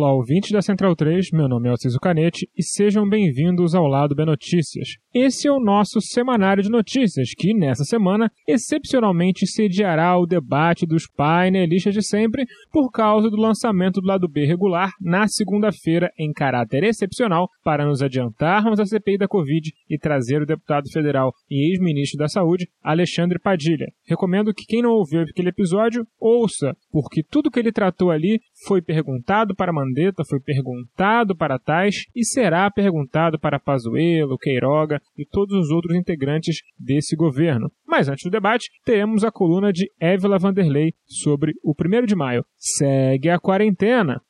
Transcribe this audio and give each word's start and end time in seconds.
Olá, 0.00 0.14
ouvintes 0.14 0.50
da 0.50 0.62
Central 0.62 0.96
3, 0.96 1.30
meu 1.30 1.46
nome 1.46 1.68
é 1.68 1.72
Alciso 1.72 2.00
Canete 2.00 2.48
e 2.56 2.62
sejam 2.62 3.06
bem-vindos 3.06 3.74
ao 3.74 3.86
Lado 3.86 4.14
B 4.14 4.24
Notícias. 4.24 4.94
Esse 5.12 5.46
é 5.46 5.52
o 5.52 5.60
nosso 5.60 6.00
semanário 6.00 6.62
de 6.62 6.70
notícias, 6.70 7.34
que 7.36 7.52
nessa 7.52 7.84
semana, 7.84 8.32
excepcionalmente, 8.48 9.46
sediará 9.46 10.16
o 10.16 10.24
debate 10.24 10.86
dos 10.86 11.06
painelistas 11.06 11.92
de 11.92 12.02
sempre 12.02 12.46
por 12.72 12.90
causa 12.90 13.28
do 13.28 13.36
lançamento 13.36 14.00
do 14.00 14.06
Lado 14.06 14.26
B 14.26 14.46
regular 14.46 14.90
na 14.98 15.28
segunda-feira, 15.28 16.10
em 16.18 16.32
caráter 16.32 16.82
excepcional, 16.82 17.46
para 17.62 17.84
nos 17.84 18.00
adiantarmos 18.00 18.80
a 18.80 18.86
CPI 18.86 19.18
da 19.18 19.28
Covid 19.28 19.70
e 19.86 19.98
trazer 19.98 20.40
o 20.40 20.46
deputado 20.46 20.90
federal 20.90 21.30
e 21.50 21.72
ex-ministro 21.72 22.16
da 22.16 22.26
Saúde, 22.26 22.66
Alexandre 22.82 23.38
Padilha. 23.38 23.92
Recomendo 24.06 24.54
que 24.54 24.64
quem 24.64 24.80
não 24.80 24.92
ouviu 24.92 25.20
aquele 25.20 25.50
episódio, 25.50 26.06
ouça, 26.18 26.74
porque 26.90 27.22
tudo 27.22 27.50
que 27.50 27.58
ele 27.58 27.72
tratou 27.72 28.10
ali 28.10 28.40
foi 28.66 28.82
perguntado 28.82 29.54
para 29.54 29.72
Mandetta, 29.72 30.24
foi 30.28 30.40
perguntado 30.40 31.36
para 31.36 31.58
Tais 31.58 32.04
e 32.14 32.24
será 32.24 32.70
perguntado 32.70 33.38
para 33.38 33.60
Pazuello, 33.60 34.38
Queiroga 34.38 35.00
e 35.16 35.24
todos 35.24 35.56
os 35.56 35.70
outros 35.70 35.96
integrantes 35.96 36.60
desse 36.78 37.16
governo. 37.16 37.70
Mas 37.86 38.08
antes 38.08 38.24
do 38.24 38.30
debate, 38.30 38.70
teremos 38.84 39.24
a 39.24 39.30
coluna 39.30 39.72
de 39.72 39.90
Évila 40.00 40.38
Vanderlei 40.38 40.92
sobre 41.06 41.52
o 41.62 41.72
1 41.72 42.06
de 42.06 42.16
maio. 42.16 42.44
Segue 42.56 43.30
a 43.30 43.38
quarentena! 43.38 44.20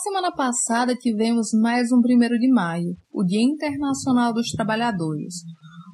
Semana 0.00 0.32
passada 0.32 0.94
tivemos 0.94 1.52
mais 1.52 1.92
um 1.92 1.98
1 1.98 2.00
de 2.38 2.50
maio, 2.50 2.96
o 3.12 3.22
Dia 3.22 3.42
Internacional 3.42 4.32
dos 4.32 4.50
Trabalhadores 4.50 5.44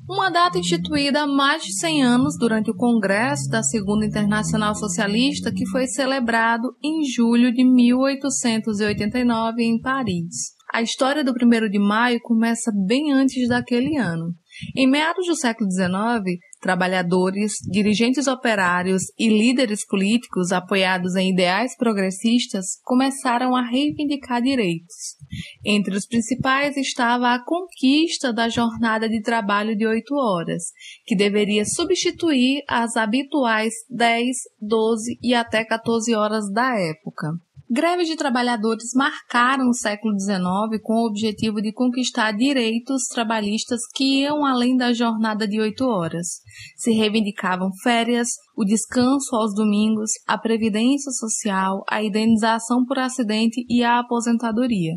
uma 0.08 0.30
data 0.30 0.56
instituída 0.56 1.22
há 1.22 1.26
mais 1.26 1.64
de 1.64 1.76
100 1.76 2.04
anos 2.04 2.38
durante 2.38 2.70
o 2.70 2.76
Congresso 2.76 3.50
da 3.50 3.60
Segunda 3.62 4.06
Internacional 4.06 4.72
Socialista, 4.76 5.52
que 5.52 5.68
foi 5.68 5.88
celebrado 5.88 6.68
em 6.82 7.04
julho 7.04 7.52
de 7.52 7.64
1889 7.64 9.64
em 9.64 9.80
Paris. 9.80 10.54
A 10.72 10.80
história 10.80 11.24
do 11.24 11.32
1 11.32 11.34
de 11.68 11.80
maio 11.80 12.20
começa 12.22 12.70
bem 12.86 13.12
antes 13.12 13.48
daquele 13.48 13.96
ano. 13.96 14.32
Em 14.76 14.88
meados 14.88 15.26
do 15.26 15.34
século 15.34 15.68
XIX, 15.70 16.38
trabalhadores, 16.60 17.54
dirigentes 17.70 18.26
operários 18.26 19.02
e 19.18 19.28
líderes 19.28 19.86
políticos 19.86 20.52
apoiados 20.52 21.14
em 21.16 21.32
ideais 21.32 21.76
progressistas 21.76 22.80
começaram 22.82 23.54
a 23.54 23.62
reivindicar 23.62 24.42
direitos. 24.42 25.16
Entre 25.64 25.96
os 25.96 26.06
principais 26.06 26.76
estava 26.76 27.34
a 27.34 27.44
conquista 27.44 28.32
da 28.32 28.48
jornada 28.48 29.08
de 29.08 29.20
trabalho 29.22 29.76
de 29.76 29.86
oito 29.86 30.14
horas, 30.14 30.64
que 31.04 31.16
deveria 31.16 31.64
substituir 31.64 32.62
as 32.68 32.96
habituais 32.96 33.72
10, 33.90 34.36
12 34.60 35.18
e 35.22 35.34
até 35.34 35.64
14 35.64 36.14
horas 36.14 36.50
da 36.52 36.78
época. 36.78 37.32
Greves 37.68 38.06
de 38.06 38.14
trabalhadores 38.14 38.94
marcaram 38.94 39.68
o 39.68 39.74
século 39.74 40.14
XIX 40.16 40.80
com 40.84 41.02
o 41.02 41.06
objetivo 41.08 41.60
de 41.60 41.72
conquistar 41.72 42.30
direitos 42.30 43.08
trabalhistas 43.08 43.80
que 43.92 44.20
iam 44.20 44.46
além 44.46 44.76
da 44.76 44.92
jornada 44.92 45.48
de 45.48 45.60
oito 45.60 45.84
horas. 45.84 46.28
Se 46.76 46.92
reivindicavam 46.92 47.70
férias, 47.82 48.28
o 48.56 48.64
descanso 48.64 49.34
aos 49.34 49.52
domingos, 49.52 50.12
a 50.28 50.38
previdência 50.38 51.10
social, 51.10 51.82
a 51.90 52.00
indenização 52.00 52.84
por 52.84 53.00
acidente 53.00 53.66
e 53.68 53.82
a 53.82 53.98
aposentadoria. 53.98 54.92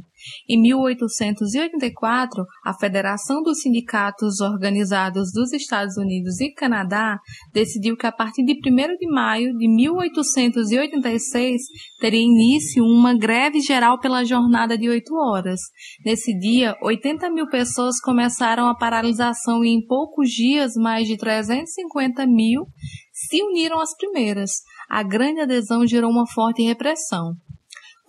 Em 0.48 0.62
1884, 0.62 2.46
a 2.66 2.74
Federação 2.74 3.41
dos 3.41 3.62
Sindicatos 3.62 4.40
Organizados 4.40 5.31
dos 5.34 5.53
Estados 5.53 5.97
Unidos 5.97 6.40
e 6.40 6.52
Canadá 6.53 7.18
decidiu 7.53 7.96
que 7.96 8.06
a 8.06 8.12
partir 8.12 8.44
de 8.44 8.53
1 8.53 8.97
de 8.97 9.08
maio 9.12 9.58
de 9.58 9.68
1886 9.68 11.62
teria 12.00 12.22
início 12.22 12.84
uma 12.84 13.18
greve 13.18 13.59
geral 13.59 14.00
pela 14.00 14.24
jornada 14.24 14.78
de 14.78 14.90
oito 14.90 15.13
horas. 15.16 15.59
Nesse 16.06 16.38
dia, 16.38 16.75
80 16.81 17.29
mil 17.29 17.47
pessoas 17.47 18.00
começaram 18.02 18.68
a 18.68 18.75
paralisação 18.75 19.63
e 19.63 19.69
em 19.69 19.85
poucos 19.85 20.29
dias 20.29 20.74
mais 20.75 21.08
de 21.08 21.18
350 21.18 22.25
mil 22.28 22.66
se 23.12 23.41
uniram 23.44 23.79
às 23.79 23.96
primeiras. 23.96 24.52
A 24.90 25.03
grande 25.03 25.41
adesão 25.41 25.85
gerou 25.85 26.09
uma 26.09 26.28
forte 26.28 26.63
repressão. 26.63 27.34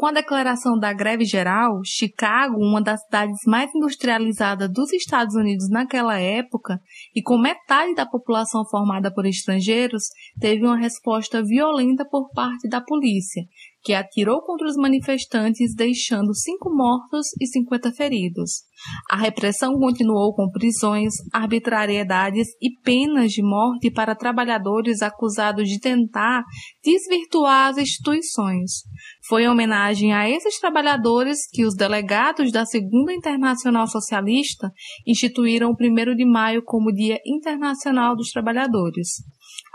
Com 0.01 0.07
a 0.07 0.13
declaração 0.13 0.79
da 0.79 0.95
greve 0.95 1.27
geral, 1.27 1.83
Chicago, 1.85 2.57
uma 2.57 2.81
das 2.81 3.03
cidades 3.03 3.41
mais 3.47 3.71
industrializadas 3.75 4.73
dos 4.73 4.91
Estados 4.95 5.35
Unidos 5.35 5.69
naquela 5.69 6.19
época, 6.19 6.81
e 7.15 7.21
com 7.21 7.37
metade 7.37 7.95
da 7.95 8.07
população 8.07 8.65
formada 8.65 9.13
por 9.13 9.27
estrangeiros, 9.27 10.05
teve 10.41 10.65
uma 10.65 10.79
resposta 10.79 11.45
violenta 11.45 12.03
por 12.03 12.31
parte 12.31 12.67
da 12.67 12.81
polícia, 12.81 13.43
que 13.83 13.95
atirou 13.95 14.43
contra 14.43 14.67
os 14.67 14.77
manifestantes, 14.77 15.75
deixando 15.75 16.35
cinco 16.35 16.71
mortos 16.71 17.29
e 17.41 17.47
50 17.47 17.93
feridos. 17.93 18.63
A 19.11 19.17
repressão 19.17 19.75
continuou 19.75 20.35
com 20.35 20.51
prisões, 20.51 21.15
arbitrariedades 21.33 22.49
e 22.61 22.71
penas 22.83 23.33
de 23.33 23.43
morte 23.43 23.91
para 23.91 24.15
trabalhadores 24.15 25.03
acusados 25.03 25.69
de 25.69 25.79
tentar 25.79 26.43
desvirtuar 26.83 27.71
as 27.71 27.79
instituições. 27.79 28.83
Foi 29.29 29.45
em 29.45 29.49
homenagem 29.49 30.13
a 30.13 30.29
esses 30.29 30.59
trabalhadores 30.59 31.39
que 31.51 31.65
os 31.65 31.75
delegados 31.75 32.53
da 32.53 32.65
Segunda 32.65 33.13
Internacional 33.13 33.87
Socialista 33.87 34.71
instituíram 35.07 35.71
o 35.71 35.75
1 35.75 36.17
de 36.17 36.25
maio 36.25 36.63
como 36.65 36.93
Dia 36.93 37.19
Internacional 37.27 38.17
dos 38.17 38.31
Trabalhadores. 38.31 39.09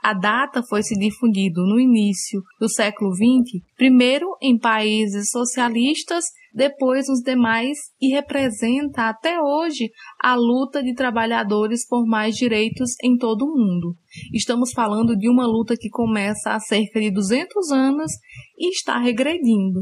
A 0.07 0.13
data 0.13 0.61
foi 0.61 0.83
se 0.83 0.93
difundido 0.93 1.65
no 1.65 1.79
início 1.79 2.39
do 2.59 2.69
século 2.69 3.11
XX, 3.11 3.59
primeiro 3.75 4.37
em 4.39 4.55
países 4.55 5.31
socialistas, 5.31 6.23
depois 6.53 7.07
nos 7.07 7.21
demais 7.23 7.75
e 7.99 8.13
representa 8.13 9.09
até 9.09 9.41
hoje 9.41 9.89
a 10.21 10.35
luta 10.35 10.83
de 10.83 10.93
trabalhadores 10.93 11.87
por 11.87 12.05
mais 12.05 12.35
direitos 12.35 12.91
em 13.03 13.17
todo 13.17 13.45
o 13.45 13.57
mundo. 13.57 13.95
Estamos 14.33 14.71
falando 14.71 15.15
de 15.15 15.29
uma 15.29 15.45
luta 15.45 15.75
que 15.77 15.89
começa 15.89 16.51
há 16.51 16.59
cerca 16.59 16.99
de 16.99 17.11
200 17.11 17.71
anos 17.71 18.11
e 18.57 18.69
está 18.69 18.97
regredindo, 18.97 19.81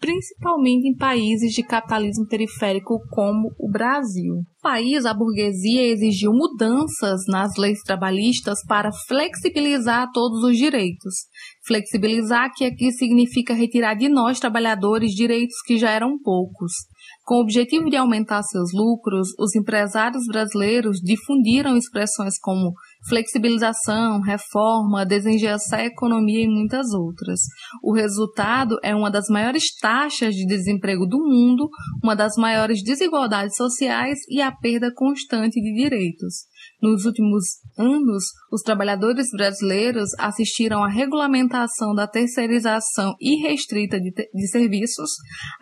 principalmente 0.00 0.88
em 0.88 0.96
países 0.96 1.52
de 1.52 1.62
capitalismo 1.62 2.26
periférico 2.26 2.98
como 3.10 3.50
o 3.58 3.70
Brasil. 3.70 4.34
No 4.34 4.44
país, 4.62 5.04
a 5.04 5.12
burguesia 5.12 5.82
exigiu 5.82 6.32
mudanças 6.32 7.22
nas 7.28 7.56
leis 7.56 7.80
trabalhistas 7.82 8.58
para 8.66 8.90
flexibilizar 9.06 10.10
todos 10.12 10.42
os 10.42 10.56
direitos. 10.56 11.14
Flexibilizar 11.66 12.50
que 12.54 12.64
aqui 12.64 12.90
significa 12.92 13.52
retirar 13.52 13.94
de 13.94 14.08
nós 14.08 14.40
trabalhadores 14.40 15.12
direitos 15.12 15.60
que 15.66 15.78
já 15.78 15.90
eram 15.90 16.18
poucos. 16.18 16.72
Com 17.24 17.36
o 17.36 17.40
objetivo 17.40 17.88
de 17.88 17.96
aumentar 17.96 18.42
seus 18.42 18.70
lucros, 18.74 19.28
os 19.38 19.54
empresários 19.56 20.26
brasileiros 20.26 20.98
difundiram 21.02 21.74
expressões 21.74 22.38
como 22.38 22.74
flexibilização, 23.08 24.20
reforma, 24.20 25.06
desengenhação 25.06 25.78
a 25.78 25.86
economia 25.86 26.44
e 26.44 26.46
muitas 26.46 26.92
outras. 26.92 27.40
O 27.82 27.94
resultado 27.94 28.76
é 28.82 28.94
uma 28.94 29.10
das 29.10 29.28
maiores 29.30 29.74
taxas 29.80 30.34
de 30.34 30.44
desemprego 30.44 31.06
do 31.06 31.18
mundo, 31.18 31.70
uma 32.02 32.14
das 32.14 32.34
maiores 32.36 32.82
desigualdades 32.82 33.56
sociais 33.56 34.18
e 34.28 34.42
a 34.42 34.52
perda 34.52 34.92
constante 34.94 35.58
de 35.62 35.72
direitos. 35.72 36.44
Nos 36.84 37.06
últimos 37.06 37.44
anos, 37.78 38.24
os 38.52 38.60
trabalhadores 38.60 39.28
brasileiros 39.34 40.10
assistiram 40.18 40.84
à 40.84 40.88
regulamentação 40.88 41.94
da 41.94 42.06
terceirização 42.06 43.14
irrestrita 43.18 43.98
de, 43.98 44.12
de 44.12 44.48
serviços, 44.48 45.08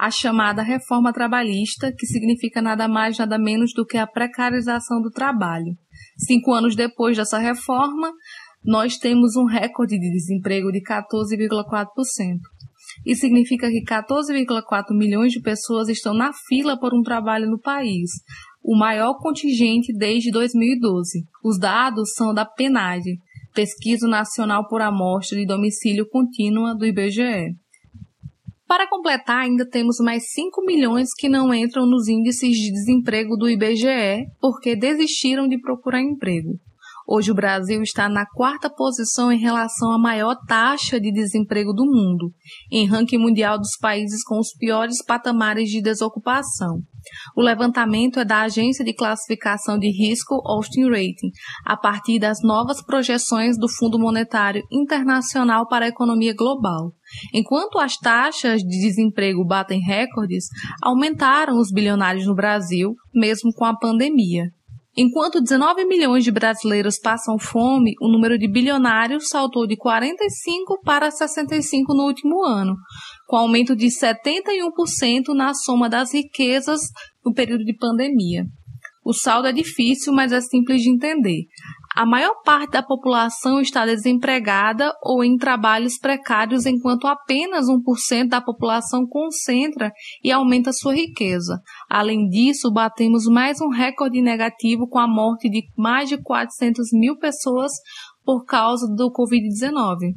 a 0.00 0.10
chamada 0.10 0.62
reforma 0.62 1.12
trabalhista, 1.12 1.92
que 1.96 2.08
significa 2.08 2.60
nada 2.60 2.88
mais 2.88 3.18
nada 3.18 3.38
menos 3.38 3.72
do 3.72 3.86
que 3.86 3.98
a 3.98 4.04
precarização 4.04 5.00
do 5.00 5.12
trabalho. 5.12 5.76
Cinco 6.18 6.52
anos 6.52 6.74
depois 6.74 7.16
dessa 7.16 7.38
reforma, 7.38 8.12
nós 8.64 8.96
temos 8.96 9.36
um 9.36 9.44
recorde 9.44 9.96
de 10.00 10.10
desemprego 10.10 10.72
de 10.72 10.82
14,4%. 10.82 11.86
Isso 13.06 13.20
significa 13.20 13.68
que 13.68 13.84
14,4 13.84 14.86
milhões 14.90 15.32
de 15.32 15.40
pessoas 15.40 15.88
estão 15.88 16.14
na 16.14 16.32
fila 16.48 16.76
por 16.78 16.92
um 16.92 17.02
trabalho 17.02 17.48
no 17.48 17.60
país, 17.60 18.10
o 18.62 18.76
maior 18.76 19.18
contingente 19.18 19.92
desde 19.92 20.30
2012. 20.30 21.24
Os 21.44 21.58
dados 21.58 22.12
são 22.14 22.32
da 22.32 22.44
PNAD, 22.44 23.02
Pesquisa 23.54 24.06
Nacional 24.06 24.66
por 24.68 24.80
Amostra 24.80 25.38
de 25.38 25.46
Domicílio 25.46 26.08
Contínua 26.08 26.74
do 26.74 26.86
IBGE. 26.86 27.54
Para 28.66 28.88
completar, 28.88 29.40
ainda 29.42 29.68
temos 29.68 29.98
mais 29.98 30.30
5 30.32 30.64
milhões 30.64 31.10
que 31.14 31.28
não 31.28 31.52
entram 31.52 31.84
nos 31.84 32.08
índices 32.08 32.56
de 32.56 32.72
desemprego 32.72 33.36
do 33.36 33.50
IBGE 33.50 34.26
porque 34.40 34.74
desistiram 34.74 35.46
de 35.46 35.60
procurar 35.60 36.00
emprego. 36.00 36.58
Hoje 37.06 37.30
o 37.30 37.34
Brasil 37.34 37.82
está 37.82 38.08
na 38.08 38.24
quarta 38.24 38.70
posição 38.70 39.30
em 39.30 39.38
relação 39.38 39.92
à 39.92 39.98
maior 39.98 40.36
taxa 40.46 40.98
de 40.98 41.12
desemprego 41.12 41.74
do 41.74 41.84
mundo, 41.84 42.32
em 42.70 42.86
ranking 42.86 43.18
mundial 43.18 43.58
dos 43.58 43.76
países 43.78 44.22
com 44.24 44.38
os 44.38 44.54
piores 44.56 45.04
patamares 45.04 45.68
de 45.68 45.82
desocupação. 45.82 46.80
O 47.36 47.42
levantamento 47.42 48.20
é 48.20 48.24
da 48.24 48.42
agência 48.42 48.84
de 48.84 48.94
classificação 48.94 49.78
de 49.78 49.88
risco 49.90 50.40
Austin 50.44 50.88
Rating, 50.88 51.30
a 51.64 51.76
partir 51.76 52.18
das 52.18 52.38
novas 52.42 52.82
projeções 52.84 53.58
do 53.58 53.68
Fundo 53.68 53.98
Monetário 53.98 54.62
Internacional 54.70 55.66
para 55.66 55.86
a 55.86 55.88
Economia 55.88 56.34
Global. 56.34 56.92
Enquanto 57.34 57.78
as 57.78 57.96
taxas 57.96 58.62
de 58.62 58.80
desemprego 58.80 59.44
batem 59.44 59.80
recordes, 59.80 60.46
aumentaram 60.82 61.58
os 61.58 61.70
bilionários 61.72 62.26
no 62.26 62.34
Brasil, 62.34 62.94
mesmo 63.14 63.52
com 63.52 63.64
a 63.64 63.76
pandemia. 63.76 64.50
Enquanto 64.94 65.40
19 65.40 65.86
milhões 65.86 66.22
de 66.22 66.30
brasileiros 66.30 66.98
passam 66.98 67.38
fome, 67.38 67.94
o 67.98 68.08
número 68.12 68.38
de 68.38 68.46
bilionários 68.46 69.28
saltou 69.28 69.66
de 69.66 69.74
45 69.74 70.82
para 70.84 71.10
65 71.10 71.94
no 71.94 72.04
último 72.04 72.44
ano, 72.44 72.76
com 73.26 73.36
aumento 73.36 73.74
de 73.74 73.86
71% 73.86 75.34
na 75.34 75.54
soma 75.54 75.88
das 75.88 76.12
riquezas 76.12 76.80
no 77.24 77.32
período 77.32 77.64
de 77.64 77.74
pandemia. 77.74 78.44
O 79.04 79.14
saldo 79.14 79.48
é 79.48 79.52
difícil, 79.52 80.12
mas 80.12 80.30
é 80.30 80.40
simples 80.40 80.82
de 80.82 80.90
entender. 80.90 81.44
A 81.94 82.06
maior 82.06 82.34
parte 82.42 82.72
da 82.72 82.82
população 82.82 83.60
está 83.60 83.84
desempregada 83.84 84.94
ou 85.02 85.22
em 85.22 85.36
trabalhos 85.36 85.98
precários, 85.98 86.64
enquanto 86.64 87.06
apenas 87.06 87.66
1% 87.66 88.28
da 88.28 88.40
população 88.40 89.06
concentra 89.06 89.92
e 90.24 90.32
aumenta 90.32 90.72
sua 90.72 90.94
riqueza. 90.94 91.60
Além 91.90 92.28
disso, 92.28 92.72
batemos 92.72 93.26
mais 93.26 93.60
um 93.60 93.68
recorde 93.68 94.22
negativo 94.22 94.88
com 94.88 94.98
a 94.98 95.06
morte 95.06 95.50
de 95.50 95.64
mais 95.76 96.08
de 96.08 96.16
400 96.16 96.88
mil 96.92 97.18
pessoas 97.18 97.72
por 98.24 98.44
causa 98.44 98.86
do 98.86 99.12
Covid-19. 99.12 100.14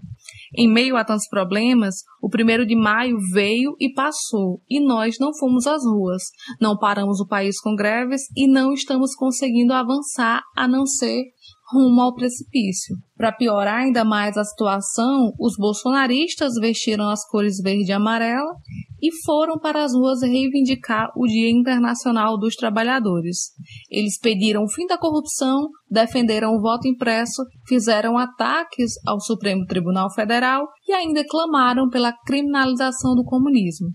Em 0.57 0.71
meio 0.71 0.95
a 0.95 1.03
tantos 1.03 1.27
problemas, 1.27 1.95
o 2.21 2.29
primeiro 2.29 2.65
de 2.65 2.75
maio 2.75 3.17
veio 3.33 3.75
e 3.79 3.91
passou, 3.93 4.61
e 4.69 4.79
nós 4.79 5.15
não 5.19 5.35
fomos 5.37 5.67
às 5.67 5.83
ruas, 5.83 6.23
não 6.61 6.77
paramos 6.77 7.19
o 7.19 7.27
país 7.27 7.59
com 7.59 7.75
greves 7.75 8.21
e 8.35 8.47
não 8.47 8.73
estamos 8.73 9.15
conseguindo 9.15 9.73
avançar 9.73 10.43
a 10.55 10.67
não 10.67 10.85
ser 10.85 11.23
rumo 11.71 12.01
ao 12.01 12.13
precipício. 12.13 12.95
Para 13.17 13.31
piorar 13.31 13.81
ainda 13.81 14.03
mais 14.03 14.37
a 14.37 14.43
situação, 14.43 15.31
os 15.39 15.55
bolsonaristas 15.57 16.53
vestiram 16.59 17.09
as 17.09 17.27
cores 17.27 17.57
verde 17.61 17.89
e 17.89 17.93
amarela 17.93 18.53
e 19.01 19.09
foram 19.23 19.57
para 19.57 19.83
as 19.83 19.93
ruas 19.93 20.21
reivindicar 20.21 21.09
o 21.15 21.25
Dia 21.25 21.49
Internacional 21.49 22.37
dos 22.37 22.55
Trabalhadores. 22.55 23.51
Eles 23.89 24.19
pediram 24.19 24.63
o 24.63 24.69
fim 24.69 24.85
da 24.85 24.97
corrupção, 24.97 25.67
defenderam 25.89 26.55
o 26.55 26.61
voto 26.61 26.87
impresso, 26.87 27.43
fizeram 27.67 28.17
ataques 28.17 28.91
ao 29.07 29.19
Supremo 29.19 29.65
Tribunal 29.65 30.13
Federal 30.13 30.67
e 30.87 30.93
ainda 30.93 31.23
clamaram 31.27 31.89
pela 31.89 32.13
criminalização 32.25 33.15
do 33.15 33.23
comunismo. 33.23 33.87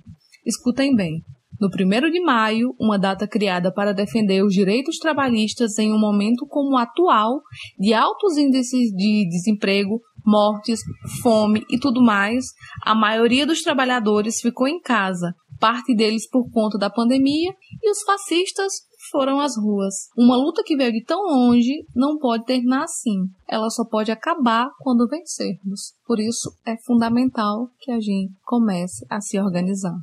Escutem 0.44 0.94
bem. 0.94 1.22
No 1.60 1.68
1 1.68 2.10
de 2.10 2.20
maio, 2.20 2.74
uma 2.80 2.98
data 2.98 3.28
criada 3.28 3.70
para 3.70 3.92
defender 3.92 4.42
os 4.42 4.54
direitos 4.54 4.96
trabalhistas 4.98 5.78
em 5.78 5.92
um 5.92 5.98
momento 5.98 6.46
como 6.46 6.74
o 6.74 6.78
atual, 6.78 7.42
de 7.78 7.92
altos 7.92 8.38
índices 8.38 8.90
de 8.96 9.28
desemprego, 9.28 10.00
mortes, 10.24 10.80
fome 11.22 11.64
e 11.68 11.78
tudo 11.78 12.02
mais, 12.02 12.46
a 12.82 12.94
maioria 12.94 13.46
dos 13.46 13.60
trabalhadores 13.60 14.40
ficou 14.40 14.66
em 14.66 14.80
casa, 14.80 15.34
parte 15.58 15.94
deles 15.94 16.28
por 16.28 16.50
conta 16.50 16.78
da 16.78 16.88
pandemia, 16.88 17.54
e 17.82 17.90
os 17.90 18.02
fascistas 18.02 18.72
foram 19.10 19.40
às 19.40 19.56
ruas. 19.56 19.94
Uma 20.16 20.36
luta 20.36 20.62
que 20.64 20.76
veio 20.76 20.92
de 20.92 21.04
tão 21.04 21.22
longe 21.22 21.84
não 21.94 22.18
pode 22.18 22.44
terminar 22.44 22.84
assim. 22.84 23.28
Ela 23.48 23.68
só 23.70 23.84
pode 23.84 24.10
acabar 24.10 24.68
quando 24.80 25.08
vencermos. 25.08 25.94
Por 26.06 26.20
isso, 26.20 26.54
é 26.66 26.76
fundamental 26.86 27.68
que 27.80 27.90
a 27.90 28.00
gente 28.00 28.32
comece 28.44 29.04
a 29.10 29.20
se 29.20 29.38
organizar. 29.38 29.96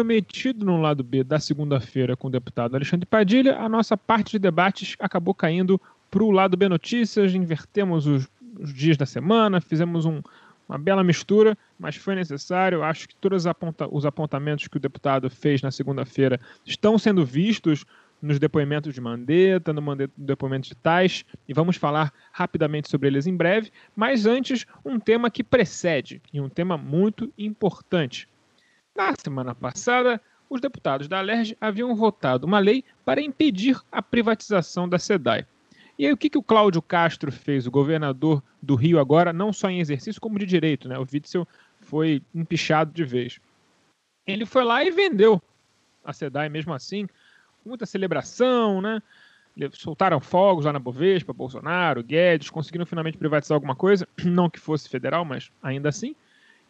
Prometido 0.00 0.64
no 0.64 0.80
lado 0.80 1.04
B 1.04 1.22
da 1.22 1.38
segunda-feira 1.38 2.16
com 2.16 2.28
o 2.28 2.30
deputado 2.30 2.74
Alexandre 2.74 3.04
Padilha, 3.04 3.58
a 3.58 3.68
nossa 3.68 3.98
parte 3.98 4.32
de 4.32 4.38
debates 4.38 4.96
acabou 4.98 5.34
caindo 5.34 5.78
para 6.10 6.24
o 6.24 6.30
lado 6.30 6.56
B 6.56 6.70
Notícias, 6.70 7.34
invertemos 7.34 8.06
os, 8.06 8.26
os 8.58 8.72
dias 8.72 8.96
da 8.96 9.04
semana, 9.04 9.60
fizemos 9.60 10.06
um, 10.06 10.22
uma 10.66 10.78
bela 10.78 11.04
mistura, 11.04 11.56
mas 11.78 11.96
foi 11.96 12.14
necessário. 12.14 12.82
Acho 12.82 13.08
que 13.08 13.14
todos 13.14 13.44
os 13.90 14.06
apontamentos 14.06 14.68
que 14.68 14.78
o 14.78 14.80
deputado 14.80 15.28
fez 15.28 15.60
na 15.60 15.70
segunda-feira 15.70 16.40
estão 16.64 16.98
sendo 16.98 17.22
vistos 17.22 17.84
nos 18.22 18.38
depoimentos 18.38 18.94
de 18.94 19.00
Mandetta, 19.02 19.70
no 19.70 19.82
depoimento 20.16 20.68
de 20.68 20.74
Tais, 20.76 21.26
e 21.46 21.52
vamos 21.52 21.76
falar 21.76 22.10
rapidamente 22.32 22.88
sobre 22.88 23.08
eles 23.08 23.26
em 23.26 23.36
breve. 23.36 23.70
Mas 23.94 24.24
antes, 24.24 24.66
um 24.82 24.98
tema 24.98 25.30
que 25.30 25.44
precede, 25.44 26.22
e 26.32 26.40
um 26.40 26.48
tema 26.48 26.78
muito 26.78 27.30
importante. 27.36 28.29
Na 29.00 29.14
semana 29.16 29.54
passada, 29.54 30.20
os 30.50 30.60
deputados 30.60 31.08
da 31.08 31.20
Alerj 31.20 31.56
haviam 31.58 31.96
votado 31.96 32.46
uma 32.46 32.58
lei 32.58 32.84
para 33.02 33.18
impedir 33.18 33.80
a 33.90 34.02
privatização 34.02 34.86
da 34.86 34.98
SEDAI. 34.98 35.46
E 35.98 36.04
aí, 36.04 36.12
o 36.12 36.18
que, 36.18 36.28
que 36.28 36.36
o 36.36 36.42
Cláudio 36.42 36.82
Castro 36.82 37.32
fez, 37.32 37.66
o 37.66 37.70
governador 37.70 38.42
do 38.60 38.74
Rio, 38.74 39.00
agora, 39.00 39.32
não 39.32 39.54
só 39.54 39.70
em 39.70 39.80
exercício, 39.80 40.20
como 40.20 40.38
de 40.38 40.44
direito? 40.44 40.86
Né? 40.86 40.98
O 40.98 41.06
Witzel 41.10 41.48
foi 41.80 42.22
empichado 42.34 42.92
de 42.92 43.02
vez. 43.02 43.40
Ele 44.26 44.44
foi 44.44 44.64
lá 44.64 44.84
e 44.84 44.90
vendeu 44.90 45.40
a 46.04 46.12
SEDAI 46.12 46.50
mesmo 46.50 46.74
assim, 46.74 47.08
muita 47.64 47.86
celebração, 47.86 48.82
né? 48.82 49.00
Soltaram 49.72 50.20
fogos 50.20 50.66
lá 50.66 50.74
na 50.74 50.78
Bovespa, 50.78 51.32
Bolsonaro, 51.32 52.04
Guedes, 52.04 52.50
conseguiram 52.50 52.84
finalmente 52.84 53.16
privatizar 53.16 53.56
alguma 53.56 53.74
coisa, 53.74 54.06
não 54.22 54.50
que 54.50 54.60
fosse 54.60 54.90
federal, 54.90 55.24
mas 55.24 55.50
ainda 55.62 55.88
assim. 55.88 56.14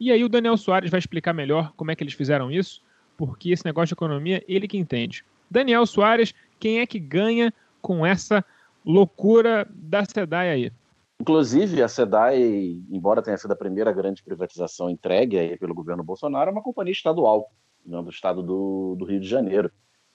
E 0.01 0.11
aí 0.11 0.25
o 0.25 0.31
Daniel 0.31 0.57
Soares 0.57 0.91
vai 0.91 0.99
explicar 0.99 1.35
melhor 1.35 1.75
como 1.77 1.91
é 1.91 1.95
que 1.95 2.03
eles 2.03 2.15
fizeram 2.15 2.51
isso, 2.51 2.81
porque 3.19 3.51
esse 3.51 3.67
negócio 3.67 3.89
de 3.89 3.93
economia, 3.93 4.43
ele 4.49 4.67
que 4.67 4.79
entende. 4.79 5.23
Daniel 5.51 5.85
Soares, 5.85 6.35
quem 6.59 6.81
é 6.81 6.87
que 6.87 6.99
ganha 6.99 7.53
com 7.83 8.07
essa 8.07 8.43
loucura 8.83 9.69
da 9.71 10.03
SEDAI 10.03 10.49
aí? 10.49 10.73
Inclusive, 11.21 11.83
a 11.83 11.89
SEDAI, 11.89 12.81
embora 12.91 13.21
tenha 13.21 13.37
sido 13.37 13.53
a 13.53 13.57
primeira 13.57 13.93
grande 13.93 14.23
privatização 14.23 14.89
entregue 14.89 15.39
aí 15.39 15.59
pelo 15.59 15.75
governo 15.75 16.03
Bolsonaro, 16.03 16.49
é 16.49 16.53
uma 16.53 16.63
companhia 16.63 16.93
estadual, 16.93 17.51
né, 17.85 18.01
do 18.03 18.09
estado 18.09 18.43
do, 18.43 18.97
do 18.99 19.05
Rio 19.05 19.21
de 19.21 19.29
Janeiro. 19.29 19.71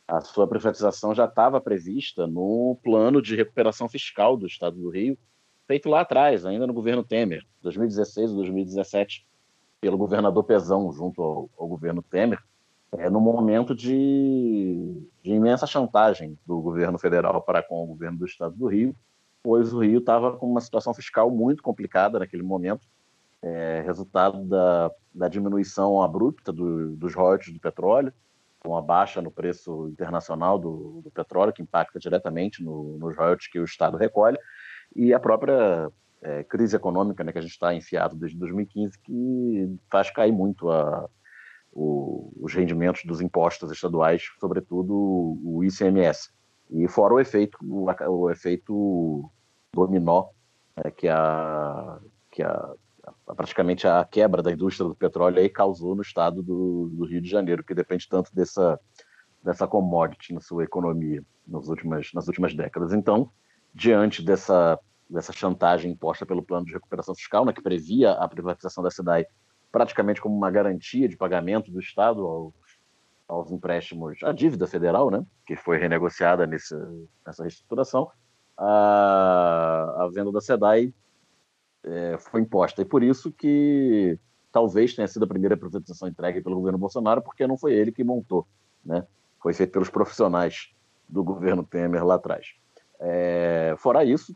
A 0.07 0.19
sua 0.21 0.47
privatização 0.47 1.13
já 1.13 1.25
estava 1.25 1.61
prevista 1.61 2.25
no 2.25 2.75
plano 2.83 3.21
de 3.21 3.35
recuperação 3.35 3.87
fiscal 3.87 4.35
do 4.35 4.47
estado 4.47 4.77
do 4.77 4.89
Rio, 4.89 5.15
feito 5.67 5.89
lá 5.89 6.01
atrás, 6.01 6.43
ainda 6.43 6.65
no 6.65 6.73
governo 6.73 7.03
Temer, 7.03 7.43
2016 7.61 8.31
e 8.31 8.35
2017 8.35 9.34
pelo 9.79 9.97
governador 9.97 10.43
Pezão 10.43 10.91
junto 10.91 11.21
ao, 11.21 11.49
ao 11.57 11.67
governo 11.67 12.01
Temer, 12.01 12.39
é, 12.97 13.09
no 13.09 13.19
momento 13.19 13.75
de, 13.75 15.07
de, 15.21 15.31
imensa 15.31 15.67
chantagem 15.67 16.37
do 16.45 16.59
governo 16.61 16.97
federal 16.97 17.41
para 17.41 17.61
com 17.61 17.83
o 17.83 17.87
governo 17.87 18.17
do 18.17 18.25
estado 18.25 18.55
do 18.55 18.67
Rio, 18.67 18.95
pois 19.43 19.73
o 19.73 19.79
Rio 19.79 19.99
estava 19.99 20.37
com 20.37 20.49
uma 20.49 20.61
situação 20.61 20.93
fiscal 20.93 21.29
muito 21.29 21.61
complicada 21.61 22.19
naquele 22.19 22.43
momento, 22.43 22.87
é, 23.41 23.83
resultado 23.85 24.43
da, 24.45 24.91
da, 25.13 25.27
diminuição 25.27 26.01
abrupta 26.01 26.51
do, 26.51 26.95
dos 26.95 27.13
royalties 27.13 27.53
do 27.53 27.59
petróleo, 27.59 28.13
com 28.59 28.75
a 28.75 28.81
baixa 28.81 29.21
no 29.21 29.29
preço 29.29 29.87
internacional 29.89 30.57
do, 30.57 31.01
do 31.03 31.11
petróleo, 31.11 31.53
que 31.53 31.61
impacta 31.61 31.99
diretamente 31.99 32.63
no, 32.63 32.97
nos 32.97 33.15
royalties 33.15 33.47
que 33.47 33.59
o 33.59 33.65
Estado 33.65 33.97
recolhe, 33.97 34.37
e 34.95 35.13
a 35.13 35.19
própria 35.19 35.91
é, 36.21 36.43
crise 36.43 36.75
econômica 36.75 37.23
né, 37.23 37.31
que 37.31 37.37
a 37.37 37.41
gente 37.41 37.51
está 37.51 37.73
enfiado 37.73 38.15
desde 38.15 38.37
2015, 38.37 38.99
que 38.99 39.77
faz 39.89 40.09
cair 40.09 40.31
muito 40.31 40.69
a, 40.69 41.09
o, 41.71 42.31
os 42.41 42.53
rendimentos 42.53 43.03
dos 43.05 43.21
impostos 43.21 43.71
estaduais, 43.71 44.23
sobretudo 44.39 44.93
o, 45.43 45.63
ICMS. 45.63 46.31
E 46.71 46.87
fora 46.87 47.13
o 47.13 47.19
efeito, 47.19 47.57
o, 47.61 47.85
o 47.85 48.31
efeito 48.31 49.29
dominó, 49.73 50.29
é, 50.77 50.89
que, 50.89 51.07
a, 51.07 51.99
que 52.31 52.41
a, 52.41 52.73
a, 53.27 53.35
praticamente 53.35 53.87
a 53.87 54.03
quebra 54.05 54.41
da 54.41 54.51
indústria 54.51 54.87
do 54.87 54.95
petróleo 54.95 55.39
aí 55.39 55.49
causou 55.49 55.95
no 55.95 56.01
estado 56.01 56.41
do, 56.41 56.89
do 56.91 57.05
Rio 57.05 57.21
de 57.21 57.29
Janeiro, 57.29 57.63
que 57.63 57.75
depende 57.75 58.07
tanto 58.09 58.33
dessa, 58.33 58.79
dessa 59.43 59.67
commodity 59.67 60.33
na 60.33 60.41
sua 60.41 60.63
economia 60.63 61.23
nas 61.47 61.67
últimas, 61.67 62.11
nas 62.13 62.27
últimas 62.27 62.55
décadas. 62.55 62.93
Então, 62.93 63.29
diante 63.73 64.23
dessa 64.23 64.79
dessa 65.09 65.31
chantagem 65.31 65.91
imposta 65.91 66.25
pelo 66.25 66.43
plano 66.43 66.65
de 66.65 66.73
recuperação 66.73 67.13
fiscal, 67.15 67.45
né, 67.45 67.53
que 67.53 67.61
previa 67.61 68.11
a 68.11 68.27
privatização 68.27 68.83
da 68.83 68.91
SEDAI 68.91 69.25
praticamente 69.71 70.21
como 70.21 70.35
uma 70.35 70.49
garantia 70.49 71.07
de 71.07 71.17
pagamento 71.17 71.69
do 71.71 71.79
Estado 71.79 72.25
aos, 72.25 72.53
aos 73.27 73.51
empréstimos, 73.51 74.17
a 74.23 74.31
dívida 74.31 74.65
federal, 74.67 75.11
né, 75.11 75.25
que 75.45 75.55
foi 75.55 75.77
renegociada 75.77 76.47
nesse, 76.47 76.75
nessa 77.25 77.43
reestruturação, 77.43 78.09
a, 78.57 80.03
a 80.03 80.09
venda 80.13 80.31
da 80.31 80.41
SEDAI 80.41 80.93
é, 81.83 82.17
foi 82.17 82.41
imposta. 82.41 82.81
E 82.81 82.85
por 82.85 83.03
isso 83.03 83.31
que 83.31 84.17
talvez 84.51 84.93
tenha 84.93 85.07
sido 85.07 85.25
a 85.25 85.27
primeira 85.27 85.57
privatização 85.57 86.07
entregue 86.07 86.41
pelo 86.41 86.55
governo 86.55 86.77
Bolsonaro, 86.77 87.21
porque 87.21 87.45
não 87.45 87.57
foi 87.57 87.73
ele 87.73 87.91
que 87.91 88.03
montou, 88.03 88.47
né? 88.83 89.05
Foi 89.41 89.53
feito 89.53 89.71
pelos 89.71 89.89
profissionais 89.89 90.73
do 91.07 91.23
governo 91.23 91.63
Temer 91.63 92.03
lá 92.05 92.15
atrás. 92.15 92.55
É, 92.99 93.75
fora 93.77 94.03
isso, 94.03 94.35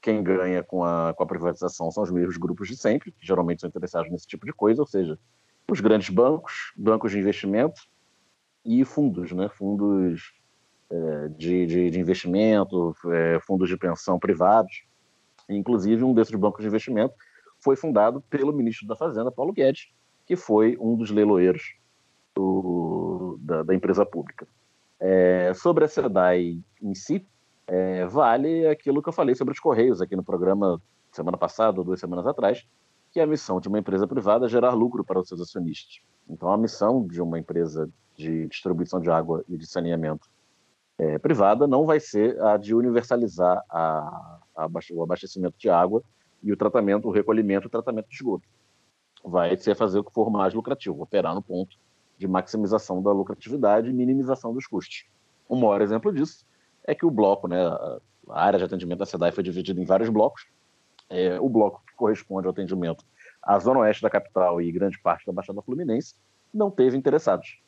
quem 0.00 0.22
ganha 0.22 0.62
com 0.62 0.82
a, 0.84 1.12
com 1.14 1.22
a 1.22 1.26
privatização 1.26 1.90
são 1.90 2.02
os 2.02 2.10
mesmos 2.10 2.36
grupos 2.36 2.68
de 2.68 2.76
sempre, 2.76 3.12
que 3.12 3.26
geralmente 3.26 3.60
são 3.60 3.68
interessados 3.68 4.10
nesse 4.10 4.26
tipo 4.26 4.46
de 4.46 4.52
coisa, 4.52 4.80
ou 4.80 4.86
seja, 4.86 5.18
os 5.70 5.80
grandes 5.80 6.08
bancos, 6.08 6.72
bancos 6.76 7.12
de 7.12 7.18
investimento 7.18 7.82
e 8.64 8.84
fundos, 8.84 9.32
né? 9.32 9.48
Fundos 9.48 10.32
é, 10.90 11.28
de, 11.28 11.66
de, 11.66 11.90
de, 11.90 12.00
investimento, 12.00 12.94
é, 13.12 13.38
fundos 13.40 13.68
de 13.68 13.76
pensão 13.76 14.18
privados. 14.18 14.84
Inclusive, 15.48 16.02
um 16.02 16.14
desses 16.14 16.34
bancos 16.34 16.62
de 16.62 16.68
investimento 16.68 17.14
foi 17.58 17.76
fundado 17.76 18.20
pelo 18.22 18.52
ministro 18.52 18.86
da 18.86 18.96
Fazenda, 18.96 19.30
Paulo 19.30 19.52
Guedes, 19.52 19.92
que 20.26 20.36
foi 20.36 20.76
um 20.80 20.96
dos 20.96 21.10
leiloeiros 21.10 21.74
do, 22.34 23.38
da, 23.40 23.62
da, 23.62 23.74
empresa 23.74 24.04
pública. 24.04 24.46
É, 24.98 25.52
sobre 25.54 25.84
a 25.84 25.88
SEDAI 25.88 26.58
em 26.82 26.94
si, 26.94 27.26
é, 27.70 28.04
vale 28.04 28.66
aquilo 28.66 29.00
que 29.00 29.08
eu 29.08 29.12
falei 29.12 29.32
sobre 29.36 29.52
os 29.54 29.60
Correios 29.60 30.02
aqui 30.02 30.16
no 30.16 30.24
programa 30.24 30.82
semana 31.12 31.38
passada 31.38 31.78
ou 31.78 31.84
duas 31.84 32.00
semanas 32.00 32.26
atrás, 32.26 32.66
que 33.12 33.20
é 33.20 33.22
a 33.22 33.26
missão 33.26 33.60
de 33.60 33.68
uma 33.68 33.78
empresa 33.78 34.08
privada 34.08 34.48
gerar 34.48 34.74
lucro 34.74 35.04
para 35.04 35.20
os 35.20 35.28
seus 35.28 35.40
acionistas. 35.40 36.00
Então, 36.28 36.52
a 36.52 36.58
missão 36.58 37.06
de 37.06 37.22
uma 37.22 37.38
empresa 37.38 37.88
de 38.16 38.48
distribuição 38.48 39.00
de 39.00 39.08
água 39.08 39.44
e 39.48 39.56
de 39.56 39.68
saneamento 39.68 40.28
é, 40.98 41.16
privada 41.18 41.68
não 41.68 41.86
vai 41.86 42.00
ser 42.00 42.40
a 42.42 42.56
de 42.56 42.74
universalizar 42.74 43.64
a, 43.70 44.40
a, 44.56 44.68
o 44.92 45.02
abastecimento 45.04 45.56
de 45.56 45.70
água 45.70 46.02
e 46.42 46.52
o 46.52 46.56
tratamento, 46.56 47.06
o 47.06 47.12
recolhimento 47.12 47.66
e 47.66 47.68
o 47.68 47.70
tratamento 47.70 48.08
de 48.08 48.16
esgoto. 48.16 48.48
Vai 49.24 49.56
ser 49.56 49.76
fazer 49.76 50.00
o 50.00 50.04
que 50.04 50.12
for 50.12 50.28
mais 50.28 50.54
lucrativo, 50.54 51.00
operar 51.00 51.36
no 51.36 51.42
ponto 51.42 51.76
de 52.18 52.26
maximização 52.26 53.00
da 53.00 53.12
lucratividade 53.12 53.88
e 53.88 53.92
minimização 53.92 54.52
dos 54.52 54.66
custos. 54.66 55.06
O 55.48 55.54
maior 55.54 55.80
exemplo 55.80 56.12
disso 56.12 56.44
é 56.86 56.94
que 56.94 57.06
o 57.06 57.10
bloco, 57.10 57.46
né, 57.48 57.58
a 58.28 58.44
área 58.44 58.58
de 58.58 58.64
atendimento 58.64 58.98
da 58.98 59.06
SEDAI 59.06 59.32
foi 59.32 59.42
dividida 59.42 59.80
em 59.80 59.84
vários 59.84 60.08
blocos. 60.08 60.46
É, 61.08 61.40
o 61.40 61.48
bloco 61.48 61.82
que 61.86 61.94
corresponde 61.96 62.46
ao 62.46 62.52
atendimento 62.52 63.04
à 63.42 63.58
zona 63.58 63.80
oeste 63.80 64.02
da 64.02 64.10
capital 64.10 64.60
e 64.60 64.70
grande 64.70 65.00
parte 65.00 65.26
da 65.26 65.32
Baixada 65.32 65.62
Fluminense 65.62 66.14
não 66.52 66.70
teve 66.70 66.96
interessados. 66.96 67.58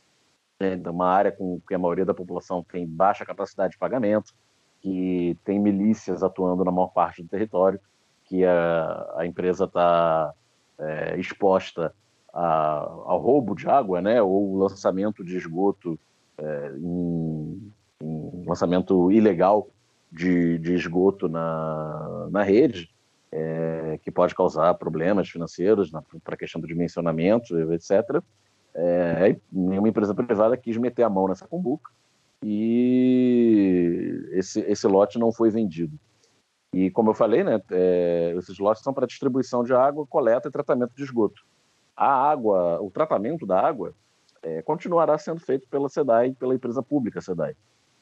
É 0.60 0.76
uma 0.88 1.08
área 1.08 1.32
com 1.32 1.60
que 1.66 1.74
a 1.74 1.78
maioria 1.78 2.04
da 2.04 2.14
população 2.14 2.62
tem 2.62 2.86
baixa 2.86 3.24
capacidade 3.24 3.72
de 3.72 3.78
pagamento, 3.78 4.32
que 4.80 5.36
tem 5.44 5.58
milícias 5.58 6.22
atuando 6.22 6.64
na 6.64 6.70
maior 6.70 6.88
parte 6.88 7.22
do 7.22 7.28
território, 7.28 7.80
que 8.24 8.44
a, 8.44 9.14
a 9.16 9.26
empresa 9.26 9.64
está 9.64 10.32
é, 10.78 11.18
exposta 11.18 11.92
a, 12.32 12.78
ao 13.06 13.20
roubo 13.20 13.54
de 13.54 13.68
água, 13.68 14.00
né, 14.00 14.22
ou 14.22 14.56
lançamento 14.56 15.24
de 15.24 15.36
esgoto 15.36 15.98
é, 16.38 16.72
em 16.76 17.72
um 18.02 18.44
lançamento 18.46 19.10
ilegal 19.12 19.68
de, 20.10 20.58
de 20.58 20.74
esgoto 20.74 21.28
na, 21.28 22.28
na 22.30 22.42
rede, 22.42 22.90
é, 23.30 23.98
que 24.02 24.10
pode 24.10 24.34
causar 24.34 24.74
problemas 24.74 25.28
financeiros 25.28 25.90
para 26.22 26.34
a 26.34 26.36
questão 26.36 26.60
do 26.60 26.66
dimensionamento, 26.66 27.56
etc. 27.72 28.22
É, 28.74 29.36
nenhuma 29.50 29.88
empresa 29.88 30.14
privada 30.14 30.56
quis 30.56 30.76
meter 30.76 31.02
a 31.02 31.10
mão 31.10 31.28
nessa 31.28 31.46
cumbuca 31.46 31.90
e 32.42 34.28
esse, 34.32 34.60
esse 34.60 34.86
lote 34.86 35.18
não 35.18 35.32
foi 35.32 35.50
vendido. 35.50 35.96
E 36.74 36.90
como 36.90 37.10
eu 37.10 37.14
falei, 37.14 37.44
né, 37.44 37.60
é, 37.70 38.34
esses 38.36 38.58
lotes 38.58 38.82
são 38.82 38.92
para 38.92 39.06
distribuição 39.06 39.62
de 39.62 39.72
água, 39.74 40.06
coleta 40.06 40.48
e 40.48 40.52
tratamento 40.52 40.94
de 40.94 41.02
esgoto. 41.02 41.42
A 41.96 42.30
água, 42.30 42.80
o 42.80 42.90
tratamento 42.90 43.46
da 43.46 43.60
água 43.60 43.94
é, 44.42 44.60
continuará 44.62 45.16
sendo 45.18 45.40
feito 45.40 45.68
pela 45.68 45.88
SEDAI, 45.88 46.32
pela 46.32 46.54
empresa 46.54 46.82
pública 46.82 47.20
SEDAI. 47.20 47.54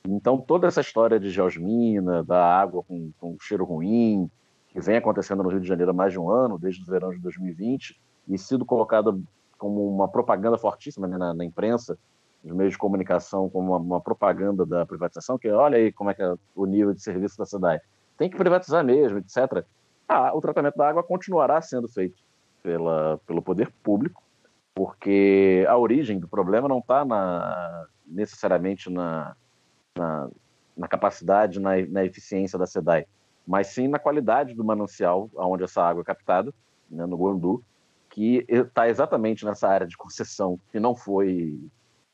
Então, 0.08 0.38
toda 0.38 0.66
essa 0.66 0.80
história 0.80 1.20
de 1.20 1.30
geosmina, 1.30 2.24
da 2.24 2.42
água 2.42 2.82
com, 2.82 3.12
com 3.18 3.36
cheiro 3.40 3.64
ruim, 3.64 4.30
que 4.68 4.80
vem 4.80 4.96
acontecendo 4.96 5.42
no 5.42 5.48
Rio 5.48 5.60
de 5.60 5.68
Janeiro 5.68 5.90
há 5.90 5.94
mais 5.94 6.12
de 6.12 6.18
um 6.18 6.30
ano, 6.30 6.58
desde 6.58 6.82
o 6.82 6.86
verão 6.86 7.10
de 7.10 7.18
2020, 7.18 8.00
e 8.28 8.38
sido 8.38 8.64
colocada 8.64 9.16
como 9.58 9.86
uma 9.92 10.08
propaganda 10.08 10.56
fortíssima 10.56 11.06
né, 11.06 11.18
na, 11.18 11.34
na, 11.34 11.44
imprensa, 11.44 11.98
nos 12.42 12.56
meios 12.56 12.72
de 12.72 12.78
comunicação, 12.78 13.50
como 13.50 13.72
uma, 13.72 13.76
uma, 13.76 14.00
propaganda 14.00 14.64
da 14.64 14.86
privatização, 14.86 15.38
que 15.38 15.50
olha 15.50 15.76
aí 15.76 15.92
como 15.92 16.10
é 16.10 16.14
que 16.14 16.22
é 16.22 16.34
o 16.54 16.64
nível 16.64 16.94
de 16.94 17.02
serviço 17.02 17.36
da 17.36 17.44
cidade. 17.44 17.82
Tem 18.16 18.30
que 18.30 18.38
privatizar 18.38 18.82
mesmo, 18.84 19.18
etc. 19.18 19.64
Ah, 20.08 20.34
o 20.34 20.40
tratamento 20.40 20.76
da 20.76 20.88
água 20.88 21.02
continuará 21.02 21.60
sendo 21.60 21.88
feito 21.88 22.22
pela, 22.62 23.18
pelo 23.26 23.42
poder 23.42 23.70
público, 23.82 24.22
porque 24.74 25.66
a 25.68 25.76
origem 25.76 26.18
do 26.18 26.28
problema 26.28 26.68
não 26.68 26.78
está 26.78 27.04
necessariamente 28.06 28.88
na, 28.88 29.36
na, 29.96 30.28
na 30.76 30.88
capacidade, 30.88 31.60
na, 31.60 31.76
na, 31.88 32.04
eficiência 32.04 32.58
da 32.58 32.66
SEDAI, 32.66 33.06
mas 33.46 33.68
sim 33.68 33.88
na 33.88 33.98
qualidade 33.98 34.54
do 34.54 34.64
manancial 34.64 35.30
onde 35.36 35.64
essa 35.64 35.82
água 35.82 36.02
é 36.02 36.04
captada, 36.04 36.52
né, 36.90 37.06
no 37.06 37.16
Guandu, 37.16 37.62
que 38.08 38.44
está 38.48 38.88
exatamente 38.88 39.44
nessa 39.44 39.68
área 39.68 39.86
de 39.86 39.96
concessão 39.96 40.58
que 40.70 40.80
não 40.80 40.94
foi 40.94 41.58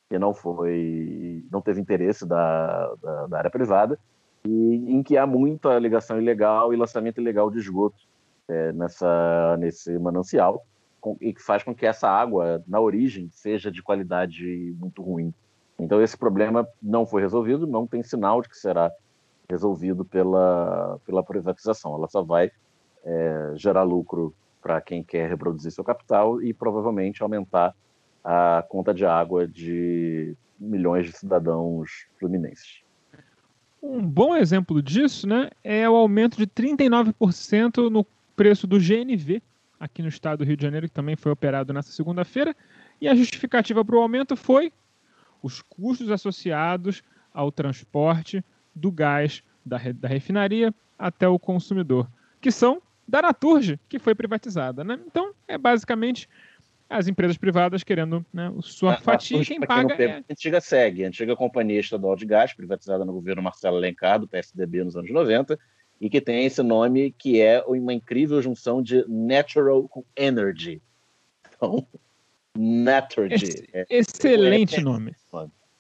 que 0.09 0.19
não 0.19 0.33
foi 0.35 1.45
não 1.51 1.61
teve 1.61 1.81
interesse 1.81 2.25
da, 2.27 2.95
da, 3.03 3.27
da 3.27 3.39
área 3.39 3.51
privada 3.51 3.99
e 4.45 4.95
em 4.95 5.03
que 5.03 5.17
há 5.17 5.27
muita 5.27 5.79
ligação 5.79 6.21
ilegal 6.21 6.73
e 6.73 6.77
lançamento 6.77 7.21
ilegal 7.21 7.51
de 7.51 7.59
esgoto 7.59 7.97
é, 8.47 8.73
nessa 8.73 9.57
nesse 9.59 9.99
manancial 9.99 10.65
com, 11.01 11.17
e 11.21 11.33
que 11.33 11.43
faz 11.43 11.63
com 11.65 11.75
que 11.75 11.87
essa 11.87 12.09
água 12.09 12.63
na 12.69 12.79
origem 12.79 13.29
seja 13.33 13.71
de 13.71 13.83
qualidade 13.83 14.77
muito 14.79 15.03
ruim 15.03 15.33
então 15.79 16.03
esse 16.03 16.17
problema 16.17 16.67
não 16.83 17.07
foi 17.07 17.21
resolvido, 17.23 17.67
não 17.67 17.87
tem 17.87 18.03
sinal 18.03 18.41
de 18.41 18.49
que 18.49 18.57
será 18.57 18.91
resolvido 19.49 20.05
pela, 20.05 20.99
pela 21.05 21.23
privatização. 21.23 21.95
Ela 21.95 22.09
só 22.09 22.23
vai 22.23 22.51
é, 23.05 23.53
gerar 23.55 23.83
lucro 23.83 24.35
para 24.61 24.81
quem 24.81 25.03
quer 25.03 25.29
reproduzir 25.29 25.71
seu 25.71 25.85
capital 25.85 26.43
e 26.43 26.53
provavelmente 26.53 27.23
aumentar 27.23 27.75
a 28.25 28.65
conta 28.69 28.93
de 28.93 29.05
água 29.05 29.47
de 29.47 30.37
milhões 30.59 31.07
de 31.07 31.13
cidadãos 31.13 32.07
fluminenses. 32.19 32.83
Um 33.81 34.03
bom 34.03 34.35
exemplo 34.35 34.83
disso 34.83 35.29
né, 35.29 35.51
é 35.63 35.89
o 35.89 35.95
aumento 35.95 36.37
de 36.37 36.47
39% 36.47 37.89
no 37.89 38.05
preço 38.35 38.67
do 38.67 38.79
GNV 38.79 39.41
aqui 39.79 40.03
no 40.03 40.09
estado 40.09 40.39
do 40.39 40.45
Rio 40.45 40.57
de 40.57 40.63
Janeiro, 40.63 40.89
que 40.89 40.95
também 40.95 41.17
foi 41.17 41.31
operado 41.31 41.73
nessa 41.73 41.93
segunda-feira. 41.93 42.57
E 43.01 43.07
a 43.07 43.15
justificativa 43.15 43.85
para 43.85 43.97
o 43.97 44.01
aumento 44.01 44.35
foi 44.35 44.73
os 45.47 45.63
custos 45.63 46.11
associados 46.11 47.03
ao 47.33 47.53
transporte 47.53 48.45
do 48.75 48.91
gás 48.91 49.45
da, 49.65 49.79
da 49.95 50.09
refinaria 50.09 50.75
até 50.99 51.29
o 51.29 51.39
consumidor, 51.39 52.11
que 52.41 52.51
são 52.51 52.83
da 53.07 53.23
Naturge, 53.23 53.79
que 53.89 54.01
foi 54.01 54.15
privatizada. 54.15 54.83
Né? 54.83 54.99
Então, 55.07 55.33
é 55.47 55.57
basicamente 55.57 56.29
as 56.91 57.07
empresas 57.07 57.37
privadas 57.37 57.85
querendo 57.85 58.27
né, 58.33 58.53
sua 58.61 58.95
a, 58.95 58.97
fatia, 59.01 59.45
quem 59.45 59.61
paga 59.61 59.97
quem 59.97 60.07
é... 60.07 60.17
A 60.17 60.25
antiga 60.31 60.61
SEG, 60.61 61.05
a 61.05 61.09
antiga 61.09 61.37
Companhia 61.37 61.81
Estadual 61.81 62.17
de 62.17 62.27
Gás, 62.27 62.53
privatizada 62.53 63.05
no 63.05 63.13
governo 63.13 63.43
Marcelo 63.43 63.77
Alencar, 63.77 64.19
do 64.19 64.29
PSDB, 64.29 64.83
nos 64.83 64.97
anos 64.97 65.11
90, 65.11 65.59
e 66.01 66.11
que 66.11 66.21
tem 66.21 66.45
esse 66.45 66.63
nome 66.63 67.15
que 67.17 67.41
é 67.41 67.63
uma 67.67 67.93
incrível 67.93 68.43
junção 68.43 68.83
de 68.83 69.05
natural 69.09 69.89
com 69.89 70.05
energy. 70.17 70.83
Então, 71.57 71.87
Naturgy. 72.57 73.69
É, 73.73 73.87
excelente 73.91 74.81
nome. 74.81 75.15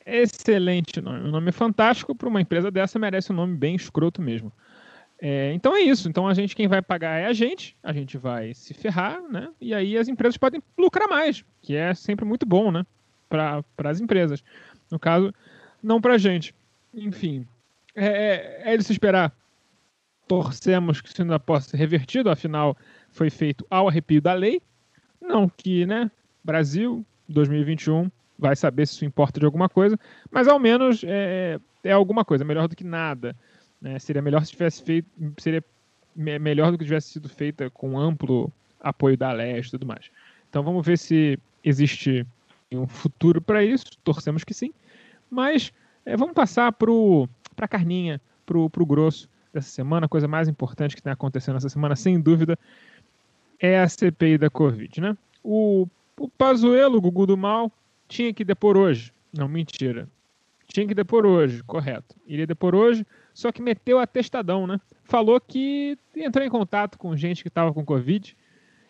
Excelente 0.05 1.01
nome. 1.01 1.29
Um 1.29 1.31
nome 1.31 1.51
fantástico 1.51 2.15
para 2.15 2.29
uma 2.29 2.41
empresa 2.41 2.71
dessa 2.71 2.99
merece 2.99 3.33
um 3.33 3.37
nome 3.37 3.57
bem 3.57 3.75
escroto 3.75 4.23
mesmo. 4.23 4.53
É, 5.21 5.53
então 5.53 5.75
é 5.75 5.81
isso. 5.81 6.09
Então 6.09 6.29
a 6.29 6.35
gente, 6.35 6.55
quem 6.55 6.69
vai 6.69 6.81
pagar 6.83 7.19
é 7.19 7.27
a 7.27 7.33
gente, 7.33 7.77
a 7.83 7.93
gente 7.93 8.17
vai 8.17 8.55
se 8.55 8.75
ferrar, 8.75 9.21
né? 9.23 9.51
E 9.61 9.75
aí 9.75 9.97
as 9.97 10.09
empresas 10.09 10.37
podem 10.37 10.63
lucrar 10.79 11.09
mais, 11.09 11.45
que 11.63 11.75
é 11.75 11.95
sempre 11.95 12.25
muito 12.25 12.47
bom, 12.47 12.71
né? 12.71 12.85
Para 13.29 13.65
as 13.85 14.01
empresas. 14.01 14.45
No 14.91 14.99
caso, 14.99 15.35
não 15.83 16.01
para 16.01 16.15
a 16.15 16.19
gente. 16.19 16.55
Enfim, 16.95 17.47
é, 17.95 18.63
é, 18.65 18.75
é 18.75 18.77
de 18.77 18.85
se 18.85 18.93
esperar. 18.93 19.33
Torcemos 20.29 21.01
que 21.01 21.09
isso 21.09 21.23
ainda 21.23 21.39
possa 21.41 21.71
ser 21.71 21.77
revertido, 21.77 22.31
afinal, 22.31 22.77
foi 23.11 23.31
feito 23.31 23.67
ao 23.71 23.89
arrepio 23.89 24.21
da 24.21 24.35
lei. 24.35 24.61
Não 25.21 25.49
que, 25.49 25.87
né? 25.87 26.11
Brasil, 26.47 27.05
2021, 27.29 28.09
vai 28.39 28.55
saber 28.55 28.87
se 28.87 28.95
isso 28.95 29.05
importa 29.05 29.41
de 29.41 29.47
alguma 29.47 29.69
coisa, 29.69 29.99
mas 30.31 30.47
ao 30.47 30.61
menos 30.61 31.03
é, 31.05 31.59
é 31.83 31.93
alguma 31.93 32.25
coisa, 32.25 32.45
melhor 32.45 32.69
do 32.69 32.77
que 32.77 32.85
nada. 32.85 33.35
Né? 33.81 33.99
Seria 33.99 34.23
melhor 34.23 34.45
se 34.45 34.53
tivesse 34.53 34.81
feito, 34.81 35.09
seria 35.39 35.63
me 36.15 36.39
melhor 36.39 36.71
do 36.71 36.79
que 36.79 36.85
tivesse 36.85 37.09
sido 37.09 37.29
feita 37.29 37.69
com 37.69 37.99
amplo 37.99 38.51
apoio 38.81 39.17
da 39.17 39.33
Leste 39.33 39.69
e 39.69 39.73
tudo 39.73 39.87
mais. 39.87 40.09
Então 40.49 40.63
vamos 40.63 40.87
ver 40.87 40.97
se 40.97 41.37
existe 41.65 42.25
um 42.71 42.87
futuro 42.87 43.43
para 43.43 43.65
isso, 43.65 43.87
torcemos 44.05 44.45
que 44.45 44.55
sim. 44.55 44.73
Mas 45.29 45.73
é, 46.05 46.17
vamos 46.17 46.35
passar 46.35 46.73
para 46.73 46.95
a 47.59 47.69
carninha, 47.69 48.21
para 48.47 48.57
o 48.59 48.87
grosso 48.87 49.29
dessa 49.53 49.69
semana, 49.69 50.07
a 50.07 50.09
coisa 50.09 50.29
mais 50.29 50.49
importante 50.49 50.95
que 50.95 51.01
está 51.01 51.13
acontecendo 51.13 51.57
essa 51.57 51.69
semana, 51.69 51.97
sem 51.97 52.21
dúvida, 52.21 52.57
é 53.59 53.81
a 53.81 53.89
CPI 53.89 54.39
da 54.39 54.51
Covid, 54.51 55.01
né? 55.01 55.17
O, 55.43 55.89
o 56.19 56.29
Pazuello, 56.29 56.99
o 56.99 57.01
Gugu 57.01 57.27
do 57.27 57.37
Mal, 57.37 57.71
tinha 58.09 58.33
que 58.33 58.45
depor 58.45 58.77
hoje. 58.77 59.13
Não, 59.33 59.49
mentira. 59.49 60.09
Tinha 60.67 60.87
que 60.87 60.95
depor 60.95 61.25
hoje, 61.25 61.63
correto. 61.63 62.17
Iria 62.27 62.47
depor 62.47 62.75
hoje, 62.75 63.07
só 63.33 63.53
que 63.53 63.63
meteu 63.63 63.99
atestadão, 63.99 64.67
né? 64.67 64.81
Falou 65.05 65.41
que 65.41 65.97
entrou 66.15 66.45
em 66.45 66.51
contato 66.51 66.99
com 66.99 67.17
gente 67.17 67.43
que 67.43 67.49
estava 67.49 67.73
com 67.73 67.85
Covid. 67.85 68.37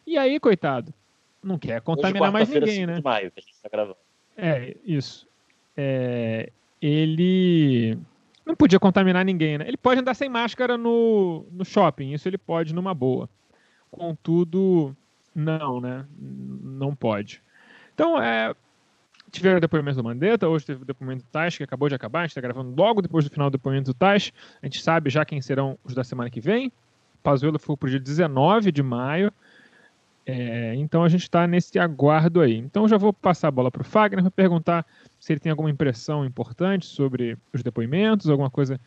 E 0.06 0.16
aí, 0.16 0.40
coitado, 0.40 0.94
não 1.42 1.58
quer 1.58 1.80
contaminar 1.80 2.22
hoje, 2.22 2.32
mais 2.32 2.48
ninguém, 2.48 2.86
né? 2.86 2.94
De 2.94 3.02
maio, 3.02 3.30
que 3.30 3.40
a 3.40 3.42
gente 3.42 3.60
tá 3.60 3.68
gravando. 3.68 3.96
É, 4.36 4.76
isso. 4.84 5.28
É, 5.76 6.50
ele 6.80 7.98
não 8.44 8.54
podia 8.54 8.78
contaminar 8.78 9.24
ninguém, 9.24 9.58
né? 9.58 9.66
Ele 9.66 9.76
pode 9.76 10.00
andar 10.00 10.14
sem 10.14 10.28
máscara 10.28 10.78
no, 10.78 11.46
no 11.50 11.64
shopping, 11.64 12.12
isso 12.12 12.28
ele 12.28 12.38
pode 12.38 12.74
numa 12.74 12.94
boa. 12.94 13.28
Contudo, 13.90 14.96
não, 15.36 15.80
né? 15.80 16.06
Não 16.18 16.94
pode. 16.94 17.42
Então, 17.94 18.20
é, 18.20 18.54
tiveram 19.30 19.60
depoimento 19.60 19.98
do 19.98 20.04
Mandetta, 20.04 20.48
hoje 20.48 20.64
teve 20.64 20.82
o 20.82 20.86
depoimento 20.86 21.24
do 21.24 21.28
Tais, 21.28 21.56
que 21.56 21.62
acabou 21.62 21.88
de 21.88 21.94
acabar, 21.94 22.20
a 22.20 22.22
gente 22.22 22.30
está 22.30 22.40
gravando 22.40 22.74
logo 22.74 23.02
depois 23.02 23.24
do 23.24 23.30
final 23.30 23.50
do 23.50 23.52
depoimento 23.52 23.92
do 23.92 23.94
Tais. 23.94 24.32
A 24.62 24.66
gente 24.66 24.82
sabe 24.82 25.10
já 25.10 25.24
quem 25.24 25.42
serão 25.42 25.78
os 25.84 25.94
da 25.94 26.02
semana 26.02 26.30
que 26.30 26.40
vem. 26.40 26.72
Pazuello 27.22 27.58
foi 27.58 27.76
para 27.76 27.86
o 27.86 27.90
dia 27.90 28.00
19 28.00 28.72
de 28.72 28.82
maio. 28.82 29.32
É, 30.24 30.74
então 30.74 31.04
a 31.04 31.08
gente 31.08 31.22
está 31.22 31.46
nesse 31.46 31.78
aguardo 31.78 32.40
aí. 32.40 32.56
Então 32.56 32.88
já 32.88 32.96
vou 32.96 33.12
passar 33.12 33.48
a 33.48 33.50
bola 33.50 33.70
para 33.70 33.82
o 33.82 33.84
Fagner 33.84 34.22
para 34.22 34.30
perguntar 34.30 34.86
se 35.20 35.32
ele 35.32 35.40
tem 35.40 35.50
alguma 35.50 35.70
impressão 35.70 36.24
importante 36.24 36.86
sobre 36.86 37.36
os 37.52 37.62
depoimentos, 37.62 38.28
alguma 38.28 38.50
coisa 38.50 38.80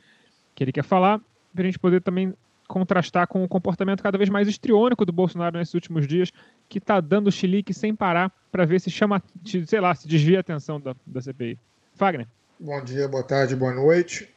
que 0.55 0.63
ele 0.63 0.71
quer 0.71 0.83
falar, 0.83 1.21
para 1.53 1.63
a 1.63 1.65
gente 1.65 1.79
poder 1.79 2.01
também 2.01 2.33
contrastar 2.69 3.27
com 3.27 3.43
o 3.43 3.47
comportamento 3.47 4.03
cada 4.03 4.15
vez 4.15 4.29
mais 4.29 4.47
estriônico 4.47 5.03
do 5.03 5.11
Bolsonaro 5.11 5.57
nesses 5.57 5.73
últimos 5.73 6.07
dias, 6.07 6.31
que 6.69 6.77
está 6.77 7.01
dando 7.01 7.31
chilique 7.31 7.73
sem 7.73 7.95
parar 7.95 8.31
para 8.51 8.63
ver 8.63 8.79
se 8.79 8.91
chama, 8.91 9.21
sei 9.65 9.81
lá, 9.81 9.95
se 9.95 10.07
desvia 10.07 10.37
a 10.37 10.41
atenção 10.41 10.79
da, 10.79 10.95
da 11.05 11.19
CPI. 11.19 11.57
Fagner. 11.95 12.27
Bom 12.59 12.81
dia, 12.83 13.07
boa 13.07 13.23
tarde, 13.23 13.55
boa 13.55 13.73
noite. 13.73 14.29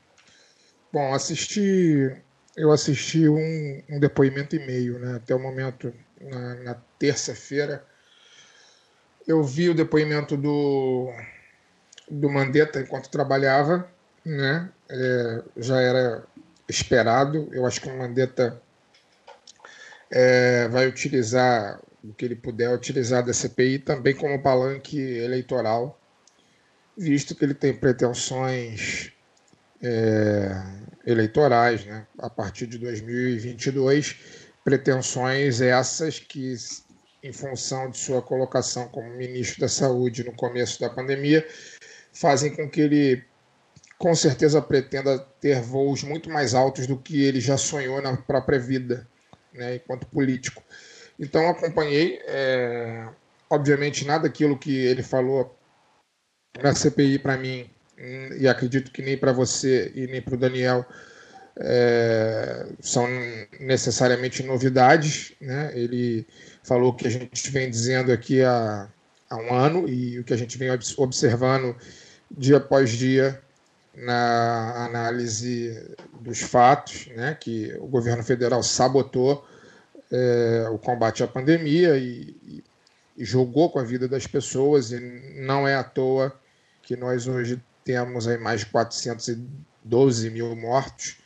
Bom, 0.91 1.13
assisti, 1.13 2.11
eu 2.57 2.73
assisti 2.73 3.29
um, 3.29 3.83
um 3.91 4.01
depoimento 4.01 4.57
e 4.57 4.67
meio, 4.67 4.99
né, 4.99 5.17
até 5.17 5.35
o 5.35 5.39
momento, 5.39 5.93
na, 6.19 6.55
na 6.55 6.75
terça-feira. 6.99 7.85
Eu 9.29 9.45
vi 9.45 9.69
o 9.69 9.75
depoimento 9.75 10.39
do, 10.39 11.13
do 12.11 12.31
Mandetta 12.31 12.81
enquanto 12.81 13.11
trabalhava, 13.11 13.87
né, 14.25 14.71
é, 14.89 15.43
já 15.59 15.81
era 15.81 16.25
esperado. 16.69 17.49
Eu 17.53 17.67
acho 17.67 17.81
que 17.81 17.89
o 17.89 17.99
Mandetta 17.99 18.61
é, 20.11 20.69
vai 20.69 20.87
utilizar 20.87 21.81
o 22.05 22.13
que 22.13 22.25
ele 22.25 22.37
puder 22.37 22.75
utilizar 22.75 23.25
da 23.25 23.33
CPI 23.33 23.79
também 23.79 24.15
como 24.15 24.43
palanque 24.43 24.99
eleitoral, 24.99 26.01
visto 26.97 27.35
que 27.35 27.45
ele 27.45 27.55
tem 27.55 27.73
pretensões 27.73 29.13
é, 29.81 30.51
eleitorais, 31.07 31.85
né? 31.85 32.07
A 32.19 32.29
partir 32.29 32.67
de 32.67 32.79
2022, 32.79 34.17
pretensões 34.65 35.61
essas 35.61 36.19
que, 36.19 36.55
em 37.23 37.33
função 37.33 37.91
de 37.91 37.99
sua 37.99 38.21
colocação 38.21 38.89
como 38.89 39.09
ministro 39.11 39.61
da 39.61 39.69
Saúde 39.69 40.25
no 40.25 40.33
começo 40.33 40.81
da 40.81 40.91
pandemia, 40.91 41.47
fazem 42.13 42.55
com 42.55 42.69
que 42.69 42.81
ele 42.81 43.25
com 44.03 44.17
certeza 44.17 44.61
pretenda 44.61 45.17
ter 45.41 45.61
voos 45.61 46.03
muito 46.03 46.29
mais 46.29 46.55
altos 46.55 46.89
do 46.89 46.97
que 46.99 47.23
ele 47.23 47.41
já 47.41 47.57
sonhou 47.57 48.03
na 48.03 48.17
própria 48.17 48.59
vida, 48.59 49.07
né, 49.55 49.77
enquanto 49.77 50.09
político. 50.09 50.61
Então 51.21 51.49
acompanhei, 51.49 52.21
é, 52.27 53.07
obviamente 53.49 54.05
nada 54.05 54.25
daquilo 54.25 54.59
que 54.59 54.77
ele 54.77 55.05
falou 55.05 55.57
na 56.61 56.75
CPI 56.75 57.21
para 57.21 57.37
mim 57.37 57.71
e 58.41 58.49
acredito 58.49 58.91
que 58.91 59.03
nem 59.03 59.17
para 59.17 59.31
você 59.31 59.93
e 59.95 60.09
nem 60.09 60.21
para 60.21 60.35
o 60.35 60.39
Daniel 60.39 60.85
é, 61.61 62.67
são 62.81 63.07
necessariamente 63.61 64.43
novidades. 64.43 65.33
Né? 65.41 65.71
Ele 65.77 66.27
falou 66.65 66.93
que 66.93 67.07
a 67.07 67.11
gente 67.11 67.49
vem 67.53 67.71
dizendo 67.71 68.11
aqui 68.11 68.43
há, 68.43 68.89
há 69.31 69.37
um 69.37 69.55
ano 69.55 69.89
e 69.89 70.19
o 70.19 70.25
que 70.25 70.35
a 70.35 70.37
gente 70.37 70.59
vem 70.59 70.71
observando 70.97 71.77
dia 72.37 72.57
após 72.57 72.91
dia 72.91 73.41
na 73.95 74.87
análise 74.87 75.97
dos 76.21 76.41
fatos, 76.41 77.09
né, 77.09 77.37
que 77.39 77.75
o 77.79 77.87
governo 77.87 78.23
federal 78.23 78.63
sabotou 78.63 79.47
é, 80.11 80.69
o 80.71 80.79
combate 80.79 81.23
à 81.23 81.29
pandemia 81.29 81.97
e, 81.97 82.37
e, 82.47 82.65
jogou 83.25 83.71
com 83.71 83.79
a 83.79 83.85
vida 83.85 84.09
das 84.09 84.27
pessoas, 84.27 84.91
e 84.91 84.99
não 85.37 85.69
é 85.69 85.75
à 85.75 85.85
toa 85.85 86.35
que 86.83 86.97
nós 86.97 87.27
hoje 87.27 87.63
temos 87.85 88.27
aí 88.27 88.39
mais 88.39 88.61
de 88.61 88.67
412 88.67 90.31
mil 90.31 90.57
mortos 90.57 91.19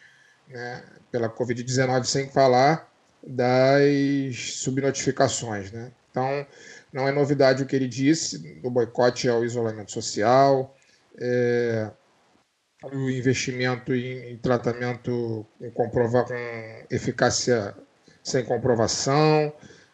né, 0.48 0.82
pela 1.10 1.28
Covid-19, 1.28 2.04
sem 2.04 2.28
falar 2.28 2.90
das 3.26 4.54
subnotificações. 4.54 5.70
Né? 5.72 5.90
Então, 6.10 6.46
não 6.92 7.08
é 7.08 7.12
novidade 7.12 7.62
o 7.62 7.66
que 7.66 7.76
ele 7.76 7.88
disse 7.88 8.38
do 8.60 8.70
boicote 8.70 9.28
ao 9.28 9.44
isolamento 9.44 9.92
social, 9.92 10.76
é, 11.18 11.90
o 12.84 13.10
investimento 13.10 13.94
em, 13.94 14.32
em 14.32 14.36
tratamento 14.36 15.46
com, 15.58 15.70
comprovar, 15.70 16.26
com 16.26 16.86
eficácia 16.90 17.74
sem 18.22 18.44
comprovação. 18.44 19.52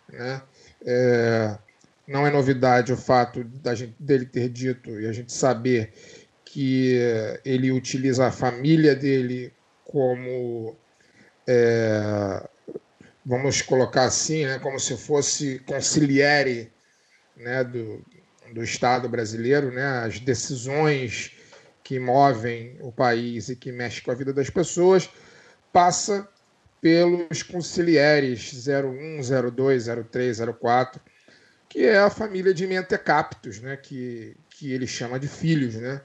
Né? 0.08 0.42
É, 0.84 1.58
não 2.06 2.26
é 2.26 2.30
novidade 2.30 2.92
o 2.92 2.96
fato 2.96 3.44
da 3.44 3.74
gente, 3.74 3.94
dele 3.98 4.26
ter 4.26 4.48
dito 4.48 5.00
e 5.00 5.06
a 5.06 5.12
gente 5.12 5.32
saber 5.32 5.92
que 6.44 6.98
ele 7.44 7.72
utiliza 7.72 8.26
a 8.26 8.32
família 8.32 8.94
dele 8.94 9.52
como, 9.84 10.76
é, 11.46 12.46
vamos 13.24 13.62
colocar 13.62 14.04
assim, 14.04 14.44
né, 14.44 14.58
como 14.58 14.78
se 14.78 14.96
fosse 14.96 15.60
conciliere 15.60 16.70
né, 17.36 17.64
do, 17.64 18.04
do 18.52 18.62
Estado 18.62 19.08
brasileiro, 19.08 19.72
né, 19.72 20.04
as 20.04 20.20
decisões 20.20 21.32
que 21.82 21.98
movem 21.98 22.76
o 22.80 22.92
país 22.92 23.48
e 23.48 23.56
que 23.56 23.72
mexem 23.72 24.02
com 24.02 24.10
a 24.10 24.14
vida 24.14 24.32
das 24.32 24.48
pessoas, 24.48 25.10
passa 25.72 26.28
pelos 26.80 27.42
conciliares 27.42 28.66
01, 28.66 29.50
02, 29.50 29.86
03, 30.10 30.38
04, 30.60 31.00
que 31.68 31.86
é 31.86 31.98
a 31.98 32.10
família 32.10 32.52
de 32.52 32.66
mentecaptos, 32.66 33.60
né? 33.60 33.76
que, 33.76 34.36
que 34.50 34.72
ele 34.72 34.86
chama 34.86 35.18
de 35.18 35.28
filhos. 35.28 35.74
Né? 35.76 36.00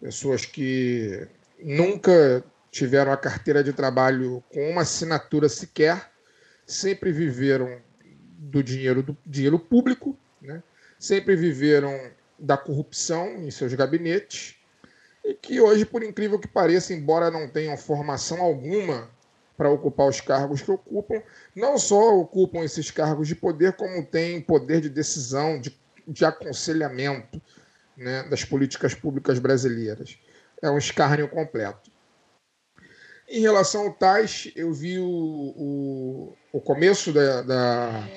Pessoas 0.00 0.44
que 0.44 1.26
nunca 1.62 2.42
tiveram 2.70 3.12
a 3.12 3.16
carteira 3.16 3.62
de 3.62 3.72
trabalho 3.72 4.42
com 4.48 4.70
uma 4.70 4.82
assinatura 4.82 5.48
sequer, 5.48 6.10
sempre 6.66 7.12
viveram 7.12 7.80
do 8.38 8.62
dinheiro, 8.62 9.02
do 9.02 9.16
dinheiro 9.26 9.58
público, 9.58 10.18
né? 10.40 10.62
sempre 10.98 11.36
viveram 11.36 12.10
da 12.38 12.56
corrupção 12.56 13.28
em 13.36 13.50
seus 13.50 13.74
gabinetes 13.74 14.56
e 15.24 15.34
que 15.34 15.60
hoje, 15.60 15.84
por 15.84 16.02
incrível 16.02 16.38
que 16.38 16.48
pareça, 16.48 16.92
embora 16.92 17.30
não 17.30 17.48
tenham 17.48 17.76
formação 17.76 18.40
alguma 18.40 19.08
para 19.56 19.70
ocupar 19.70 20.08
os 20.08 20.20
cargos 20.20 20.62
que 20.62 20.70
ocupam, 20.70 21.22
não 21.54 21.78
só 21.78 22.18
ocupam 22.18 22.64
esses 22.64 22.90
cargos 22.90 23.28
de 23.28 23.36
poder, 23.36 23.74
como 23.74 24.04
têm 24.04 24.40
poder 24.40 24.80
de 24.80 24.88
decisão, 24.88 25.60
de, 25.60 25.78
de 26.08 26.24
aconselhamento 26.24 27.40
né, 27.96 28.24
das 28.24 28.44
políticas 28.44 28.94
públicas 28.94 29.38
brasileiras. 29.38 30.18
É 30.60 30.70
um 30.70 30.78
escárnio 30.78 31.28
completo. 31.28 31.90
Em 33.28 33.40
relação 33.40 33.82
ao 33.82 33.92
Tais, 33.92 34.50
eu 34.56 34.72
vi 34.72 34.98
o, 34.98 35.06
o, 35.06 36.36
o 36.52 36.60
começo 36.60 37.12
da, 37.12 37.42
da, 37.42 38.08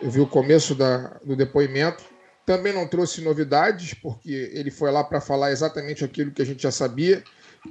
eu 0.00 0.10
vi 0.10 0.20
o 0.20 0.26
começo 0.26 0.74
da, 0.74 1.18
do 1.24 1.34
depoimento 1.34 2.04
também 2.46 2.72
não 2.72 2.86
trouxe 2.86 3.20
novidades, 3.20 3.92
porque 3.92 4.50
ele 4.54 4.70
foi 4.70 4.92
lá 4.92 5.02
para 5.02 5.20
falar 5.20 5.50
exatamente 5.50 6.04
aquilo 6.04 6.30
que 6.30 6.40
a 6.40 6.46
gente 6.46 6.62
já 6.62 6.70
sabia, 6.70 7.22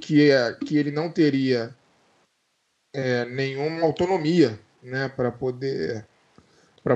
que, 0.02 0.30
é, 0.30 0.52
que 0.52 0.76
ele 0.76 0.90
não 0.90 1.10
teria 1.10 1.74
é, 2.94 3.24
nenhuma 3.24 3.82
autonomia 3.86 4.60
né, 4.82 5.08
para 5.08 5.32
poder, 5.32 6.06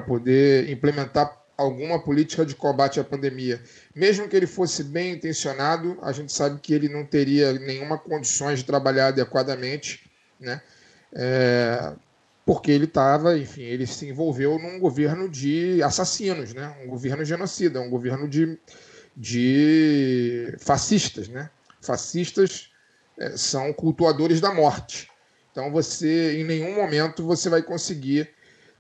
poder 0.07 0.69
implementar 0.69 1.41
alguma 1.57 2.03
política 2.03 2.45
de 2.45 2.55
combate 2.55 3.01
à 3.01 3.05
pandemia. 3.05 3.63
Mesmo 3.95 4.29
que 4.29 4.37
ele 4.37 4.47
fosse 4.47 4.85
bem 4.85 5.13
intencionado, 5.13 5.99
a 6.03 6.13
gente 6.13 6.33
sabe 6.33 6.61
que 6.61 6.75
ele 6.75 6.89
não 6.89 7.05
teria 7.05 7.55
nenhuma 7.55 7.99
condições 7.99 8.59
de 8.59 8.67
trabalhar 8.67 9.09
adequadamente, 9.09 10.11
né? 10.39 10.61
É, 11.13 11.93
porque 12.51 12.73
ele 12.73 12.87
estava, 12.87 13.39
enfim, 13.39 13.63
ele 13.63 13.87
se 13.87 14.09
envolveu 14.09 14.59
num 14.59 14.81
governo 14.81 15.29
de 15.29 15.81
assassinos, 15.85 16.53
né? 16.53 16.77
um 16.83 16.89
governo 16.89 17.25
genocida, 17.25 17.81
um 17.81 17.89
governo 17.89 18.29
de, 18.29 18.59
de 19.17 20.53
fascistas. 20.59 21.29
Né? 21.29 21.49
Fascistas 21.81 22.73
é, 23.17 23.37
são 23.37 23.73
cultuadores 23.73 24.41
da 24.41 24.53
morte. 24.53 25.09
Então 25.53 25.71
você, 25.71 26.41
em 26.41 26.45
nenhum 26.45 26.75
momento, 26.75 27.25
você 27.25 27.49
vai 27.49 27.63
conseguir 27.63 28.29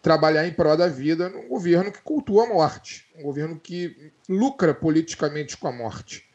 trabalhar 0.02 0.44
em 0.48 0.52
prol 0.52 0.76
da 0.76 0.88
vida 0.88 1.28
num 1.28 1.46
governo 1.46 1.92
que 1.92 2.02
cultua 2.02 2.46
a 2.46 2.48
morte, 2.48 3.06
um 3.14 3.22
governo 3.22 3.56
que 3.56 4.12
lucra 4.28 4.74
politicamente 4.74 5.56
com 5.56 5.68
a 5.68 5.72
morte. 5.72 6.28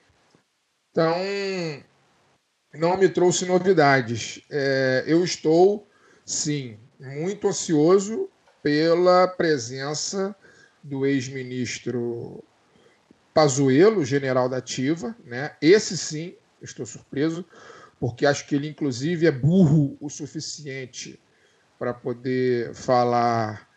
Então, 0.91 1.13
não 2.73 2.95
me 2.95 3.09
trouxe 3.09 3.45
novidades. 3.45 4.41
É, 4.49 5.03
eu 5.05 5.21
estou, 5.21 5.85
sim, 6.23 6.79
muito 6.99 7.47
ansioso 7.47 8.29
pela 8.61 9.27
presença 9.27 10.35
do 10.83 11.05
ex-ministro 11.05 12.43
Pazuello, 13.33 14.05
general 14.05 14.47
da 14.47 14.57
Ativa. 14.57 15.15
Né? 15.23 15.55
Esse 15.61 15.97
sim, 15.97 16.35
estou 16.61 16.85
surpreso, 16.85 17.45
porque 17.99 18.25
acho 18.25 18.47
que 18.47 18.55
ele, 18.55 18.67
inclusive, 18.67 19.27
é 19.27 19.31
burro 19.31 19.97
o 19.99 20.09
suficiente 20.09 21.19
para 21.77 21.93
poder 21.93 22.73
falar 22.73 23.69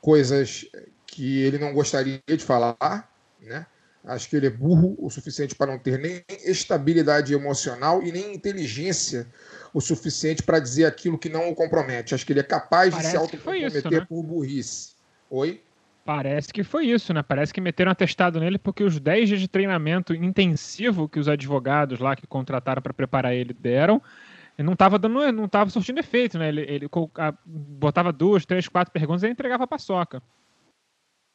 coisas 0.00 0.66
que 1.06 1.40
ele 1.40 1.58
não 1.58 1.72
gostaria 1.72 2.20
de 2.26 2.44
falar, 2.44 3.10
né? 3.40 3.66
Acho 4.04 4.28
que 4.28 4.36
ele 4.36 4.48
é 4.48 4.50
burro 4.50 4.94
o 4.98 5.08
suficiente 5.08 5.54
para 5.54 5.72
não 5.72 5.78
ter 5.78 5.98
nem 5.98 6.22
estabilidade 6.44 7.32
emocional 7.32 8.02
e 8.02 8.12
nem 8.12 8.34
inteligência 8.34 9.26
o 9.74 9.80
suficiente 9.80 10.40
para 10.40 10.60
dizer 10.60 10.84
aquilo 10.84 11.18
que 11.18 11.28
não 11.28 11.50
o 11.50 11.54
compromete. 11.54 12.14
Acho 12.14 12.24
que 12.24 12.32
ele 12.32 12.40
é 12.40 12.44
capaz 12.44 12.90
Parece 12.90 13.08
de 13.08 13.10
se 13.10 13.16
autocomprometer 13.16 14.00
né? 14.00 14.06
por 14.08 14.22
burrice. 14.22 14.94
Oi? 15.28 15.60
Parece 16.04 16.52
que 16.52 16.62
foi 16.62 16.86
isso, 16.86 17.12
né? 17.12 17.22
Parece 17.22 17.52
que 17.52 17.60
meteram 17.60 17.90
atestado 17.90 18.38
nele 18.38 18.56
porque 18.56 18.84
os 18.84 19.00
10 19.00 19.28
dias 19.28 19.40
de 19.40 19.48
treinamento 19.48 20.14
intensivo 20.14 21.08
que 21.08 21.18
os 21.18 21.28
advogados 21.28 21.98
lá 21.98 22.14
que 22.14 22.26
contrataram 22.26 22.80
para 22.80 22.94
preparar 22.94 23.34
ele 23.34 23.52
deram, 23.52 24.00
ele 24.56 24.66
não 24.66 24.74
estava 24.74 24.96
dando, 24.96 25.32
não 25.32 25.48
tava 25.48 25.70
surtindo 25.70 25.98
efeito, 25.98 26.38
né? 26.38 26.48
Ele, 26.48 26.60
ele 26.60 26.88
botava 27.44 28.12
duas, 28.12 28.46
três, 28.46 28.68
quatro 28.68 28.92
perguntas 28.92 29.24
e 29.24 29.28
entregava 29.28 29.64
a 29.64 29.66
paçoca. 29.66 30.22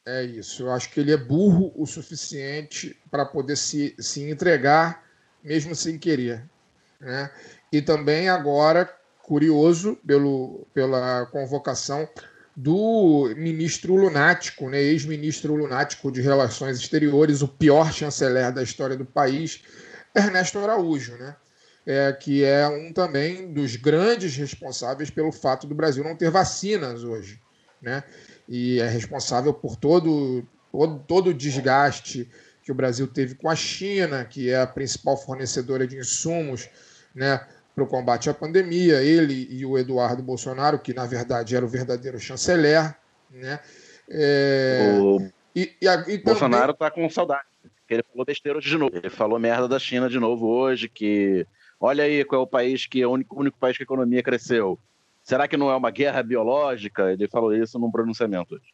É 0.06 0.24
isso. 0.24 0.62
Eu 0.62 0.72
acho 0.72 0.90
que 0.90 1.00
ele 1.00 1.12
é 1.12 1.16
burro 1.16 1.72
o 1.76 1.84
suficiente 1.84 2.98
para 3.10 3.26
poder 3.26 3.56
se, 3.56 3.94
se 3.98 4.30
entregar, 4.30 5.04
mesmo 5.44 5.74
sem 5.74 5.98
querer. 5.98 6.48
Né? 6.98 7.30
E 7.72 7.80
também 7.80 8.28
agora, 8.28 8.92
curioso 9.22 9.96
pelo, 10.06 10.66
pela 10.74 11.26
convocação 11.26 12.08
do 12.56 13.32
ministro 13.36 13.94
lunático, 13.94 14.68
né? 14.68 14.80
ex-ministro 14.82 15.54
lunático 15.54 16.10
de 16.10 16.20
Relações 16.20 16.78
Exteriores, 16.78 17.42
o 17.42 17.48
pior 17.48 17.92
chanceler 17.92 18.52
da 18.52 18.62
história 18.62 18.96
do 18.96 19.04
país, 19.04 19.62
Ernesto 20.14 20.58
Araújo, 20.58 21.16
né? 21.16 21.36
É, 21.86 22.12
que 22.12 22.44
é 22.44 22.68
um 22.68 22.92
também 22.92 23.52
dos 23.54 23.74
grandes 23.74 24.36
responsáveis 24.36 25.08
pelo 25.08 25.32
fato 25.32 25.66
do 25.66 25.74
Brasil 25.74 26.04
não 26.04 26.14
ter 26.14 26.30
vacinas 26.30 27.02
hoje. 27.02 27.40
Né? 27.80 28.04
e 28.50 28.80
é 28.80 28.88
responsável 28.88 29.54
por 29.54 29.76
todo, 29.76 30.44
todo, 30.72 30.98
todo 31.06 31.30
o 31.30 31.34
desgaste 31.34 32.28
que 32.64 32.72
o 32.72 32.74
Brasil 32.74 33.06
teve 33.06 33.36
com 33.36 33.48
a 33.48 33.54
China, 33.54 34.24
que 34.24 34.50
é 34.50 34.60
a 34.60 34.66
principal 34.66 35.16
fornecedora 35.16 35.86
de 35.86 35.96
insumos 35.96 36.68
né, 37.14 37.40
para 37.74 37.84
o 37.84 37.86
combate 37.86 38.30
à 38.30 38.34
pandemia. 38.34 39.02
Ele 39.02 39.48
e 39.50 39.64
o 39.64 39.78
Eduardo 39.78 40.22
Bolsonaro, 40.22 40.78
que 40.78 40.94
na 40.94 41.06
verdade 41.06 41.56
era 41.56 41.64
o 41.64 41.68
verdadeiro 41.68 42.18
chanceler. 42.18 42.94
Né, 43.30 43.60
é, 44.08 44.98
o 45.00 45.20
e, 45.54 45.72
e, 45.80 45.86
e 46.12 46.18
Bolsonaro 46.18 46.72
está 46.72 46.90
com 46.90 47.08
saudade. 47.08 47.44
Ele 47.88 48.04
falou 48.04 48.24
besteira 48.24 48.60
de 48.60 48.76
novo. 48.76 48.96
Ele 48.96 49.10
falou 49.10 49.38
merda 49.38 49.66
da 49.66 49.78
China 49.78 50.08
de 50.08 50.18
novo 50.18 50.46
hoje, 50.46 50.88
que 50.88 51.46
olha 51.80 52.04
aí 52.04 52.24
qual 52.24 52.42
é 52.42 52.44
o 52.44 52.46
país 52.46 52.86
que 52.86 53.02
é 53.02 53.06
o 53.06 53.10
único, 53.10 53.38
único 53.38 53.58
país 53.58 53.76
que 53.76 53.82
a 53.82 53.84
economia 53.84 54.22
cresceu. 54.22 54.78
Será 55.22 55.48
que 55.48 55.56
não 55.56 55.70
é 55.70 55.76
uma 55.76 55.90
guerra 55.90 56.22
biológica? 56.22 57.12
Ele 57.12 57.28
falou 57.28 57.54
isso 57.54 57.78
num 57.78 57.90
pronunciamento 57.90 58.54
hoje. 58.54 58.72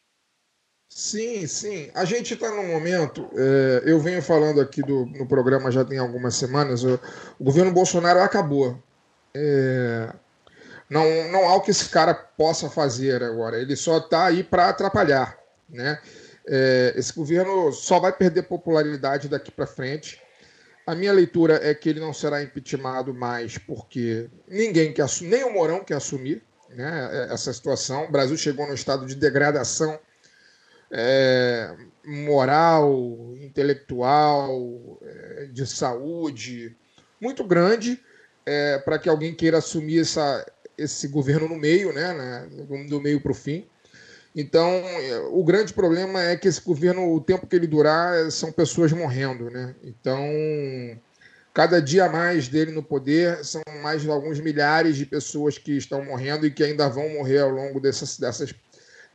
Sim, 0.89 1.45
sim. 1.47 1.91
A 1.93 2.05
gente 2.05 2.33
está 2.33 2.49
num 2.49 2.67
momento. 2.67 3.29
É, 3.35 3.83
eu 3.85 3.99
venho 3.99 4.21
falando 4.21 4.59
aqui 4.59 4.81
do, 4.81 5.05
no 5.05 5.27
programa 5.27 5.71
já 5.71 5.83
tem 5.83 5.97
algumas 5.97 6.35
semanas. 6.35 6.83
O, 6.83 6.99
o 7.39 7.43
governo 7.43 7.71
Bolsonaro 7.71 8.19
acabou. 8.19 8.81
É, 9.33 10.09
não, 10.89 11.03
não 11.31 11.47
há 11.47 11.55
o 11.55 11.61
que 11.61 11.71
esse 11.71 11.89
cara 11.89 12.13
possa 12.13 12.69
fazer 12.69 13.21
agora. 13.21 13.59
Ele 13.59 13.75
só 13.75 13.97
está 13.97 14.25
aí 14.25 14.43
para 14.43 14.69
atrapalhar. 14.69 15.37
Né? 15.69 15.99
É, 16.47 16.93
esse 16.95 17.13
governo 17.13 17.71
só 17.73 17.99
vai 17.99 18.13
perder 18.13 18.43
popularidade 18.43 19.27
daqui 19.27 19.51
para 19.51 19.67
frente. 19.67 20.21
A 20.85 20.95
minha 20.95 21.11
leitura 21.11 21.59
é 21.61 21.73
que 21.75 21.89
ele 21.89 21.99
não 21.99 22.13
será 22.13 22.41
impeachmentado 22.41 23.13
mais 23.13 23.57
porque 23.57 24.29
ninguém 24.47 24.93
quer 24.93 25.01
assumir, 25.01 25.31
nem 25.31 25.43
o 25.43 25.51
Mourão 25.51 25.83
quer 25.83 25.95
assumir 25.95 26.41
né, 26.69 27.27
essa 27.29 27.51
situação. 27.51 28.05
O 28.05 28.11
Brasil 28.11 28.37
chegou 28.37 28.65
num 28.65 28.73
estado 28.73 29.05
de 29.05 29.13
degradação 29.13 29.99
é, 30.91 31.75
moral, 32.05 33.33
intelectual, 33.41 34.99
é, 35.01 35.49
de 35.51 35.65
saúde, 35.65 36.75
muito 37.19 37.43
grande 37.43 37.99
é, 38.45 38.77
para 38.77 38.97
que 38.97 39.09
alguém 39.09 39.33
queira 39.33 39.57
assumir 39.57 39.99
essa, 39.99 40.45
esse 40.77 41.07
governo 41.09 41.49
no 41.49 41.57
meio, 41.57 41.91
né, 41.91 42.13
né 42.13 42.47
do 42.87 43.01
meio 43.01 43.19
para 43.19 43.31
o 43.31 43.35
fim. 43.35 43.67
Então, 44.33 44.83
o 45.31 45.43
grande 45.43 45.73
problema 45.73 46.21
é 46.21 46.37
que 46.37 46.47
esse 46.47 46.61
governo, 46.61 47.11
o 47.11 47.19
tempo 47.19 47.47
que 47.47 47.55
ele 47.55 47.65
durar, 47.65 48.31
são 48.31 48.51
pessoas 48.51 48.91
morrendo, 48.91 49.49
né? 49.49 49.73
Então, 49.83 50.21
cada 51.51 51.81
dia 51.81 52.07
mais 52.07 52.47
dele 52.47 52.71
no 52.71 52.83
poder, 52.83 53.43
são 53.43 53.63
mais 53.81 54.07
alguns 54.07 54.39
milhares 54.39 54.95
de 54.95 55.07
pessoas 55.07 55.57
que 55.57 55.75
estão 55.75 56.05
morrendo 56.05 56.45
e 56.45 56.51
que 56.51 56.63
ainda 56.63 56.87
vão 56.87 57.09
morrer 57.09 57.39
ao 57.39 57.49
longo 57.49 57.79
dessas, 57.79 58.19
dessas, 58.19 58.53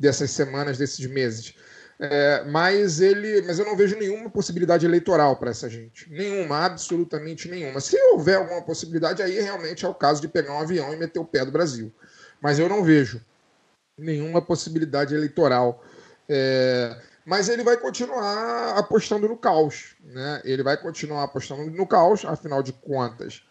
dessas 0.02 0.32
semanas, 0.32 0.76
desses 0.76 1.06
meses. 1.06 1.54
É, 2.00 2.42
mas 2.46 3.00
ele, 3.00 3.42
mas 3.42 3.60
eu 3.60 3.64
não 3.64 3.76
vejo 3.76 3.96
nenhuma 3.96 4.28
possibilidade 4.28 4.84
eleitoral 4.84 5.36
para 5.36 5.50
essa 5.50 5.70
gente, 5.70 6.10
nenhuma, 6.10 6.64
absolutamente 6.64 7.48
nenhuma. 7.48 7.80
Se 7.80 7.96
houver 8.10 8.38
alguma 8.38 8.60
possibilidade, 8.62 9.22
aí 9.22 9.40
realmente 9.40 9.84
é 9.84 9.88
o 9.88 9.94
caso 9.94 10.20
de 10.20 10.26
pegar 10.26 10.54
um 10.54 10.58
avião 10.58 10.92
e 10.92 10.96
meter 10.96 11.20
o 11.20 11.24
pé 11.24 11.44
do 11.44 11.52
Brasil. 11.52 11.92
Mas 12.40 12.58
eu 12.58 12.68
não 12.68 12.82
vejo 12.82 13.24
nenhuma 13.96 14.42
possibilidade 14.42 15.14
eleitoral. 15.14 15.84
É, 16.28 17.00
mas 17.24 17.48
ele 17.48 17.62
vai 17.62 17.76
continuar 17.76 18.76
apostando 18.76 19.28
no 19.28 19.36
caos. 19.36 19.94
Né? 20.02 20.42
Ele 20.44 20.64
vai 20.64 20.76
continuar 20.76 21.22
apostando 21.22 21.70
no 21.70 21.86
caos, 21.86 22.24
afinal 22.24 22.64
de 22.64 22.72
contas, 22.72 23.44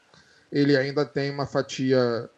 ele 0.51 0.75
ainda 0.75 1.05
tem 1.05 1.31
uma 1.31 1.45
fatia 1.45 2.29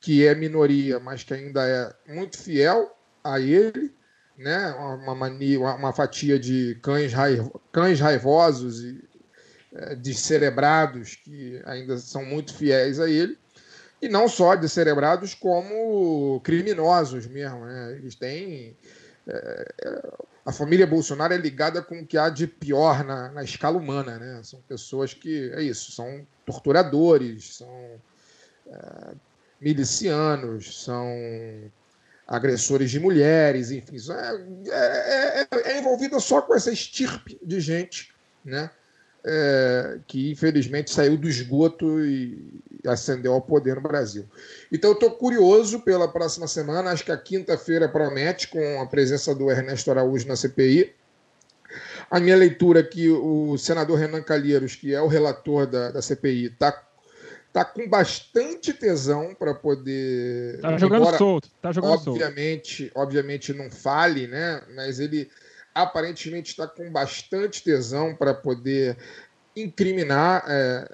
que 0.00 0.26
é 0.26 0.34
minoria, 0.34 0.98
mas 0.98 1.22
que 1.22 1.32
ainda 1.32 1.64
é 1.64 2.12
muito 2.12 2.36
fiel 2.36 2.96
a 3.22 3.40
ele, 3.40 3.92
né? 4.36 4.70
uma, 4.72 5.14
mania, 5.14 5.60
uma 5.60 5.92
fatia 5.92 6.38
de 6.38 6.78
cães, 6.82 7.12
raivo, 7.12 7.60
cães 7.72 8.00
raivosos 8.00 8.82
e 8.82 9.02
é, 9.72 9.94
descerebrados 9.94 11.16
que 11.16 11.62
ainda 11.64 11.96
são 11.98 12.24
muito 12.24 12.54
fiéis 12.54 12.98
a 12.98 13.08
ele 13.08 13.38
e 14.02 14.08
não 14.08 14.28
só 14.28 14.56
descerebrados 14.56 15.34
como 15.34 16.40
criminosos 16.42 17.26
mesmo. 17.26 17.64
Né? 17.66 17.92
Eles 17.92 18.14
têm. 18.14 18.76
É, 19.26 19.74
é, 19.84 20.12
a 20.44 20.52
família 20.52 20.86
Bolsonaro 20.86 21.34
é 21.34 21.36
ligada 21.36 21.82
com 21.82 22.00
o 22.00 22.06
que 22.06 22.16
há 22.16 22.30
de 22.30 22.46
pior 22.46 23.04
na, 23.04 23.30
na, 23.30 23.44
escala 23.44 23.76
humana. 23.76 24.18
Né? 24.18 24.40
São 24.42 24.60
pessoas 24.62 25.12
que. 25.12 25.50
É 25.54 25.62
isso, 25.62 25.92
são 25.92 26.26
torturadores, 26.46 27.56
são 27.56 28.00
é, 28.66 29.14
milicianos, 29.60 30.82
são 30.82 31.06
agressores 32.30 32.90
de 32.90 32.98
mulheres, 32.98 33.70
enfim. 33.70 33.96
É, 34.10 34.70
é, 34.70 35.40
é, 35.42 35.72
é 35.72 35.78
envolvida 35.78 36.18
só 36.18 36.40
com 36.40 36.54
essa 36.54 36.72
estirpe 36.72 37.38
de 37.42 37.60
gente. 37.60 38.14
Né? 38.42 38.70
é, 39.24 39.98
que 40.06 40.30
infelizmente 40.30 40.90
saiu 40.90 41.16
do 41.16 41.28
esgoto 41.28 42.04
e 42.04 42.62
ascendeu 42.86 43.32
ao 43.32 43.42
poder 43.42 43.76
no 43.76 43.82
Brasil. 43.82 44.24
Então, 44.72 44.90
eu 44.90 44.94
estou 44.94 45.10
curioso 45.10 45.80
pela 45.80 46.08
próxima 46.08 46.46
semana. 46.46 46.90
Acho 46.90 47.04
que 47.04 47.12
a 47.12 47.16
quinta-feira 47.16 47.88
promete, 47.88 48.48
com 48.48 48.80
a 48.80 48.86
presença 48.86 49.34
do 49.34 49.50
Ernesto 49.50 49.90
Araújo 49.90 50.26
na 50.26 50.36
CPI. 50.36 50.92
A 52.10 52.18
minha 52.18 52.36
leitura 52.36 52.80
é 52.80 52.82
que 52.82 53.08
o 53.10 53.56
senador 53.56 53.98
Renan 53.98 54.22
Calheiros, 54.22 54.74
que 54.74 54.94
é 54.94 55.00
o 55.00 55.06
relator 55.06 55.66
da, 55.66 55.90
da 55.90 56.02
CPI, 56.02 56.46
está 56.46 56.72
tá 57.52 57.64
com 57.64 57.88
bastante 57.88 58.72
tesão 58.72 59.34
para 59.34 59.54
poder. 59.54 60.60
Tá 60.60 60.76
jogando 60.78 61.02
embora, 61.02 61.18
solto, 61.18 61.50
tá 61.60 61.72
jogando 61.72 61.92
obviamente, 61.92 62.84
solto. 62.84 62.98
Obviamente 62.98 63.52
não 63.52 63.70
fale, 63.70 64.26
né? 64.26 64.62
Mas 64.74 65.00
ele 65.00 65.30
aparentemente 65.74 66.50
está 66.50 66.66
com 66.66 66.90
bastante 66.90 67.62
tesão 67.62 68.14
para 68.14 68.34
poder 68.34 68.96
incriminar 69.56 70.44
é, 70.48 70.88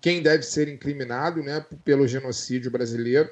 quem 0.00 0.22
deve 0.22 0.42
ser 0.42 0.68
incriminado 0.68 1.42
né, 1.42 1.64
pelo 1.84 2.06
genocídio 2.06 2.70
brasileiro. 2.70 3.30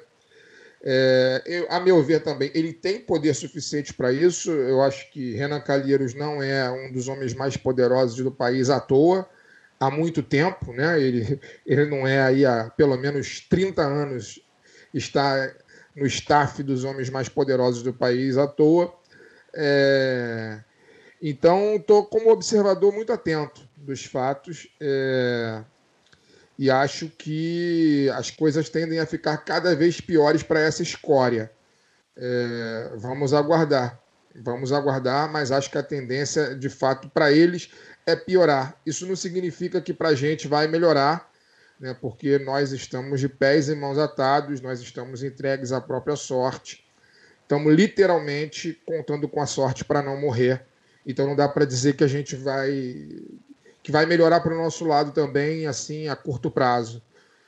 É, 0.83 1.41
eu, 1.45 1.67
a 1.69 1.79
meu 1.79 2.01
ver 2.03 2.21
também, 2.21 2.51
ele 2.53 2.71
tem 2.71 2.99
poder 2.99 3.33
suficiente 3.33 3.93
para 3.93 4.11
isso. 4.11 4.51
Eu 4.51 4.81
acho 4.81 5.11
que 5.11 5.33
Renan 5.33 5.59
Calheiros 5.59 6.13
não 6.13 6.41
é 6.41 6.69
um 6.69 6.91
dos 6.91 7.07
homens 7.07 7.33
mais 7.33 7.57
poderosos 7.57 8.23
do 8.23 8.31
país 8.31 8.69
à 8.69 8.79
toa, 8.79 9.27
há 9.79 9.89
muito 9.91 10.21
tempo. 10.23 10.71
Né? 10.73 11.01
Ele, 11.01 11.39
ele 11.65 11.85
não 11.85 12.07
é 12.07 12.21
aí 12.21 12.45
há 12.45 12.69
pelo 12.69 12.97
menos 12.97 13.41
30 13.41 13.81
anos 13.81 14.41
está 14.93 15.53
no 15.95 16.05
staff 16.05 16.61
dos 16.61 16.83
homens 16.83 17.09
mais 17.09 17.27
poderosos 17.27 17.81
do 17.81 17.93
país 17.93 18.37
à 18.37 18.47
toa. 18.47 18.93
É... 19.53 20.59
Então, 21.21 21.75
estou 21.75 22.05
como 22.05 22.31
observador 22.31 22.93
muito 22.93 23.11
atento 23.11 23.67
dos 23.75 24.05
fatos 24.05 24.67
é... 24.79 25.63
e 26.57 26.69
acho 26.69 27.09
que 27.09 28.07
as 28.13 28.29
coisas 28.29 28.69
tendem 28.69 28.99
a 28.99 29.05
ficar 29.05 29.37
cada 29.37 29.75
vez 29.75 29.99
piores 29.99 30.43
para 30.43 30.59
essa 30.59 30.83
escória. 30.83 31.51
É... 32.15 32.91
Vamos 32.95 33.33
aguardar. 33.33 33.99
Vamos 34.39 34.71
aguardar, 34.71 35.31
mas 35.31 35.51
acho 35.51 35.71
que 35.71 35.77
a 35.77 35.83
tendência, 35.83 36.55
de 36.55 36.69
fato, 36.69 37.09
para 37.09 37.31
eles 37.31 37.69
é 38.05 38.15
piorar. 38.15 38.79
Isso 38.85 39.05
não 39.07 39.15
significa 39.15 39.81
que 39.81 39.93
para 39.93 40.09
a 40.09 40.15
gente 40.15 40.47
vai 40.47 40.67
melhorar, 40.67 41.29
né, 41.79 41.95
porque 41.99 42.37
nós 42.39 42.71
estamos 42.71 43.19
de 43.19 43.27
pés 43.27 43.67
e 43.67 43.75
mãos 43.75 43.97
atados, 43.97 44.61
nós 44.61 44.79
estamos 44.79 45.23
entregues 45.23 45.71
à 45.71 45.81
própria 45.81 46.15
sorte. 46.15 46.85
Estamos 47.41 47.73
literalmente 47.73 48.79
contando 48.85 49.27
com 49.27 49.41
a 49.41 49.45
sorte 49.45 49.83
para 49.85 50.01
não 50.01 50.19
morrer. 50.19 50.65
Então 51.05 51.25
não 51.25 51.35
dá 51.35 51.47
para 51.47 51.65
dizer 51.65 51.95
que 51.95 52.03
a 52.03 52.07
gente 52.07 52.35
vai 52.35 53.07
que 53.81 53.91
vai 53.91 54.05
melhorar 54.05 54.41
para 54.41 54.53
o 54.53 54.57
nosso 54.57 54.83
lado 54.83 55.13
também, 55.13 55.65
assim, 55.65 56.09
a 56.09 56.15
curto 56.15 56.51
prazo. 56.51 57.01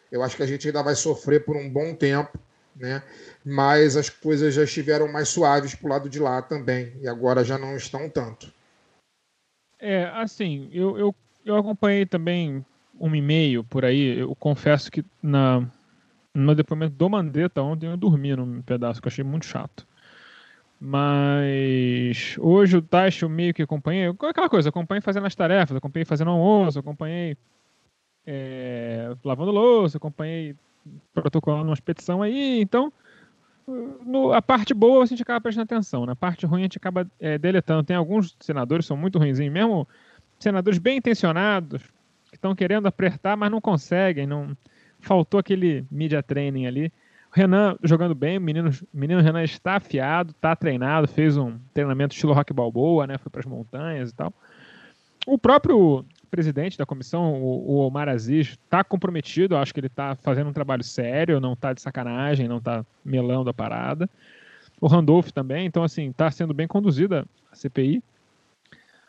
Eu 0.10 0.23
acho 0.23 0.38
que 0.38 0.43
a 0.43 0.45
gente 0.45 0.65
ainda 0.65 0.82
vai 0.82 0.95
sofrer 0.95 1.43
por 1.43 1.58
um 1.58 1.69
bom 1.69 1.93
tempo, 1.93 2.39
né? 2.73 3.04
Mas 3.45 3.95
as 3.95 4.10
coisas 4.10 4.54
já 4.54 4.63
estiveram 4.63 5.12
mais 5.12 5.30
suaves 5.30 5.73
para 5.73 5.86
o 5.86 5.89
lado 5.89 6.10
de 6.10 6.19
lá 6.19 6.41
também, 6.41 6.93
e 7.02 7.08
agora 7.08 7.43
já 7.43 7.58
não 7.58 7.75
estão 7.75 8.10
tanto. 8.10 8.52
É, 9.80 10.06
assim, 10.15 10.69
eu, 10.73 10.97
eu, 10.97 11.15
eu 11.45 11.56
acompanhei 11.56 12.06
também 12.06 12.65
um 12.99 13.15
e-mail 13.15 13.63
por 13.63 13.86
aí. 13.86 14.19
Eu 14.19 14.36
confesso 14.36 14.91
que 14.91 15.06
na, 15.23 15.65
no 16.34 16.54
depoimento 16.54 16.95
do 16.95 17.10
Mandetta 17.10 17.62
ontem 17.62 17.88
eu 17.88 17.95
dormi 17.95 18.36
num 18.36 18.62
pedaço 18.62 19.02
que 19.02 19.08
eu 19.08 19.10
achei 19.10 19.23
muito 19.23 19.45
chato. 19.45 19.88
Mas 20.82 22.38
hoje 22.39 22.78
o 22.78 22.82
Taish 22.82 23.23
meio 23.23 23.54
que 23.54 23.62
acompanhei. 23.62 24.08
Aquela 24.08 24.49
coisa, 24.49 24.69
acompanhei 24.69 25.02
fazendo 25.02 25.28
as 25.28 25.36
tarefas, 25.36 25.75
acompanhei 25.75 26.06
fazendo 26.06 26.32
almoço, 26.32 26.80
acompanhei 26.80 27.38
é, 28.25 29.13
lavando 29.23 29.52
louça, 29.52 29.97
acompanhei 29.97 30.56
protocolando 31.13 31.65
uma 31.65 31.73
expedição 31.73 32.21
aí. 32.21 32.62
Então, 32.62 32.93
no, 34.06 34.34
a 34.34 34.42
parte 34.42 34.74
boa 34.74 35.04
a 35.04 35.06
gente 35.06 35.22
acaba 35.22 35.42
prestando 35.42 35.64
atenção, 35.64 36.06
na 36.06 36.16
parte 36.16 36.46
ruim 36.46 36.62
a 36.62 36.64
gente 36.64 36.78
acaba 36.78 37.10
é, 37.20 37.38
deletando. 37.38 37.84
Tem 37.84 37.96
alguns 37.96 38.36
senadores 38.40 38.86
que 38.86 38.88
são 38.88 38.98
muito 38.98 39.20
ruins, 39.20 39.40
mesmo 39.40 39.88
senadores 40.40 40.80
bem 40.80 40.98
intencionados, 40.98 41.84
que 42.30 42.36
estão 42.36 42.56
querendo 42.56 42.88
apertar, 42.88 43.38
mas 43.38 43.52
não 43.52 43.62
conseguem. 43.62 44.26
Não 44.26 44.58
faltou 45.00 45.40
aquele 45.40 45.86
media 45.92 46.24
training 46.24 46.66
ali. 46.66 46.92
O 47.32 47.36
Renan 47.36 47.78
jogando 47.84 48.16
bem, 48.16 48.38
o 48.38 48.42
menino, 48.42 48.72
menino 48.92 49.22
Renan 49.22 49.44
está 49.44 49.76
afiado, 49.76 50.32
está 50.32 50.56
treinado, 50.56 51.08
fez 51.08 51.38
um 51.38 51.60
treinamento 51.74 52.16
estilo 52.16 52.34
rock 52.34 52.52
balboa, 52.52 53.06
né? 53.06 53.18
Foi 53.18 53.32
para 53.32 53.42
as 53.42 53.46
montanhas 53.46 54.10
e 54.10 54.16
tal. 54.16 54.34
O 55.28 55.38
próprio 55.38 56.06
presidente 56.30 56.78
da 56.78 56.86
comissão, 56.86 57.42
o, 57.42 57.78
Omar 57.78 58.08
Aziz, 58.08 58.50
está 58.50 58.84
comprometido, 58.84 59.58
acho 59.58 59.74
que 59.74 59.80
ele 59.80 59.88
está 59.88 60.15
fazendo 60.15 60.50
um 60.50 60.54
trabalho 60.54 60.84
sério, 60.84 61.39
não 61.39 61.54
está 61.54 61.74
de 61.74 61.82
sacanagem, 61.82 62.48
não 62.48 62.58
está 62.58 62.86
melando 63.04 63.50
a 63.50 63.54
parada. 63.54 64.10
O 64.80 64.88
Randolph 64.88 65.32
também, 65.32 65.65
então 65.65 65.84
assim, 65.84 66.10
está 66.10 66.32
sendo 66.32 66.54
bem 66.54 66.68
conduzida 66.68 67.26
a 67.52 67.56
CPI. 67.56 68.02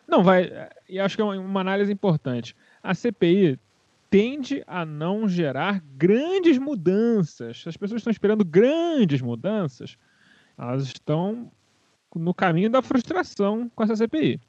Não, 0.08 0.24
vai. 0.24 0.50
E 0.88 0.98
acho 0.98 1.14
que 1.14 1.22
é 1.22 1.24
uma 1.24 1.60
análise 1.60 1.92
importante 1.92 2.56
a 2.82 2.94
CPI 2.94 3.58
tende 4.08 4.62
a 4.66 4.84
não 4.84 5.28
gerar 5.28 5.82
grandes 5.96 6.58
mudanças. 6.58 7.64
As 7.66 7.76
pessoas 7.76 8.00
estão 8.00 8.10
esperando 8.10 8.44
grandes 8.44 9.20
mudanças, 9.20 9.96
elas 10.58 10.84
estão 10.84 11.50
no 12.14 12.34
caminho 12.34 12.70
da 12.70 12.82
frustração 12.82 13.70
com 13.74 13.84
essa 13.84 13.94
CPI. 13.94 14.40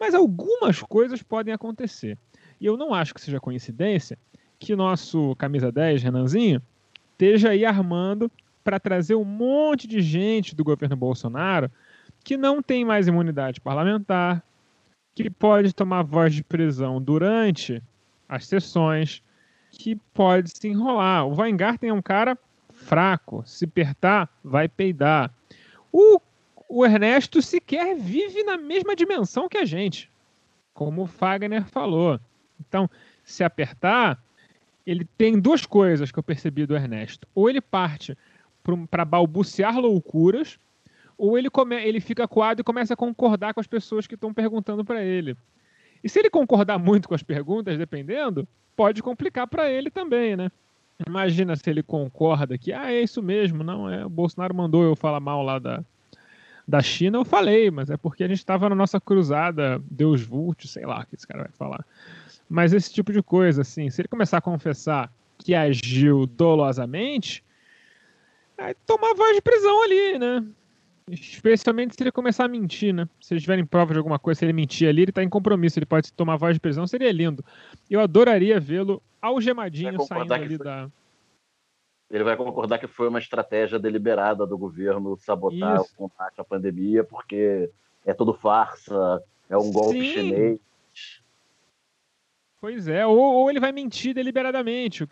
Mas 0.00 0.14
algumas 0.14 0.82
coisas 0.82 1.22
podem 1.22 1.52
acontecer. 1.52 2.16
E 2.58 2.64
eu 2.64 2.76
não 2.76 2.94
acho 2.94 3.12
que 3.12 3.20
seja 3.20 3.38
coincidência 3.38 4.18
que 4.58 4.74
nosso 4.74 5.36
camisa 5.36 5.70
10, 5.70 6.02
Renanzinho, 6.02 6.62
esteja 7.12 7.50
aí 7.50 7.66
armando 7.66 8.32
para 8.64 8.80
trazer 8.80 9.14
um 9.14 9.24
monte 9.24 9.86
de 9.86 10.00
gente 10.00 10.54
do 10.54 10.64
governo 10.64 10.96
Bolsonaro 10.96 11.70
que 12.24 12.36
não 12.36 12.62
tem 12.62 12.84
mais 12.84 13.08
imunidade 13.08 13.60
parlamentar, 13.60 14.42
que 15.14 15.30
pode 15.30 15.74
tomar 15.74 16.02
voz 16.02 16.34
de 16.34 16.44
prisão 16.44 17.00
durante 17.00 17.82
as 18.28 18.46
sessões, 18.46 19.22
que 19.70 19.96
pode 20.14 20.50
se 20.50 20.68
enrolar. 20.68 21.26
O 21.26 21.40
Weingarten 21.40 21.90
é 21.90 21.92
um 21.92 22.02
cara 22.02 22.38
fraco, 22.72 23.42
se 23.46 23.64
apertar, 23.64 24.28
vai 24.42 24.68
peidar. 24.68 25.32
O, 25.92 26.20
o 26.70 26.86
Ernesto 26.86 27.42
sequer 27.42 27.96
vive 27.96 28.44
na 28.44 28.56
mesma 28.56 28.94
dimensão 28.94 29.48
que 29.48 29.58
a 29.58 29.64
gente, 29.64 30.08
como 30.72 31.02
o 31.02 31.06
Fagner 31.06 31.64
falou. 31.64 32.20
Então, 32.60 32.88
se 33.24 33.42
apertar, 33.42 34.22
ele 34.86 35.04
tem 35.18 35.40
duas 35.40 35.66
coisas 35.66 36.12
que 36.12 36.18
eu 36.20 36.22
percebi 36.22 36.64
do 36.66 36.76
Ernesto. 36.76 37.26
Ou 37.34 37.50
ele 37.50 37.60
parte 37.60 38.16
para 38.88 39.04
balbuciar 39.04 39.80
loucuras, 39.80 40.60
ou 41.18 41.36
ele, 41.36 41.50
come, 41.50 41.74
ele 41.74 42.00
fica 42.00 42.28
coado 42.28 42.60
e 42.60 42.64
começa 42.64 42.94
a 42.94 42.96
concordar 42.96 43.52
com 43.52 43.60
as 43.60 43.66
pessoas 43.66 44.06
que 44.06 44.14
estão 44.14 44.32
perguntando 44.32 44.84
para 44.84 45.02
ele. 45.02 45.36
E 46.04 46.08
se 46.08 46.20
ele 46.20 46.30
concordar 46.30 46.78
muito 46.78 47.08
com 47.08 47.16
as 47.16 47.22
perguntas, 47.22 47.76
dependendo, 47.76 48.46
pode 48.76 49.02
complicar 49.02 49.48
para 49.48 49.68
ele 49.68 49.90
também, 49.90 50.36
né? 50.36 50.52
Imagina 51.04 51.56
se 51.56 51.68
ele 51.68 51.82
concorda 51.82 52.56
que, 52.56 52.72
ah, 52.72 52.92
é 52.92 53.02
isso 53.02 53.20
mesmo, 53.20 53.64
não, 53.64 53.90
é, 53.90 54.06
o 54.06 54.08
Bolsonaro 54.08 54.54
mandou 54.54 54.84
eu 54.84 54.94
falar 54.94 55.18
mal 55.18 55.42
lá 55.42 55.58
da, 55.58 55.84
da 56.70 56.80
China, 56.80 57.18
eu 57.18 57.24
falei, 57.24 57.70
mas 57.70 57.90
é 57.90 57.96
porque 57.96 58.22
a 58.22 58.28
gente 58.28 58.38
estava 58.38 58.68
na 58.68 58.74
nossa 58.74 59.00
cruzada 59.00 59.82
Deus 59.90 60.22
Vult, 60.22 60.66
sei 60.68 60.86
lá 60.86 61.00
o 61.00 61.06
que 61.06 61.16
esse 61.16 61.26
cara 61.26 61.42
vai 61.42 61.52
falar. 61.52 61.84
Mas 62.48 62.72
esse 62.72 62.92
tipo 62.92 63.12
de 63.12 63.22
coisa, 63.22 63.62
assim, 63.62 63.90
se 63.90 64.00
ele 64.00 64.08
começar 64.08 64.38
a 64.38 64.40
confessar 64.40 65.12
que 65.38 65.54
agiu 65.54 66.26
dolosamente, 66.26 67.44
aí 68.56 68.74
tomar 68.86 69.14
voz 69.14 69.34
de 69.34 69.42
prisão 69.42 69.82
ali, 69.82 70.18
né? 70.18 70.44
Especialmente 71.10 71.96
se 71.96 72.02
ele 72.02 72.12
começar 72.12 72.44
a 72.44 72.48
mentir, 72.48 72.94
né? 72.94 73.08
Se 73.20 73.34
eles 73.34 73.42
tiverem 73.42 73.64
prova 73.64 73.92
de 73.92 73.98
alguma 73.98 74.18
coisa, 74.18 74.38
se 74.38 74.44
ele 74.44 74.52
mentir 74.52 74.88
ali, 74.88 75.02
ele 75.02 75.12
tá 75.12 75.24
em 75.24 75.28
compromisso, 75.28 75.78
ele 75.78 75.86
pode 75.86 76.12
tomar 76.12 76.36
voz 76.36 76.54
de 76.54 76.60
prisão, 76.60 76.86
seria 76.86 77.10
lindo. 77.10 77.44
Eu 77.90 78.00
adoraria 78.00 78.60
vê-lo 78.60 79.02
algemadinho 79.20 80.00
saindo 80.06 80.32
ali 80.32 80.56
da. 80.56 80.88
Ele 82.10 82.24
vai 82.24 82.36
concordar 82.36 82.78
que 82.78 82.88
foi 82.88 83.08
uma 83.08 83.20
estratégia 83.20 83.78
deliberada 83.78 84.44
do 84.44 84.58
governo 84.58 85.16
sabotar 85.16 85.80
Isso. 85.80 85.92
o 85.92 85.96
combate 85.96 86.40
à 86.40 86.44
pandemia, 86.44 87.04
porque 87.04 87.70
é 88.04 88.12
tudo 88.12 88.34
farsa, 88.34 89.22
é 89.48 89.56
um 89.56 89.70
golpe 89.70 90.00
Sim. 90.00 90.12
chinês. 90.12 90.60
Pois 92.60 92.88
é, 92.88 93.06
ou, 93.06 93.18
ou, 93.18 93.48
ele 93.48 93.60
vai 93.60 93.72
mentir 93.72 94.12
deliberadamente. 94.12 95.08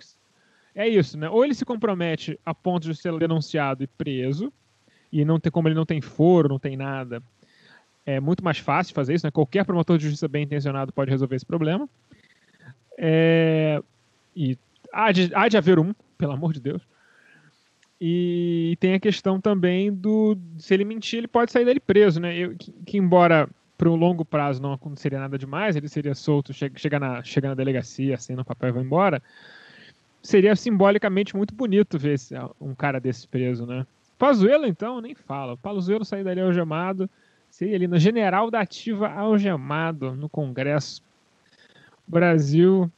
É 0.74 0.86
isso, 0.86 1.16
né? 1.16 1.30
Ou 1.30 1.44
ele 1.44 1.54
se 1.54 1.64
compromete 1.64 2.38
a 2.44 2.52
ponto 2.52 2.90
de 2.90 2.94
ser 2.94 3.16
denunciado 3.18 3.82
e 3.82 3.86
preso, 3.86 4.52
e 5.10 5.24
não 5.24 5.40
tem 5.40 5.50
como 5.50 5.68
ele 5.68 5.74
não 5.74 5.86
tem 5.86 6.00
foro, 6.00 6.48
não 6.48 6.58
tem 6.58 6.76
nada. 6.76 7.22
É 8.04 8.20
muito 8.20 8.44
mais 8.44 8.58
fácil 8.58 8.94
fazer 8.94 9.14
isso, 9.14 9.26
né? 9.26 9.30
Qualquer 9.30 9.64
promotor 9.64 9.96
de 9.96 10.04
justiça 10.04 10.28
bem 10.28 10.44
intencionado 10.44 10.92
pode 10.92 11.10
resolver 11.10 11.36
esse 11.36 11.46
problema. 11.46 11.88
É, 12.98 13.82
e 14.34 14.58
há 14.92 15.12
de, 15.12 15.30
há 15.34 15.48
de 15.48 15.56
haver 15.56 15.78
um, 15.78 15.94
pelo 16.18 16.32
amor 16.32 16.52
de 16.52 16.60
Deus. 16.60 16.82
E 18.00 18.76
tem 18.78 18.94
a 18.94 19.00
questão 19.00 19.40
também 19.40 19.92
do 19.92 20.36
se 20.58 20.74
ele 20.74 20.84
mentir, 20.84 21.18
ele 21.18 21.28
pode 21.28 21.50
sair 21.50 21.64
dele 21.64 21.80
preso, 21.80 22.20
né? 22.20 22.36
Eu, 22.36 22.54
que, 22.56 22.72
que, 22.86 22.98
embora 22.98 23.48
para 23.76 23.88
o 23.88 23.96
longo 23.96 24.24
prazo 24.24 24.60
não 24.60 24.72
aconteceria 24.72 25.18
nada 25.18 25.38
demais, 25.38 25.74
ele 25.74 25.88
seria 25.88 26.14
solto, 26.14 26.52
chega, 26.52 26.78
chega, 26.78 26.98
na, 26.98 27.22
chega 27.22 27.48
na 27.48 27.54
delegacia, 27.54 28.14
assim, 28.14 28.34
no 28.34 28.44
papel 28.44 28.68
e 28.68 28.72
vai 28.72 28.82
embora. 28.82 29.22
Seria 30.22 30.54
simbolicamente 30.54 31.36
muito 31.36 31.54
bonito 31.54 31.98
ver 31.98 32.14
esse, 32.14 32.34
um 32.60 32.74
cara 32.74 33.00
desse 33.00 33.26
preso, 33.26 33.66
né? 33.66 33.86
Pazuelo, 34.18 34.66
então, 34.66 35.00
nem 35.00 35.14
fala. 35.14 35.56
Pazuelo 35.56 36.04
sair 36.04 36.24
dali 36.24 36.40
algemado. 36.40 37.08
Seria 37.50 37.76
ali 37.76 37.86
no 37.86 37.98
General 37.98 38.50
da 38.50 38.60
Ativa 38.60 39.08
algemado 39.08 40.12
no 40.14 40.28
Congresso. 40.28 41.02
O 42.06 42.10
Brasil 42.10 42.90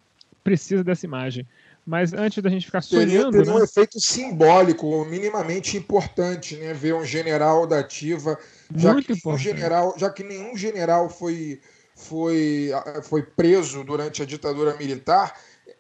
precisa 0.42 0.82
dessa 0.82 1.04
imagem. 1.04 1.46
Mas 1.90 2.12
antes 2.12 2.40
da 2.40 2.48
gente 2.48 2.66
ficar 2.66 2.82
sonhando. 2.82 3.32
Teria, 3.32 3.52
né? 3.52 3.58
um 3.58 3.64
efeito 3.64 3.98
simbólico 3.98 5.04
minimamente 5.06 5.76
importante, 5.76 6.54
né? 6.54 6.72
Ver 6.72 6.94
um 6.94 7.04
general 7.04 7.66
da 7.66 7.80
ativa. 7.80 8.38
Já 8.76 8.92
Muito 8.92 9.06
que, 9.06 9.12
importante. 9.14 9.42
general, 9.42 9.94
já 9.96 10.08
que 10.08 10.22
nenhum 10.22 10.56
general 10.56 11.10
foi, 11.10 11.60
foi, 11.96 12.70
foi 13.02 13.24
preso 13.24 13.82
durante 13.82 14.22
a 14.22 14.24
ditadura 14.24 14.76
militar, 14.76 15.34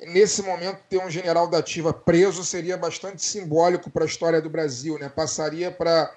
nesse 0.08 0.42
momento, 0.42 0.80
ter 0.90 0.98
um 0.98 1.08
general 1.08 1.46
da 1.46 1.58
ativa 1.58 1.92
preso 1.92 2.44
seria 2.44 2.76
bastante 2.76 3.24
simbólico 3.24 3.88
para 3.88 4.02
a 4.02 4.08
história 4.08 4.42
do 4.42 4.50
Brasil, 4.50 4.98
né? 4.98 5.08
Passaria 5.08 5.70
para 5.70 6.12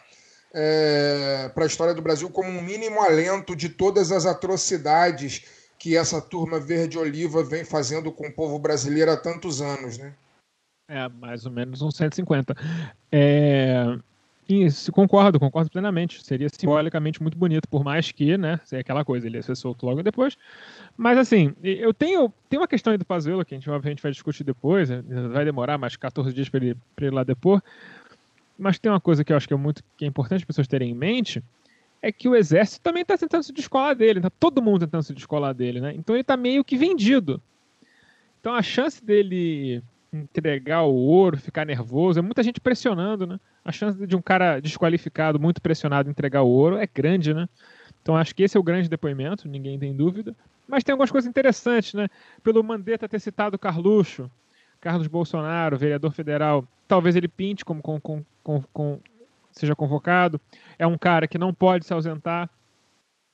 é, 0.55 1.51
para 1.53 1.65
a 1.65 1.67
história 1.67 1.93
do 1.93 2.01
Brasil 2.01 2.31
como 2.31 2.49
um 2.49 2.63
mínimo 2.63 2.99
alento 2.99 3.55
de 3.55 3.69
todas 3.69 4.11
as 4.11 4.25
atrocidades 4.25 5.45
que 5.83 5.97
essa 5.97 6.21
turma 6.21 6.61
verde-oliva 6.61 7.43
vem 7.43 7.65
fazendo 7.65 8.09
com 8.09 8.25
o 8.25 8.31
povo 8.31 8.57
brasileiro 8.57 9.11
há 9.11 9.17
tantos 9.17 9.61
anos, 9.61 9.97
né? 9.97 10.13
É, 10.87 11.09
mais 11.09 11.45
ou 11.45 11.51
menos 11.51 11.81
uns 11.81 11.97
150. 11.97 12.55
É, 13.11 13.93
isso, 14.47 14.93
concordo, 14.93 15.37
concordo 15.41 15.69
plenamente. 15.69 16.23
Seria 16.23 16.47
simbolicamente 16.47 17.21
muito 17.21 17.37
bonito, 17.37 17.67
por 17.67 17.83
mais 17.83 18.13
que, 18.13 18.37
né, 18.37 18.61
seria 18.63 18.79
aquela 18.79 19.03
coisa, 19.03 19.27
ele 19.27 19.35
ia 19.35 19.43
ser 19.43 19.57
solto 19.57 19.85
logo 19.85 20.01
depois. 20.01 20.37
Mas, 20.95 21.17
assim, 21.17 21.53
eu 21.61 21.93
tenho, 21.93 22.31
tenho 22.49 22.61
uma 22.61 22.67
questão 22.67 22.91
aí 22.91 22.97
do 22.97 23.03
Pazuello, 23.03 23.43
que 23.43 23.53
a 23.53 23.57
gente, 23.57 23.69
obviamente 23.69 24.01
vai 24.01 24.11
discutir 24.13 24.45
depois, 24.45 24.89
né, 24.89 25.03
vai 25.33 25.43
demorar 25.43 25.77
mais 25.77 25.97
14 25.97 26.33
dias 26.33 26.47
para 26.47 26.63
ele, 26.63 26.77
ele 26.97 27.11
lá 27.11 27.25
depor. 27.25 27.61
Mas 28.57 28.79
tem 28.79 28.89
uma 28.89 29.01
coisa 29.01 29.21
que 29.21 29.33
eu 29.33 29.37
acho 29.37 29.49
que 29.49 29.53
é 29.53 29.57
muito 29.57 29.83
que 29.97 30.05
é 30.05 30.07
importante 30.07 30.39
as 30.39 30.45
pessoas 30.45 30.65
terem 30.65 30.91
em 30.91 30.95
mente, 30.95 31.43
é 32.03 32.11
que 32.11 32.27
o 32.27 32.35
exército 32.35 32.83
também 32.83 33.01
está 33.01 33.17
tentando 33.17 33.43
se 33.43 33.53
descolar 33.53 33.95
dele, 33.95 34.19
tá 34.19 34.29
todo 34.29 34.61
mundo 34.61 34.81
tentando 34.81 35.03
se 35.03 35.13
descolar 35.13 35.53
dele, 35.53 35.79
né? 35.79 35.93
Então 35.95 36.13
ele 36.13 36.21
está 36.21 36.35
meio 36.35 36.61
que 36.61 36.75
vendido. 36.75 37.41
Então 38.41 38.53
a 38.53 38.61
chance 38.61 39.03
dele 39.03 39.81
entregar 40.11 40.83
o 40.83 40.93
ouro, 40.93 41.37
ficar 41.37 41.65
nervoso, 41.65 42.19
é 42.19 42.21
muita 42.21 42.43
gente 42.43 42.59
pressionando, 42.59 43.25
né? 43.25 43.39
A 43.63 43.71
chance 43.71 44.05
de 44.05 44.17
um 44.17 44.21
cara 44.21 44.59
desqualificado, 44.59 45.39
muito 45.39 45.61
pressionado, 45.61 46.09
entregar 46.09 46.43
o 46.43 46.49
ouro 46.49 46.75
é 46.75 46.85
grande, 46.85 47.33
né? 47.33 47.47
Então 48.01 48.17
acho 48.17 48.35
que 48.35 48.43
esse 48.43 48.57
é 48.57 48.59
o 48.59 48.63
grande 48.63 48.89
depoimento, 48.89 49.47
ninguém 49.47 49.79
tem 49.79 49.95
dúvida. 49.95 50.35
Mas 50.67 50.83
tem 50.83 50.91
algumas 50.91 51.09
coisas 51.09 51.29
interessantes, 51.29 51.93
né? 51.93 52.09
Pelo 52.43 52.61
Mandetta 52.61 53.07
ter 53.07 53.19
citado 53.19 53.57
Carluxo, 53.57 54.29
Carlos 54.81 55.07
Bolsonaro, 55.07 55.77
vereador 55.77 56.11
federal, 56.11 56.67
talvez 56.85 57.15
ele 57.15 57.29
pinte 57.29 57.63
como 57.63 57.81
com, 57.81 57.97
com, 58.01 58.25
com, 58.43 58.99
seja 59.53 59.75
convocado. 59.75 60.39
É 60.77 60.85
um 60.85 60.97
cara 60.97 61.27
que 61.27 61.37
não 61.37 61.53
pode 61.53 61.85
se 61.85 61.93
ausentar, 61.93 62.49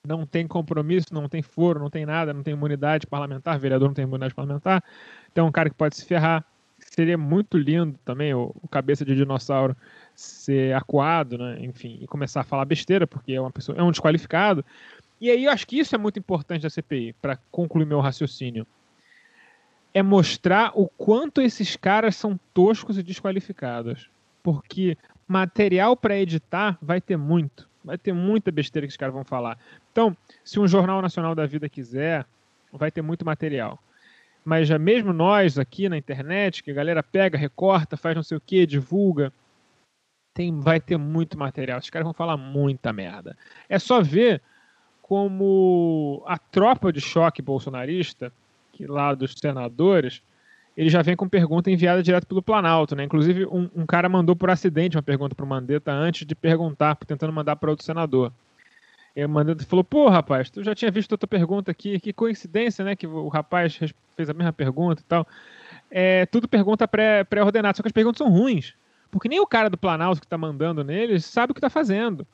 não 0.07 0.25
tem 0.25 0.47
compromisso, 0.47 1.13
não 1.13 1.27
tem 1.27 1.41
foro, 1.41 1.79
não 1.79 1.89
tem 1.89 2.05
nada, 2.05 2.33
não 2.33 2.43
tem 2.43 2.53
imunidade 2.53 3.07
parlamentar, 3.07 3.59
vereador 3.59 3.89
não 3.89 3.95
tem 3.95 4.03
imunidade 4.03 4.33
parlamentar. 4.33 4.83
Então 5.31 5.45
é 5.45 5.49
um 5.49 5.51
cara 5.51 5.69
que 5.69 5.75
pode 5.75 5.95
se 5.95 6.05
ferrar 6.05 6.45
seria 6.79 7.17
muito 7.17 7.57
lindo 7.57 7.97
também 8.05 8.33
o, 8.33 8.55
o, 8.61 8.67
cabeça 8.67 9.03
de 9.03 9.15
dinossauro 9.15 9.75
ser 10.15 10.75
acuado, 10.75 11.37
né? 11.37 11.57
Enfim, 11.61 11.99
e 12.01 12.07
começar 12.07 12.41
a 12.41 12.43
falar 12.43 12.65
besteira, 12.65 13.05
porque 13.05 13.33
é 13.33 13.41
uma 13.41 13.51
pessoa, 13.51 13.77
é 13.77 13.83
um 13.83 13.91
desqualificado. 13.91 14.63
E 15.19 15.29
aí 15.29 15.45
eu 15.45 15.51
acho 15.51 15.67
que 15.67 15.77
isso 15.77 15.93
é 15.95 15.97
muito 15.97 16.19
importante 16.19 16.61
da 16.61 16.69
CPI, 16.69 17.13
para 17.21 17.37
concluir 17.51 17.85
meu 17.85 17.99
raciocínio. 17.99 18.65
É 19.93 20.03
mostrar 20.03 20.71
o 20.75 20.87
quanto 20.87 21.41
esses 21.41 21.75
caras 21.75 22.15
são 22.15 22.39
toscos 22.53 22.97
e 22.97 23.03
desqualificados. 23.03 24.09
Porque 24.41 24.97
material 25.29 25.95
para 25.95 26.17
editar 26.17 26.77
vai 26.81 26.99
ter 26.99 27.15
muito. 27.17 27.69
Vai 27.83 27.97
ter 27.97 28.11
muita 28.11 28.51
besteira 28.51 28.85
que 28.85 28.91
os 28.91 28.97
caras 28.97 29.13
vão 29.13 29.23
falar. 29.23 29.57
Então, 29.91 30.15
se 30.43 30.59
um 30.59 30.67
Jornal 30.67 31.01
Nacional 31.01 31.33
da 31.33 31.45
Vida 31.45 31.69
quiser, 31.69 32.25
vai 32.73 32.91
ter 32.91 33.01
muito 33.01 33.23
material 33.23 33.79
mas 34.43 34.67
já 34.67 34.79
mesmo 34.79 35.13
nós 35.13 35.59
aqui 35.59 35.87
na 35.89 35.97
internet, 35.97 36.63
que 36.63 36.71
a 36.71 36.73
galera 36.73 37.03
pega, 37.03 37.37
recorta, 37.37 37.97
faz 37.97 38.15
não 38.15 38.23
sei 38.23 38.37
o 38.37 38.41
que, 38.41 38.65
divulga, 38.65 39.31
tem, 40.33 40.59
vai 40.59 40.79
ter 40.79 40.97
muito 40.97 41.37
material. 41.37 41.79
Os 41.79 41.89
caras 41.89 42.05
vão 42.05 42.13
falar 42.13 42.37
muita 42.37 42.93
merda. 42.93 43.37
É 43.67 43.77
só 43.77 44.01
ver 44.01 44.41
como 45.01 46.23
a 46.25 46.37
tropa 46.37 46.93
de 46.93 47.01
choque 47.01 47.41
bolsonarista, 47.41 48.31
que 48.71 48.87
lá 48.87 49.13
dos 49.13 49.33
senadores, 49.33 50.23
ele 50.79 50.89
já 50.89 51.01
vem 51.01 51.13
com 51.13 51.27
pergunta 51.27 51.69
enviada 51.69 52.01
direto 52.01 52.25
pelo 52.25 52.41
Planalto, 52.41 52.95
né? 52.95 53.03
Inclusive, 53.03 53.45
um, 53.47 53.69
um 53.75 53.85
cara 53.85 54.07
mandou 54.07 54.33
por 54.33 54.49
acidente 54.49 54.95
uma 54.95 55.03
pergunta 55.03 55.35
para 55.35 55.43
o 55.43 55.47
Mandetta 55.47 55.91
antes 55.91 56.25
de 56.25 56.33
perguntar, 56.33 56.95
tentando 56.95 57.33
mandar 57.33 57.57
para 57.57 57.69
outro 57.69 57.85
senador. 57.85 58.31
E 59.13 59.25
o 59.25 59.27
Mandetta 59.27 59.65
falou: 59.65 59.83
Pô, 59.83 60.07
rapaz, 60.07 60.49
tu 60.49 60.63
já 60.63 60.73
tinha 60.73 60.89
visto 60.89 61.11
outra 61.11 61.27
pergunta 61.27 61.69
aqui, 61.69 61.99
que 61.99 62.13
coincidência, 62.13 62.85
né? 62.85 62.95
Que 62.95 63.05
o 63.05 63.27
rapaz 63.27 63.77
fez 64.15 64.29
a 64.29 64.33
mesma 64.33 64.53
pergunta 64.53 65.01
e 65.01 65.03
tal. 65.03 65.27
É, 65.91 66.25
tudo 66.27 66.47
pergunta 66.47 66.87
pré-ordenada, 66.87 67.73
pré 67.73 67.77
só 67.77 67.83
que 67.83 67.89
as 67.89 67.91
perguntas 67.91 68.19
são 68.19 68.29
ruins. 68.29 68.73
Porque 69.11 69.27
nem 69.27 69.41
o 69.41 69.47
cara 69.47 69.69
do 69.69 69.77
Planalto 69.77 70.21
que 70.21 70.25
está 70.25 70.37
mandando 70.37 70.81
neles 70.81 71.25
sabe 71.25 71.51
o 71.51 71.53
que 71.53 71.59
está 71.59 71.69
fazendo. 71.69 72.25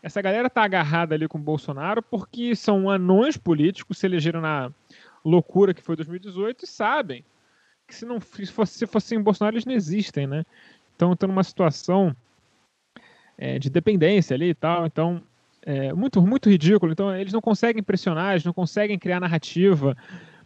Essa 0.00 0.22
galera 0.22 0.48
tá 0.48 0.62
agarrada 0.62 1.16
ali 1.16 1.26
com 1.26 1.38
o 1.38 1.42
Bolsonaro 1.42 2.00
porque 2.00 2.54
são 2.54 2.88
anões 2.88 3.36
políticos, 3.36 3.98
se 3.98 4.06
elegeram 4.06 4.40
na 4.40 4.70
loucura 5.24 5.74
que 5.74 5.82
foi 5.82 5.96
2018 5.96 6.64
e 6.64 6.68
sabem 6.68 7.24
que 7.92 7.98
se 7.98 8.06
não 8.06 8.20
se 8.20 8.46
fosse, 8.46 8.78
se 8.78 8.86
fosse 8.86 9.14
em 9.14 9.20
Bolsonaro 9.20 9.54
eles 9.54 9.66
não 9.66 9.74
existem, 9.74 10.26
né? 10.26 10.44
Então 10.96 11.12
estão 11.12 11.28
numa 11.28 11.44
situação 11.44 12.14
é, 13.36 13.58
de 13.58 13.68
dependência 13.68 14.34
ali 14.34 14.50
e 14.50 14.54
tal. 14.54 14.86
Então 14.86 15.22
é, 15.64 15.92
muito, 15.92 16.20
muito 16.20 16.50
ridículo. 16.50 16.92
Então, 16.92 17.14
eles 17.14 17.32
não 17.32 17.40
conseguem 17.40 17.82
pressionar, 17.82 18.32
eles 18.32 18.44
não 18.44 18.52
conseguem 18.52 18.98
criar 18.98 19.20
narrativa. 19.20 19.96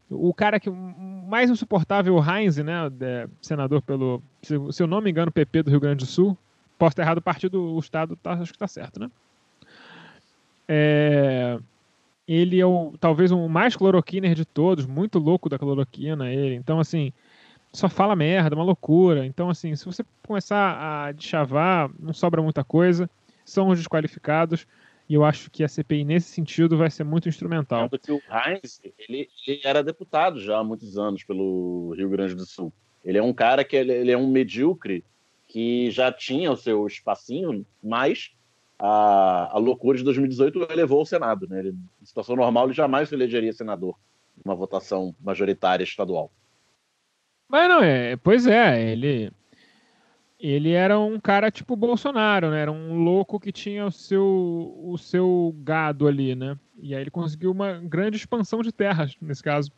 O 0.08 0.32
cara 0.32 0.60
que 0.60 0.70
mais 0.70 1.50
insuportável, 1.50 2.14
o 2.14 2.22
Heinz, 2.22 2.58
né, 2.58 2.72
é, 3.00 3.28
senador 3.40 3.82
pelo, 3.82 4.22
se 4.42 4.82
eu 4.82 4.86
não 4.86 5.00
me 5.00 5.10
engano, 5.10 5.32
PP 5.32 5.64
do 5.64 5.70
Rio 5.70 5.80
Grande 5.80 6.04
do 6.04 6.06
Sul. 6.06 6.36
Posso 6.78 6.92
estar 6.92 7.02
errado, 7.02 7.18
o 7.18 7.22
partido, 7.22 7.74
o 7.74 7.78
Estado, 7.78 8.14
tá, 8.16 8.32
acho 8.32 8.52
que 8.52 8.56
está 8.56 8.68
certo, 8.68 9.00
né? 9.00 9.10
É, 10.68 11.58
ele 12.28 12.60
é 12.60 12.66
o, 12.66 12.92
talvez 13.00 13.30
o 13.30 13.48
mais 13.48 13.74
cloroquiner 13.74 14.34
de 14.34 14.44
todos, 14.44 14.84
muito 14.84 15.18
louco 15.18 15.48
da 15.48 15.58
cloroquina, 15.58 16.30
ele. 16.30 16.54
Então, 16.54 16.78
assim, 16.78 17.12
só 17.72 17.88
fala 17.88 18.16
merda, 18.16 18.56
uma 18.56 18.64
loucura. 18.64 19.26
Então, 19.26 19.50
assim, 19.50 19.74
se 19.76 19.84
você 19.84 20.04
começar 20.26 21.06
a 21.06 21.12
deschavar, 21.12 21.90
não 21.98 22.12
sobra 22.12 22.42
muita 22.42 22.64
coisa. 22.64 23.08
São 23.44 23.68
os 23.68 23.78
desqualificados. 23.78 24.66
E 25.08 25.14
eu 25.14 25.24
acho 25.24 25.50
que 25.50 25.62
a 25.62 25.68
CPI, 25.68 26.04
nesse 26.04 26.28
sentido, 26.30 26.76
vai 26.76 26.90
ser 26.90 27.04
muito 27.04 27.28
instrumental. 27.28 27.88
que 27.90 28.10
o 28.10 28.20
Heinz, 28.28 28.80
ele, 28.98 29.28
ele, 29.46 29.60
era 29.62 29.82
deputado 29.82 30.40
já 30.40 30.58
há 30.58 30.64
muitos 30.64 30.98
anos 30.98 31.22
pelo 31.22 31.94
Rio 31.96 32.08
Grande 32.08 32.34
do 32.34 32.44
Sul. 32.44 32.72
Ele 33.04 33.18
é 33.18 33.22
um 33.22 33.32
cara 33.32 33.64
que 33.64 33.76
ele, 33.76 33.92
ele 33.92 34.10
é 34.10 34.18
um 34.18 34.28
medíocre 34.28 35.04
que 35.46 35.90
já 35.92 36.10
tinha 36.10 36.50
o 36.50 36.56
seu 36.56 36.84
espacinho, 36.88 37.64
mas 37.82 38.32
a, 38.78 39.54
a 39.54 39.58
loucura 39.58 39.96
de 39.96 40.02
2018 40.04 40.58
o 40.58 40.74
levou 40.74 40.98
ao 40.98 41.06
Senado. 41.06 41.46
Né? 41.48 41.60
Ele, 41.60 41.74
em 42.02 42.04
situação 42.04 42.34
normal, 42.34 42.64
ele 42.64 42.74
jamais 42.74 43.08
se 43.08 43.14
elegeria 43.14 43.52
senador 43.52 43.96
numa 44.44 44.56
votação 44.56 45.14
majoritária 45.20 45.84
estadual. 45.84 46.32
Mas 47.48 47.68
não, 47.68 47.82
é, 47.82 48.16
pois 48.16 48.46
é, 48.46 48.90
ele 48.90 49.32
ele 50.38 50.72
era 50.72 50.98
um 50.98 51.18
cara 51.18 51.50
tipo 51.50 51.74
Bolsonaro, 51.74 52.50
né? 52.50 52.60
Era 52.60 52.72
um 52.72 53.02
louco 53.02 53.40
que 53.40 53.50
tinha 53.50 53.86
o 53.86 53.92
seu, 53.92 54.78
o 54.84 54.98
seu 54.98 55.54
gado 55.58 56.06
ali, 56.06 56.34
né? 56.34 56.58
E 56.78 56.94
aí 56.94 57.00
ele 57.00 57.10
conseguiu 57.10 57.50
uma 57.50 57.78
grande 57.78 58.16
expansão 58.16 58.60
de 58.60 58.70
terras, 58.70 59.16
nesse 59.20 59.42
caso. 59.42 59.72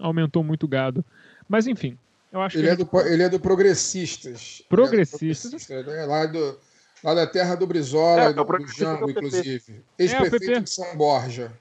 Aumentou 0.00 0.42
muito 0.42 0.64
o 0.64 0.68
gado. 0.68 1.04
Mas 1.46 1.66
enfim, 1.66 1.98
eu 2.32 2.40
acho 2.40 2.58
ele 2.58 2.68
que. 2.68 2.72
É 2.72 2.76
do, 2.76 3.00
ele 3.06 3.22
é 3.22 3.28
do 3.28 3.38
Progressistas. 3.38 4.62
Progressistas. 4.68 5.70
É, 5.70 5.82
do 5.82 5.84
progressista, 5.84 5.96
né? 5.96 6.06
lá, 6.06 6.26
do, 6.26 6.58
lá 7.04 7.14
da 7.14 7.26
terra 7.26 7.54
do 7.54 7.66
Brizola 7.66 8.22
é, 8.22 8.32
do, 8.32 8.42
do 8.42 8.66
Jango, 8.68 9.10
inclusive. 9.10 9.84
Ex-prefeito 9.98 10.50
é, 10.50 10.60
de 10.60 10.70
São 10.70 10.96
Borja. 10.96 11.52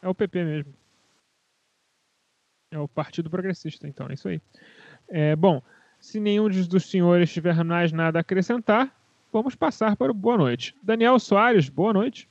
É 0.00 0.08
o 0.08 0.14
PP 0.14 0.44
mesmo. 0.44 0.74
É 2.70 2.78
o 2.78 2.86
Partido 2.86 3.28
Progressista, 3.28 3.88
então, 3.88 4.06
é 4.08 4.14
isso 4.14 4.28
aí. 4.28 4.40
É, 5.08 5.34
bom, 5.34 5.62
se 5.98 6.20
nenhum 6.20 6.48
dos 6.48 6.90
senhores 6.90 7.32
tiver 7.32 7.64
mais 7.64 7.92
nada 7.92 8.18
a 8.18 8.20
acrescentar, 8.20 8.94
vamos 9.32 9.54
passar 9.54 9.96
para 9.96 10.12
o 10.12 10.14
boa 10.14 10.36
noite. 10.36 10.76
Daniel 10.82 11.18
Soares, 11.18 11.68
boa 11.68 11.92
noite. 11.92 12.28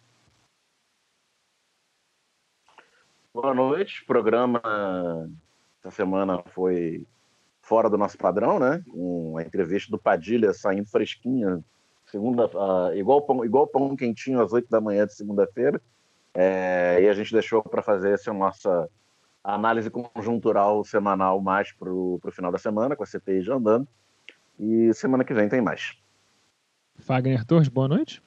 Boa 3.34 3.54
noite. 3.54 4.02
O 4.04 4.06
programa 4.06 4.62
essa 5.80 5.92
semana 5.92 6.42
foi 6.48 7.06
fora 7.62 7.90
do 7.90 7.98
nosso 7.98 8.18
padrão, 8.18 8.60
né? 8.60 8.84
Com 8.90 9.38
a 9.38 9.42
entrevista 9.42 9.92
do 9.92 10.00
Padilha 10.00 10.54
saindo 10.54 10.90
fresquinha, 10.90 11.64
segunda, 12.06 12.48
uh, 12.48 12.94
igual 12.96 13.22
pão, 13.22 13.44
igual 13.44 13.68
pão 13.68 13.96
quentinho 13.96 14.42
às 14.42 14.54
oito 14.54 14.70
da 14.70 14.82
manhã 14.82 15.06
de 15.06 15.14
segunda-feira. 15.14 15.82
É, 16.34 17.00
e 17.02 17.10
a 17.10 17.14
gente 17.14 17.34
deixou 17.34 17.64
para 17.64 17.82
fazer 17.82 18.12
essa 18.12 18.32
nossa 18.32 18.90
a 19.44 19.56
análise 19.56 19.90
conjuntural 19.90 20.84
semanal 20.84 21.42
mais 21.42 21.72
para 21.72 21.92
o 21.92 22.20
final 22.32 22.52
da 22.52 22.58
semana, 22.58 22.96
com 22.96 23.04
a 23.04 23.06
CPI 23.06 23.42
já 23.42 23.56
andando. 23.56 23.88
E 24.60 24.94
semana 24.94 25.24
que 25.24 25.34
vem 25.34 25.48
tem 25.48 25.62
mais. 25.62 25.98
Fagner 27.00 27.46
Torres, 27.46 27.68
boa 27.68 27.88
noite. 27.88 28.22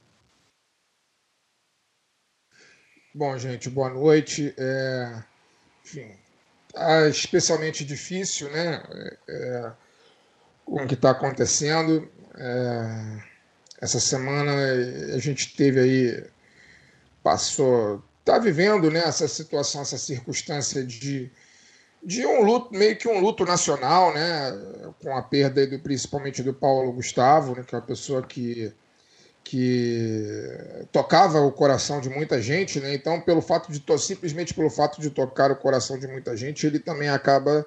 Bom, 3.12 3.36
gente, 3.36 3.68
boa 3.68 3.90
noite. 3.90 4.54
É... 4.56 5.24
Enfim, 5.84 6.12
tá 6.72 7.08
especialmente 7.08 7.84
difícil, 7.84 8.50
né? 8.52 8.82
É... 9.28 9.72
Com 10.64 10.84
o 10.84 10.86
que 10.86 10.94
está 10.94 11.10
acontecendo. 11.10 12.08
É... 12.36 13.30
Essa 13.80 13.98
semana 13.98 14.52
a 15.14 15.18
gente 15.18 15.56
teve 15.56 15.80
aí, 15.80 16.30
passou 17.22 18.02
está 18.20 18.38
vivendo 18.38 18.90
né, 18.90 19.00
essa 19.00 19.26
situação, 19.26 19.82
essa 19.82 19.98
circunstância 19.98 20.84
de, 20.84 21.30
de 22.02 22.26
um 22.26 22.42
luto, 22.42 22.72
meio 22.72 22.96
que 22.96 23.08
um 23.08 23.20
luto 23.20 23.44
nacional, 23.44 24.14
né, 24.14 24.52
com 25.02 25.16
a 25.16 25.22
perda 25.22 25.66
do, 25.66 25.78
principalmente 25.78 26.42
do 26.42 26.54
Paulo 26.54 26.92
Gustavo, 26.92 27.56
né, 27.56 27.64
que 27.66 27.74
é 27.74 27.78
uma 27.78 27.84
pessoa 27.84 28.22
que, 28.22 28.72
que 29.42 30.86
tocava 30.92 31.40
o 31.40 31.50
coração 31.50 32.00
de 32.00 32.08
muita 32.08 32.40
gente, 32.40 32.78
né, 32.78 32.94
então 32.94 33.20
pelo 33.20 33.40
fato 33.40 33.72
de 33.72 33.82
simplesmente 33.98 34.54
pelo 34.54 34.70
fato 34.70 35.00
de 35.00 35.10
tocar 35.10 35.50
o 35.50 35.56
coração 35.56 35.98
de 35.98 36.06
muita 36.06 36.36
gente, 36.36 36.66
ele 36.66 36.78
também 36.78 37.08
acaba 37.08 37.66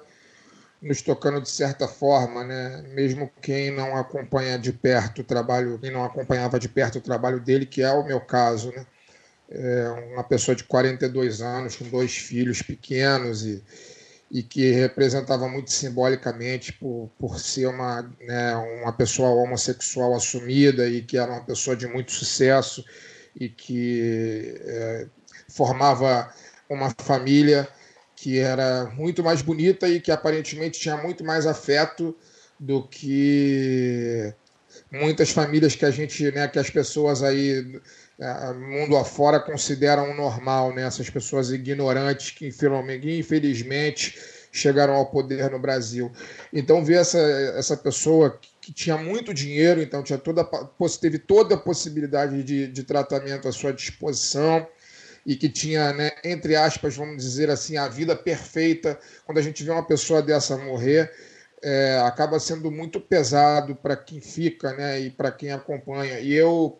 nos 0.84 1.00
tocando 1.00 1.40
de 1.40 1.48
certa 1.48 1.88
forma, 1.88 2.44
né? 2.44 2.84
Mesmo 2.88 3.30
quem 3.40 3.70
não 3.70 3.96
acompanha 3.96 4.58
de 4.58 4.70
perto 4.70 5.22
o 5.22 5.24
trabalho, 5.24 5.78
quem 5.78 5.90
não 5.90 6.04
acompanhava 6.04 6.60
de 6.60 6.68
perto 6.68 6.98
o 6.98 7.00
trabalho 7.00 7.40
dele, 7.40 7.64
que 7.64 7.80
é 7.80 7.90
o 7.90 8.04
meu 8.04 8.20
caso, 8.20 8.70
né? 8.70 8.84
É 9.50 9.88
uma 10.12 10.24
pessoa 10.24 10.54
de 10.54 10.64
42 10.64 11.40
anos, 11.40 11.76
com 11.76 11.84
dois 11.88 12.16
filhos 12.16 12.62
pequenos 12.62 13.44
e, 13.44 13.62
e 14.30 14.42
que 14.42 14.70
representava 14.72 15.48
muito 15.48 15.70
simbolicamente 15.70 16.72
por, 16.72 17.10
por 17.18 17.38
ser 17.38 17.66
uma, 17.66 18.02
né, 18.20 18.56
uma 18.82 18.92
pessoa 18.92 19.28
homossexual 19.30 20.14
assumida 20.14 20.88
e 20.88 21.02
que 21.02 21.18
era 21.18 21.30
uma 21.30 21.44
pessoa 21.44 21.76
de 21.76 21.86
muito 21.86 22.12
sucesso 22.12 22.84
e 23.38 23.48
que 23.48 24.60
é, 24.64 25.06
formava 25.48 26.32
uma 26.68 26.90
família 26.98 27.68
que 28.16 28.38
era 28.38 28.86
muito 28.96 29.22
mais 29.22 29.42
bonita 29.42 29.88
e 29.88 30.00
que 30.00 30.10
aparentemente 30.10 30.80
tinha 30.80 30.96
muito 30.96 31.22
mais 31.22 31.46
afeto 31.46 32.16
do 32.58 32.82
que 32.88 34.13
muitas 35.00 35.30
famílias 35.30 35.74
que 35.74 35.84
a 35.84 35.90
gente, 35.90 36.30
né, 36.32 36.48
que 36.48 36.58
as 36.58 36.70
pessoas 36.70 37.22
aí 37.22 37.80
é, 38.18 38.52
mundo 38.52 38.96
afora 38.96 39.40
consideram 39.40 40.14
normal, 40.14 40.74
né? 40.74 40.82
Essas 40.82 41.10
pessoas 41.10 41.50
ignorantes 41.50 42.30
que 42.30 42.46
infelizmente 42.46 44.18
chegaram 44.52 44.94
ao 44.94 45.06
poder 45.06 45.50
no 45.50 45.58
Brasil. 45.58 46.12
Então 46.52 46.84
ver 46.84 47.00
essa, 47.00 47.18
essa 47.18 47.76
pessoa 47.76 48.38
que 48.60 48.72
tinha 48.72 48.96
muito 48.96 49.34
dinheiro, 49.34 49.82
então 49.82 50.02
tinha 50.02 50.18
toda, 50.18 50.48
teve 51.00 51.18
toda 51.18 51.56
a 51.56 51.58
possibilidade 51.58 52.42
de, 52.44 52.68
de 52.68 52.82
tratamento 52.84 53.48
à 53.48 53.52
sua 53.52 53.72
disposição, 53.72 54.66
e 55.26 55.36
que 55.36 55.48
tinha, 55.48 55.92
né, 55.92 56.10
entre 56.22 56.54
aspas, 56.54 56.96
vamos 56.96 57.16
dizer 57.16 57.50
assim, 57.50 57.76
a 57.76 57.88
vida 57.88 58.14
perfeita, 58.14 58.98
quando 59.24 59.38
a 59.38 59.42
gente 59.42 59.64
vê 59.64 59.70
uma 59.70 59.86
pessoa 59.86 60.22
dessa 60.22 60.56
morrer, 60.58 61.10
é, 61.64 61.98
acaba 62.04 62.38
sendo 62.38 62.70
muito 62.70 63.00
pesado 63.00 63.74
para 63.74 63.96
quem 63.96 64.20
fica 64.20 64.74
né, 64.74 65.00
e 65.00 65.10
para 65.10 65.32
quem 65.32 65.50
acompanha. 65.50 66.20
E 66.20 66.30
eu 66.34 66.78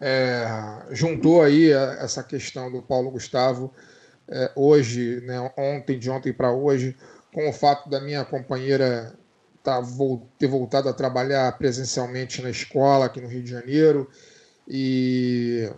é, 0.00 0.44
juntou 0.90 1.40
aí 1.40 1.70
essa 1.70 2.24
questão 2.24 2.70
do 2.70 2.82
Paulo 2.82 3.12
Gustavo 3.12 3.72
é, 4.26 4.50
hoje, 4.56 5.20
né, 5.20 5.38
ontem, 5.56 5.96
de 5.96 6.10
ontem 6.10 6.32
para 6.32 6.50
hoje, 6.50 6.96
com 7.32 7.48
o 7.48 7.52
fato 7.52 7.88
da 7.88 8.00
minha 8.00 8.24
companheira 8.24 9.14
tá, 9.62 9.80
ter 10.36 10.48
voltado 10.48 10.88
a 10.88 10.92
trabalhar 10.92 11.56
presencialmente 11.56 12.42
na 12.42 12.50
escola 12.50 13.06
aqui 13.06 13.20
no 13.20 13.28
Rio 13.28 13.42
de 13.44 13.50
Janeiro 13.50 14.10
e 14.66 15.70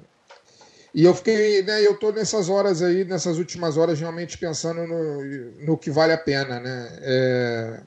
e 0.97 1.05
eu 1.05 1.15
fiquei, 1.15 1.63
né, 1.63 1.87
eu 1.87 1.93
estou 1.93 2.11
nessas 2.11 2.49
horas 2.49 2.81
aí, 2.81 3.05
nessas 3.05 3.37
últimas 3.37 3.77
horas, 3.77 4.01
realmente 4.01 4.39
pensando 4.39 4.87
no, 4.87 5.23
no 5.67 5.77
que 5.77 5.91
vale 5.91 6.15
a 6.15 6.17
pena, 6.17 6.59
né? 6.59 6.99
É, 7.03 7.81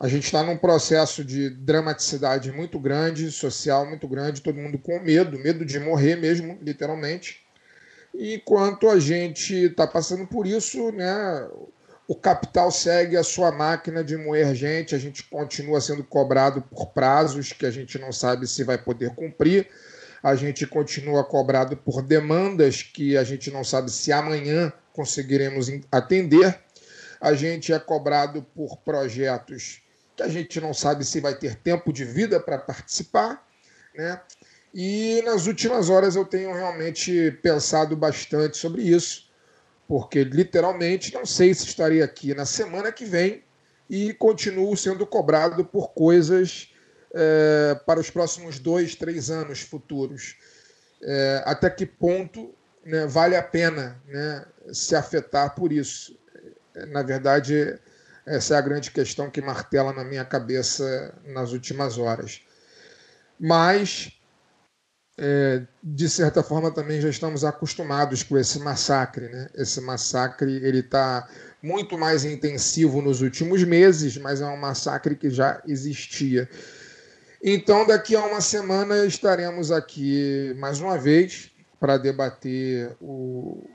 a 0.00 0.08
gente 0.08 0.24
está 0.24 0.42
num 0.42 0.56
processo 0.56 1.22
de 1.22 1.50
dramaticidade 1.50 2.50
muito 2.50 2.78
grande, 2.78 3.30
social 3.30 3.84
muito 3.84 4.08
grande, 4.08 4.40
todo 4.40 4.56
mundo 4.56 4.78
com 4.78 4.98
medo, 4.98 5.38
medo 5.38 5.62
de 5.62 5.78
morrer 5.78 6.16
mesmo, 6.16 6.58
literalmente. 6.62 7.44
Enquanto 8.14 8.88
a 8.88 8.98
gente 8.98 9.54
está 9.54 9.86
passando 9.86 10.26
por 10.26 10.46
isso, 10.46 10.90
né, 10.90 11.46
o 12.08 12.14
capital 12.14 12.70
segue 12.70 13.14
a 13.14 13.22
sua 13.22 13.52
máquina 13.52 14.02
de 14.02 14.16
moer 14.16 14.54
gente, 14.54 14.94
a 14.94 14.98
gente 14.98 15.22
continua 15.24 15.82
sendo 15.82 16.02
cobrado 16.02 16.62
por 16.62 16.94
prazos 16.94 17.52
que 17.52 17.66
a 17.66 17.70
gente 17.70 17.98
não 17.98 18.10
sabe 18.10 18.46
se 18.46 18.64
vai 18.64 18.78
poder 18.78 19.14
cumprir 19.14 19.68
a 20.24 20.34
gente 20.34 20.66
continua 20.66 21.22
cobrado 21.22 21.76
por 21.76 22.00
demandas 22.00 22.82
que 22.82 23.14
a 23.14 23.22
gente 23.22 23.50
não 23.50 23.62
sabe 23.62 23.90
se 23.90 24.10
amanhã 24.10 24.72
conseguiremos 24.94 25.68
atender, 25.92 26.58
a 27.20 27.34
gente 27.34 27.74
é 27.74 27.78
cobrado 27.78 28.42
por 28.54 28.78
projetos 28.78 29.82
que 30.16 30.22
a 30.22 30.28
gente 30.28 30.58
não 30.62 30.72
sabe 30.72 31.04
se 31.04 31.20
vai 31.20 31.34
ter 31.34 31.56
tempo 31.56 31.92
de 31.92 32.06
vida 32.06 32.40
para 32.40 32.56
participar, 32.56 33.46
né? 33.94 34.18
E 34.72 35.20
nas 35.26 35.46
últimas 35.46 35.90
horas 35.90 36.16
eu 36.16 36.24
tenho 36.24 36.54
realmente 36.54 37.30
pensado 37.42 37.94
bastante 37.94 38.56
sobre 38.56 38.80
isso, 38.80 39.30
porque 39.86 40.24
literalmente 40.24 41.12
não 41.12 41.26
sei 41.26 41.52
se 41.52 41.66
estarei 41.66 42.00
aqui 42.00 42.32
na 42.32 42.46
semana 42.46 42.90
que 42.90 43.04
vem 43.04 43.44
e 43.90 44.14
continuo 44.14 44.74
sendo 44.74 45.06
cobrado 45.06 45.66
por 45.66 45.92
coisas 45.92 46.73
é, 47.14 47.74
para 47.86 48.00
os 48.00 48.10
próximos 48.10 48.58
dois, 48.58 48.94
três 48.96 49.30
anos 49.30 49.60
futuros. 49.60 50.36
É, 51.00 51.42
até 51.46 51.70
que 51.70 51.86
ponto 51.86 52.52
né, 52.84 53.06
vale 53.06 53.36
a 53.36 53.42
pena 53.42 54.02
né, 54.06 54.44
se 54.72 54.96
afetar 54.96 55.54
por 55.54 55.72
isso? 55.72 56.18
Na 56.88 57.02
verdade, 57.02 57.78
essa 58.26 58.54
é 58.54 58.58
a 58.58 58.62
grande 58.62 58.90
questão 58.90 59.30
que 59.30 59.40
martela 59.40 59.92
na 59.92 60.02
minha 60.02 60.24
cabeça 60.24 61.14
nas 61.26 61.52
últimas 61.52 61.98
horas. 61.98 62.42
Mas, 63.38 64.12
é, 65.16 65.62
de 65.82 66.08
certa 66.08 66.42
forma, 66.42 66.72
também 66.72 67.00
já 67.00 67.08
estamos 67.08 67.44
acostumados 67.44 68.22
com 68.22 68.36
esse 68.36 68.58
massacre. 68.58 69.28
Né? 69.28 69.48
Esse 69.54 69.80
massacre 69.80 70.56
ele 70.64 70.80
está 70.80 71.28
muito 71.62 71.96
mais 71.96 72.24
intensivo 72.24 73.00
nos 73.00 73.20
últimos 73.20 73.62
meses, 73.62 74.16
mas 74.16 74.40
é 74.40 74.46
um 74.46 74.56
massacre 74.56 75.14
que 75.14 75.30
já 75.30 75.62
existia. 75.66 76.48
Então, 77.46 77.86
daqui 77.86 78.16
a 78.16 78.24
uma 78.24 78.40
semana 78.40 79.04
estaremos 79.04 79.70
aqui 79.70 80.54
mais 80.56 80.80
uma 80.80 80.96
vez 80.96 81.50
para 81.78 81.98
debater 81.98 82.96
o, 82.98 83.68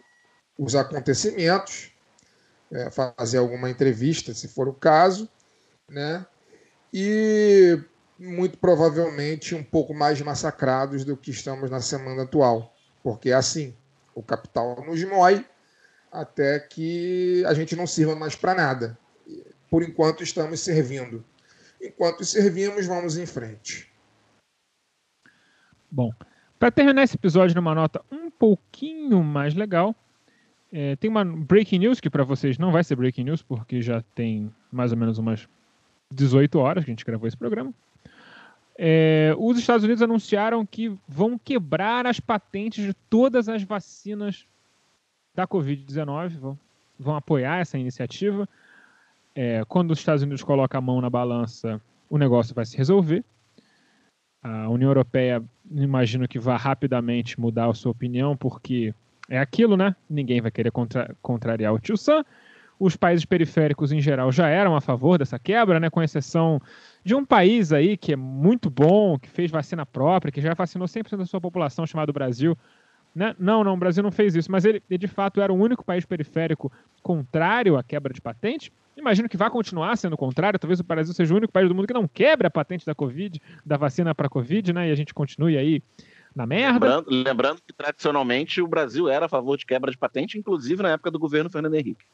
os 0.58 0.76
acontecimentos, 0.76 1.92
é, 2.72 2.90
fazer 2.90 3.38
alguma 3.38 3.70
entrevista, 3.70 4.34
se 4.34 4.48
for 4.48 4.68
o 4.68 4.74
caso, 4.74 5.30
né? 5.88 6.26
E 6.92 7.80
muito 8.18 8.58
provavelmente 8.58 9.54
um 9.54 9.64
pouco 9.64 9.94
mais 9.94 10.20
massacrados 10.20 11.06
do 11.06 11.16
que 11.16 11.30
estamos 11.30 11.70
na 11.70 11.80
semana 11.80 12.24
atual, 12.24 12.76
porque 13.04 13.30
é 13.30 13.34
assim, 13.34 13.78
o 14.16 14.24
capital 14.24 14.84
nos 14.84 15.04
mói 15.04 15.46
até 16.12 16.60
que 16.60 17.44
a 17.46 17.54
gente 17.54 17.76
não 17.76 17.86
sirva 17.86 18.16
mais 18.16 18.36
para 18.36 18.56
nada. 18.56 18.98
Por 19.70 19.84
enquanto 19.84 20.24
estamos 20.24 20.60
servindo. 20.60 21.24
Enquanto 21.82 22.26
servimos, 22.26 22.86
vamos 22.86 23.18
em 23.18 23.26
frente. 23.26 23.90
Bom, 25.90 26.12
para 26.60 26.72
terminar 26.72 27.04
esse 27.04 27.16
episódio 27.16 27.56
numa 27.56 27.74
nota 27.74 28.04
um 28.12 28.30
pouquinho 28.30 29.24
mais 29.24 29.56
legal, 29.56 29.96
é, 30.72 30.96
tem 30.98 31.10
uma 31.10 31.26
breaking 31.26 31.80
news 31.80 32.00
que 32.00 32.10
para 32.10 32.24
vocês 32.24 32.58
não 32.58 32.72
vai 32.72 32.84
ser 32.84 32.96
breaking 32.96 33.24
news 33.24 33.42
porque 33.42 33.82
já 33.82 34.04
tem 34.14 34.54
mais 34.72 34.92
ou 34.92 34.98
menos 34.98 35.18
umas 35.18 35.48
18 36.14 36.60
horas 36.60 36.84
que 36.84 36.92
a 36.92 36.94
gente 36.94 37.06
gravou 37.06 37.28
esse 37.28 37.38
programa. 37.38 37.74
É, 38.78 39.34
os 39.38 39.58
Estados 39.58 39.84
Unidos 39.84 40.02
anunciaram 40.02 40.66
que 40.66 40.96
vão 41.08 41.38
quebrar 41.38 42.06
as 42.06 42.20
patentes 42.20 42.86
de 42.86 42.94
todas 42.94 43.50
as 43.50 43.64
vacinas 43.64 44.46
da 45.36 45.48
Covid-19, 45.48 46.38
vão, 46.38 46.60
vão 46.98 47.16
apoiar 47.16 47.60
essa 47.60 47.78
iniciativa 47.78 48.48
é, 49.42 49.64
quando 49.70 49.92
os 49.92 50.00
Estados 50.00 50.22
Unidos 50.22 50.44
colocam 50.44 50.78
a 50.78 50.82
mão 50.82 51.00
na 51.00 51.10
balança, 51.10 51.82
o 52.10 52.18
negócio 52.18 52.54
vai 52.54 52.66
se 52.66 52.76
resolver. 52.76 53.24
A 54.44 54.68
União 54.68 54.90
Europeia, 54.90 55.42
imagino 55.72 56.28
que 56.28 56.38
vá 56.38 56.58
rapidamente 56.58 57.40
mudar 57.40 57.70
a 57.70 57.74
sua 57.74 57.94
opinião, 57.94 58.36
porque 58.36 58.94
é 59.30 59.40
aquilo, 59.40 59.78
né? 59.78 59.96
Ninguém 60.10 60.42
vai 60.42 60.52
querer 60.52 60.72
contra 60.72 61.16
contrariar 61.22 61.74
o 61.74 61.80
tio 61.80 61.96
Sam. 61.96 62.26
Os 62.78 62.98
países 62.98 63.24
periféricos, 63.24 63.94
em 63.94 64.02
geral, 64.02 64.30
já 64.30 64.50
eram 64.50 64.76
a 64.76 64.82
favor 64.82 65.18
dessa 65.18 65.40
quebra, 65.40 65.80
né? 65.80 65.90
Com 65.90 66.04
exceção 66.04 66.62
de 67.02 67.16
um 67.16 67.26
país 67.26 67.72
aí 67.72 67.96
que 67.96 68.12
é 68.12 68.18
muito 68.18 68.70
bom, 68.70 69.18
que 69.18 69.30
fez 69.30 69.50
vacina 69.50 69.86
própria, 69.86 70.34
que 70.34 70.42
já 70.42 70.54
vacinou 70.54 70.86
100% 70.86 71.16
da 71.16 71.26
sua 71.26 71.40
população, 71.40 71.88
chamado 71.88 72.12
Brasil. 72.12 72.58
Né? 73.14 73.36
Não, 73.40 73.64
não, 73.64 73.74
o 73.74 73.78
Brasil 73.78 74.04
não 74.04 74.12
fez 74.12 74.36
isso, 74.36 74.52
mas 74.52 74.66
ele, 74.66 74.82
ele 74.90 74.98
de 74.98 75.08
fato 75.08 75.42
era 75.42 75.52
o 75.52 75.58
único 75.58 75.84
país 75.84 76.06
periférico 76.06 76.72
contrário 77.02 77.78
à 77.78 77.84
quebra 77.84 78.14
de 78.14 78.22
patente. 78.22 78.72
Imagino 78.96 79.30
que 79.30 79.38
vai 79.38 79.50
continuar 79.50 79.96
sendo 79.98 80.14
o 80.14 80.18
contrário. 80.18 80.60
Talvez 80.60 80.80
o 80.80 80.84
Brasil 80.84 81.14
seja 81.14 81.34
o 81.34 81.38
único 81.38 81.54
país 81.54 81.70
do 81.70 81.76
mundo 81.76 81.88
que 81.88 81.94
não 81.94 82.08
quebre 82.08 82.46
a 82.48 82.52
patente 82.52 82.86
da 82.86 82.94
Covid, 82.94 83.42
da 83.66 83.78
vacina 83.78 84.14
para 84.14 84.28
a 84.28 84.30
Covid, 84.30 84.74
né? 84.74 84.90
E 84.90 84.92
a 84.92 84.96
gente 84.96 85.14
continue 85.14 85.58
aí 85.58 85.82
na 86.36 86.46
merda. 86.46 86.86
Lembrando, 86.86 87.06
lembrando, 87.10 87.62
que 87.66 87.74
tradicionalmente 87.74 88.62
o 88.62 88.68
Brasil 88.68 89.10
era 89.10 89.26
a 89.26 89.30
favor 89.30 89.58
de 89.58 89.66
quebra 89.66 89.90
de 89.90 89.98
patente, 89.98 90.38
inclusive 90.38 90.84
na 90.84 90.90
época 90.90 91.10
do 91.10 91.18
governo 91.18 91.50
Fernando 91.50 91.76
Henrique. 91.76 92.06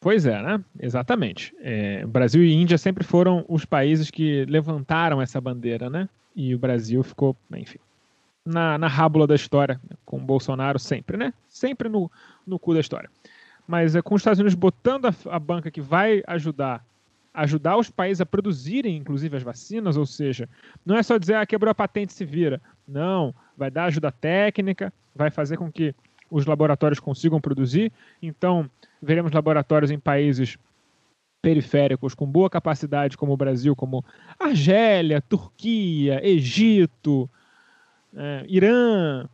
Pois 0.00 0.26
é, 0.26 0.42
né? 0.42 0.62
Exatamente. 0.80 1.54
É, 1.60 2.04
Brasil 2.04 2.42
e 2.42 2.52
Índia 2.52 2.76
sempre 2.76 3.04
foram 3.04 3.44
os 3.48 3.64
países 3.64 4.10
que 4.10 4.44
levantaram 4.46 5.22
essa 5.22 5.40
bandeira, 5.40 5.88
né? 5.88 6.08
E 6.34 6.54
o 6.54 6.58
Brasil 6.58 7.02
ficou, 7.04 7.36
enfim, 7.54 7.78
na, 8.44 8.76
na 8.78 8.88
rábula 8.88 9.26
da 9.26 9.34
história, 9.34 9.80
com 10.04 10.18
o 10.18 10.20
Bolsonaro 10.20 10.78
sempre, 10.78 11.16
né? 11.16 11.32
Sempre 11.48 11.88
no, 11.88 12.10
no 12.46 12.58
cu 12.58 12.74
da 12.74 12.80
história 12.80 13.10
mas 13.66 13.94
é 13.94 14.02
com 14.02 14.14
os 14.14 14.20
Estados 14.20 14.38
Unidos 14.38 14.54
botando 14.54 15.06
a, 15.06 15.14
a 15.30 15.38
banca 15.38 15.70
que 15.70 15.80
vai 15.80 16.22
ajudar 16.26 16.84
ajudar 17.34 17.78
os 17.78 17.88
países 17.88 18.20
a 18.20 18.26
produzirem, 18.26 18.94
inclusive, 18.94 19.34
as 19.34 19.42
vacinas, 19.42 19.96
ou 19.96 20.04
seja, 20.04 20.46
não 20.84 20.98
é 20.98 21.02
só 21.02 21.16
dizer, 21.16 21.36
ah, 21.36 21.46
quebrou 21.46 21.70
a 21.70 21.74
patente, 21.74 22.12
se 22.12 22.26
vira. 22.26 22.60
Não, 22.86 23.34
vai 23.56 23.70
dar 23.70 23.84
ajuda 23.84 24.12
técnica, 24.12 24.92
vai 25.16 25.30
fazer 25.30 25.56
com 25.56 25.72
que 25.72 25.94
os 26.30 26.44
laboratórios 26.44 27.00
consigam 27.00 27.40
produzir. 27.40 27.90
Então, 28.20 28.68
veremos 29.00 29.32
laboratórios 29.32 29.90
em 29.90 29.98
países 29.98 30.58
periféricos 31.40 32.14
com 32.14 32.26
boa 32.26 32.50
capacidade, 32.50 33.16
como 33.16 33.32
o 33.32 33.36
Brasil, 33.36 33.74
como 33.74 34.04
Argélia, 34.38 35.22
Turquia, 35.22 36.20
Egito, 36.22 37.30
é, 38.16 38.44
Irã, 38.48 39.28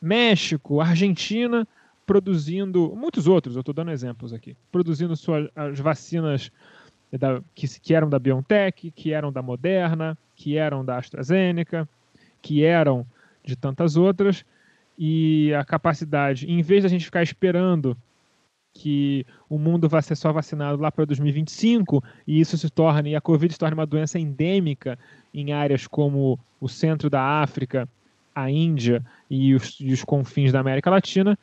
México, 0.00 0.80
Argentina, 0.80 1.66
produzindo, 2.06 2.94
muitos 2.94 3.26
outros, 3.26 3.54
eu 3.56 3.60
estou 3.60 3.74
dando 3.74 3.90
exemplos 3.90 4.32
aqui, 4.32 4.56
produzindo 4.70 5.16
suas, 5.16 5.48
as 5.56 5.78
vacinas 5.78 6.50
da, 7.12 7.40
que, 7.54 7.66
que 7.80 7.94
eram 7.94 8.08
da 8.08 8.18
BioNTech, 8.18 8.90
que 8.90 9.12
eram 9.12 9.32
da 9.32 9.42
Moderna, 9.42 10.18
que 10.36 10.56
eram 10.56 10.84
da 10.84 10.98
AstraZeneca, 10.98 11.88
que 12.42 12.64
eram 12.64 13.06
de 13.44 13.56
tantas 13.56 13.96
outras, 13.96 14.44
e 14.98 15.52
a 15.54 15.64
capacidade, 15.64 16.50
em 16.50 16.62
vez 16.62 16.82
da 16.82 16.88
gente 16.88 17.04
ficar 17.04 17.22
esperando 17.22 17.96
que 18.72 19.24
o 19.48 19.56
mundo 19.56 19.88
vai 19.88 20.02
ser 20.02 20.16
só 20.16 20.32
vacinado 20.32 20.82
lá 20.82 20.90
para 20.90 21.04
2025 21.04 22.02
e 22.26 22.40
isso 22.40 22.58
se 22.58 22.68
torne, 22.68 23.10
e 23.10 23.16
a 23.16 23.20
Covid 23.20 23.52
se 23.52 23.58
torne 23.58 23.74
uma 23.74 23.86
doença 23.86 24.18
endêmica 24.18 24.98
em 25.32 25.52
áreas 25.52 25.86
como 25.86 26.38
o 26.60 26.68
centro 26.68 27.08
da 27.08 27.22
África, 27.22 27.88
a 28.34 28.50
Índia 28.50 29.04
e 29.30 29.54
os, 29.54 29.78
e 29.80 29.92
os 29.92 30.02
confins 30.04 30.52
da 30.52 30.60
América 30.60 30.90
Latina, 30.90 31.38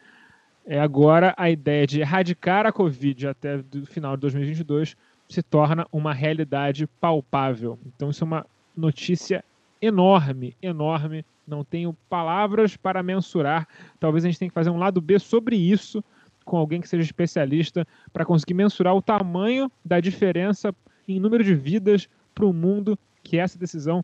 é 0.65 0.79
agora 0.79 1.33
a 1.37 1.49
ideia 1.49 1.87
de 1.87 2.01
erradicar 2.01 2.65
a 2.65 2.71
Covid 2.71 3.27
até 3.27 3.57
o 3.57 3.85
final 3.85 4.15
de 4.15 4.21
2022 4.21 4.95
se 5.27 5.41
torna 5.41 5.87
uma 5.91 6.13
realidade 6.13 6.87
palpável. 6.99 7.79
Então 7.85 8.09
isso 8.09 8.23
é 8.23 8.27
uma 8.27 8.45
notícia 8.75 9.43
enorme, 9.81 10.55
enorme. 10.61 11.25
Não 11.47 11.63
tenho 11.63 11.93
palavras 12.09 12.77
para 12.77 13.01
mensurar. 13.01 13.67
Talvez 13.99 14.23
a 14.23 14.27
gente 14.27 14.39
tenha 14.39 14.49
que 14.49 14.55
fazer 14.55 14.69
um 14.69 14.77
lado 14.77 15.01
B 15.01 15.17
sobre 15.19 15.55
isso 15.55 16.03
com 16.43 16.57
alguém 16.57 16.81
que 16.81 16.89
seja 16.89 17.03
especialista 17.03 17.87
para 18.11 18.25
conseguir 18.25 18.53
mensurar 18.53 18.95
o 18.95 19.01
tamanho 19.01 19.71
da 19.83 19.99
diferença 19.99 20.75
em 21.07 21.19
número 21.19 21.43
de 21.43 21.55
vidas 21.55 22.09
para 22.33 22.45
o 22.45 22.53
mundo 22.53 22.97
que 23.23 23.37
essa 23.37 23.57
decisão 23.57 24.03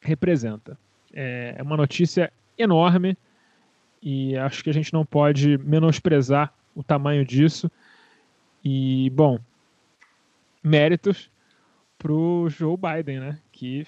representa. 0.00 0.78
É, 1.14 1.54
é 1.56 1.62
uma 1.62 1.76
notícia 1.76 2.32
enorme 2.58 3.16
e 4.02 4.36
acho 4.36 4.62
que 4.62 4.70
a 4.70 4.74
gente 4.74 4.92
não 4.92 5.06
pode 5.06 5.56
menosprezar 5.58 6.52
o 6.74 6.82
tamanho 6.82 7.24
disso. 7.24 7.70
E, 8.62 9.10
bom, 9.10 9.38
méritos 10.62 11.30
para 11.98 12.12
o 12.12 12.48
Joe 12.50 12.76
Biden, 12.76 13.20
né? 13.20 13.38
Que 13.50 13.86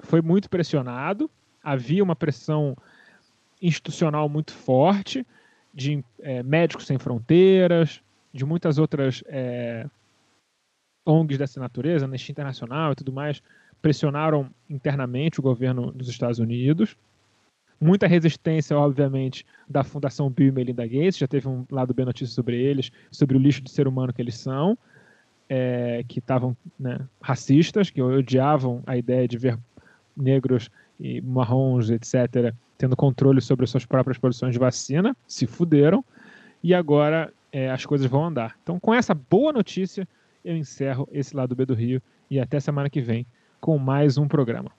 foi 0.00 0.20
muito 0.20 0.50
pressionado, 0.50 1.30
havia 1.62 2.02
uma 2.02 2.16
pressão 2.16 2.76
institucional 3.60 4.28
muito 4.28 4.52
forte 4.52 5.26
de 5.72 6.04
é, 6.20 6.42
Médicos 6.42 6.86
Sem 6.86 6.98
Fronteiras, 6.98 8.00
de 8.32 8.44
muitas 8.44 8.78
outras 8.78 9.22
é, 9.26 9.86
ONGs 11.04 11.38
dessa 11.38 11.60
natureza, 11.60 12.04
Anistia 12.04 12.32
Internacional 12.32 12.92
e 12.92 12.96
tudo 12.96 13.12
mais, 13.12 13.42
pressionaram 13.80 14.50
internamente 14.68 15.40
o 15.40 15.42
governo 15.42 15.92
dos 15.92 16.08
Estados 16.08 16.38
Unidos. 16.38 16.96
Muita 17.80 18.08
resistência, 18.08 18.76
obviamente, 18.76 19.46
da 19.68 19.84
Fundação 19.84 20.28
Bill 20.28 20.48
e 20.48 20.52
Melinda 20.52 20.84
Gates, 20.86 21.18
já 21.18 21.28
teve 21.28 21.48
um 21.48 21.64
lado 21.70 21.94
bem 21.94 22.04
notícia 22.04 22.34
sobre 22.34 22.60
eles, 22.60 22.90
sobre 23.10 23.36
o 23.36 23.40
lixo 23.40 23.62
de 23.62 23.70
ser 23.70 23.86
humano 23.86 24.12
que 24.12 24.20
eles 24.20 24.34
são, 24.34 24.76
é, 25.48 26.04
que 26.08 26.18
estavam 26.18 26.56
né, 26.78 26.98
racistas, 27.22 27.88
que 27.88 28.02
odiavam 28.02 28.82
a 28.84 28.96
ideia 28.96 29.28
de 29.28 29.38
ver 29.38 29.58
negros 30.16 30.68
e 30.98 31.20
marrons, 31.20 31.88
etc., 31.90 32.52
tendo 32.76 32.96
controle 32.96 33.40
sobre 33.40 33.64
as 33.64 33.70
suas 33.70 33.86
próprias 33.86 34.18
produções 34.18 34.52
de 34.52 34.58
vacina, 34.58 35.16
se 35.26 35.46
fuderam, 35.46 36.04
e 36.62 36.74
agora 36.74 37.32
é, 37.52 37.70
as 37.70 37.86
coisas 37.86 38.08
vão 38.08 38.24
andar. 38.24 38.56
Então, 38.62 38.80
com 38.80 38.92
essa 38.92 39.14
boa 39.14 39.52
notícia, 39.52 40.06
eu 40.44 40.56
encerro 40.56 41.08
esse 41.12 41.34
lado 41.36 41.54
B 41.54 41.64
do 41.64 41.74
Rio 41.74 42.02
e 42.30 42.40
até 42.40 42.58
semana 42.58 42.90
que 42.90 43.00
vem 43.00 43.26
com 43.60 43.78
mais 43.78 44.18
um 44.18 44.26
programa. 44.28 44.77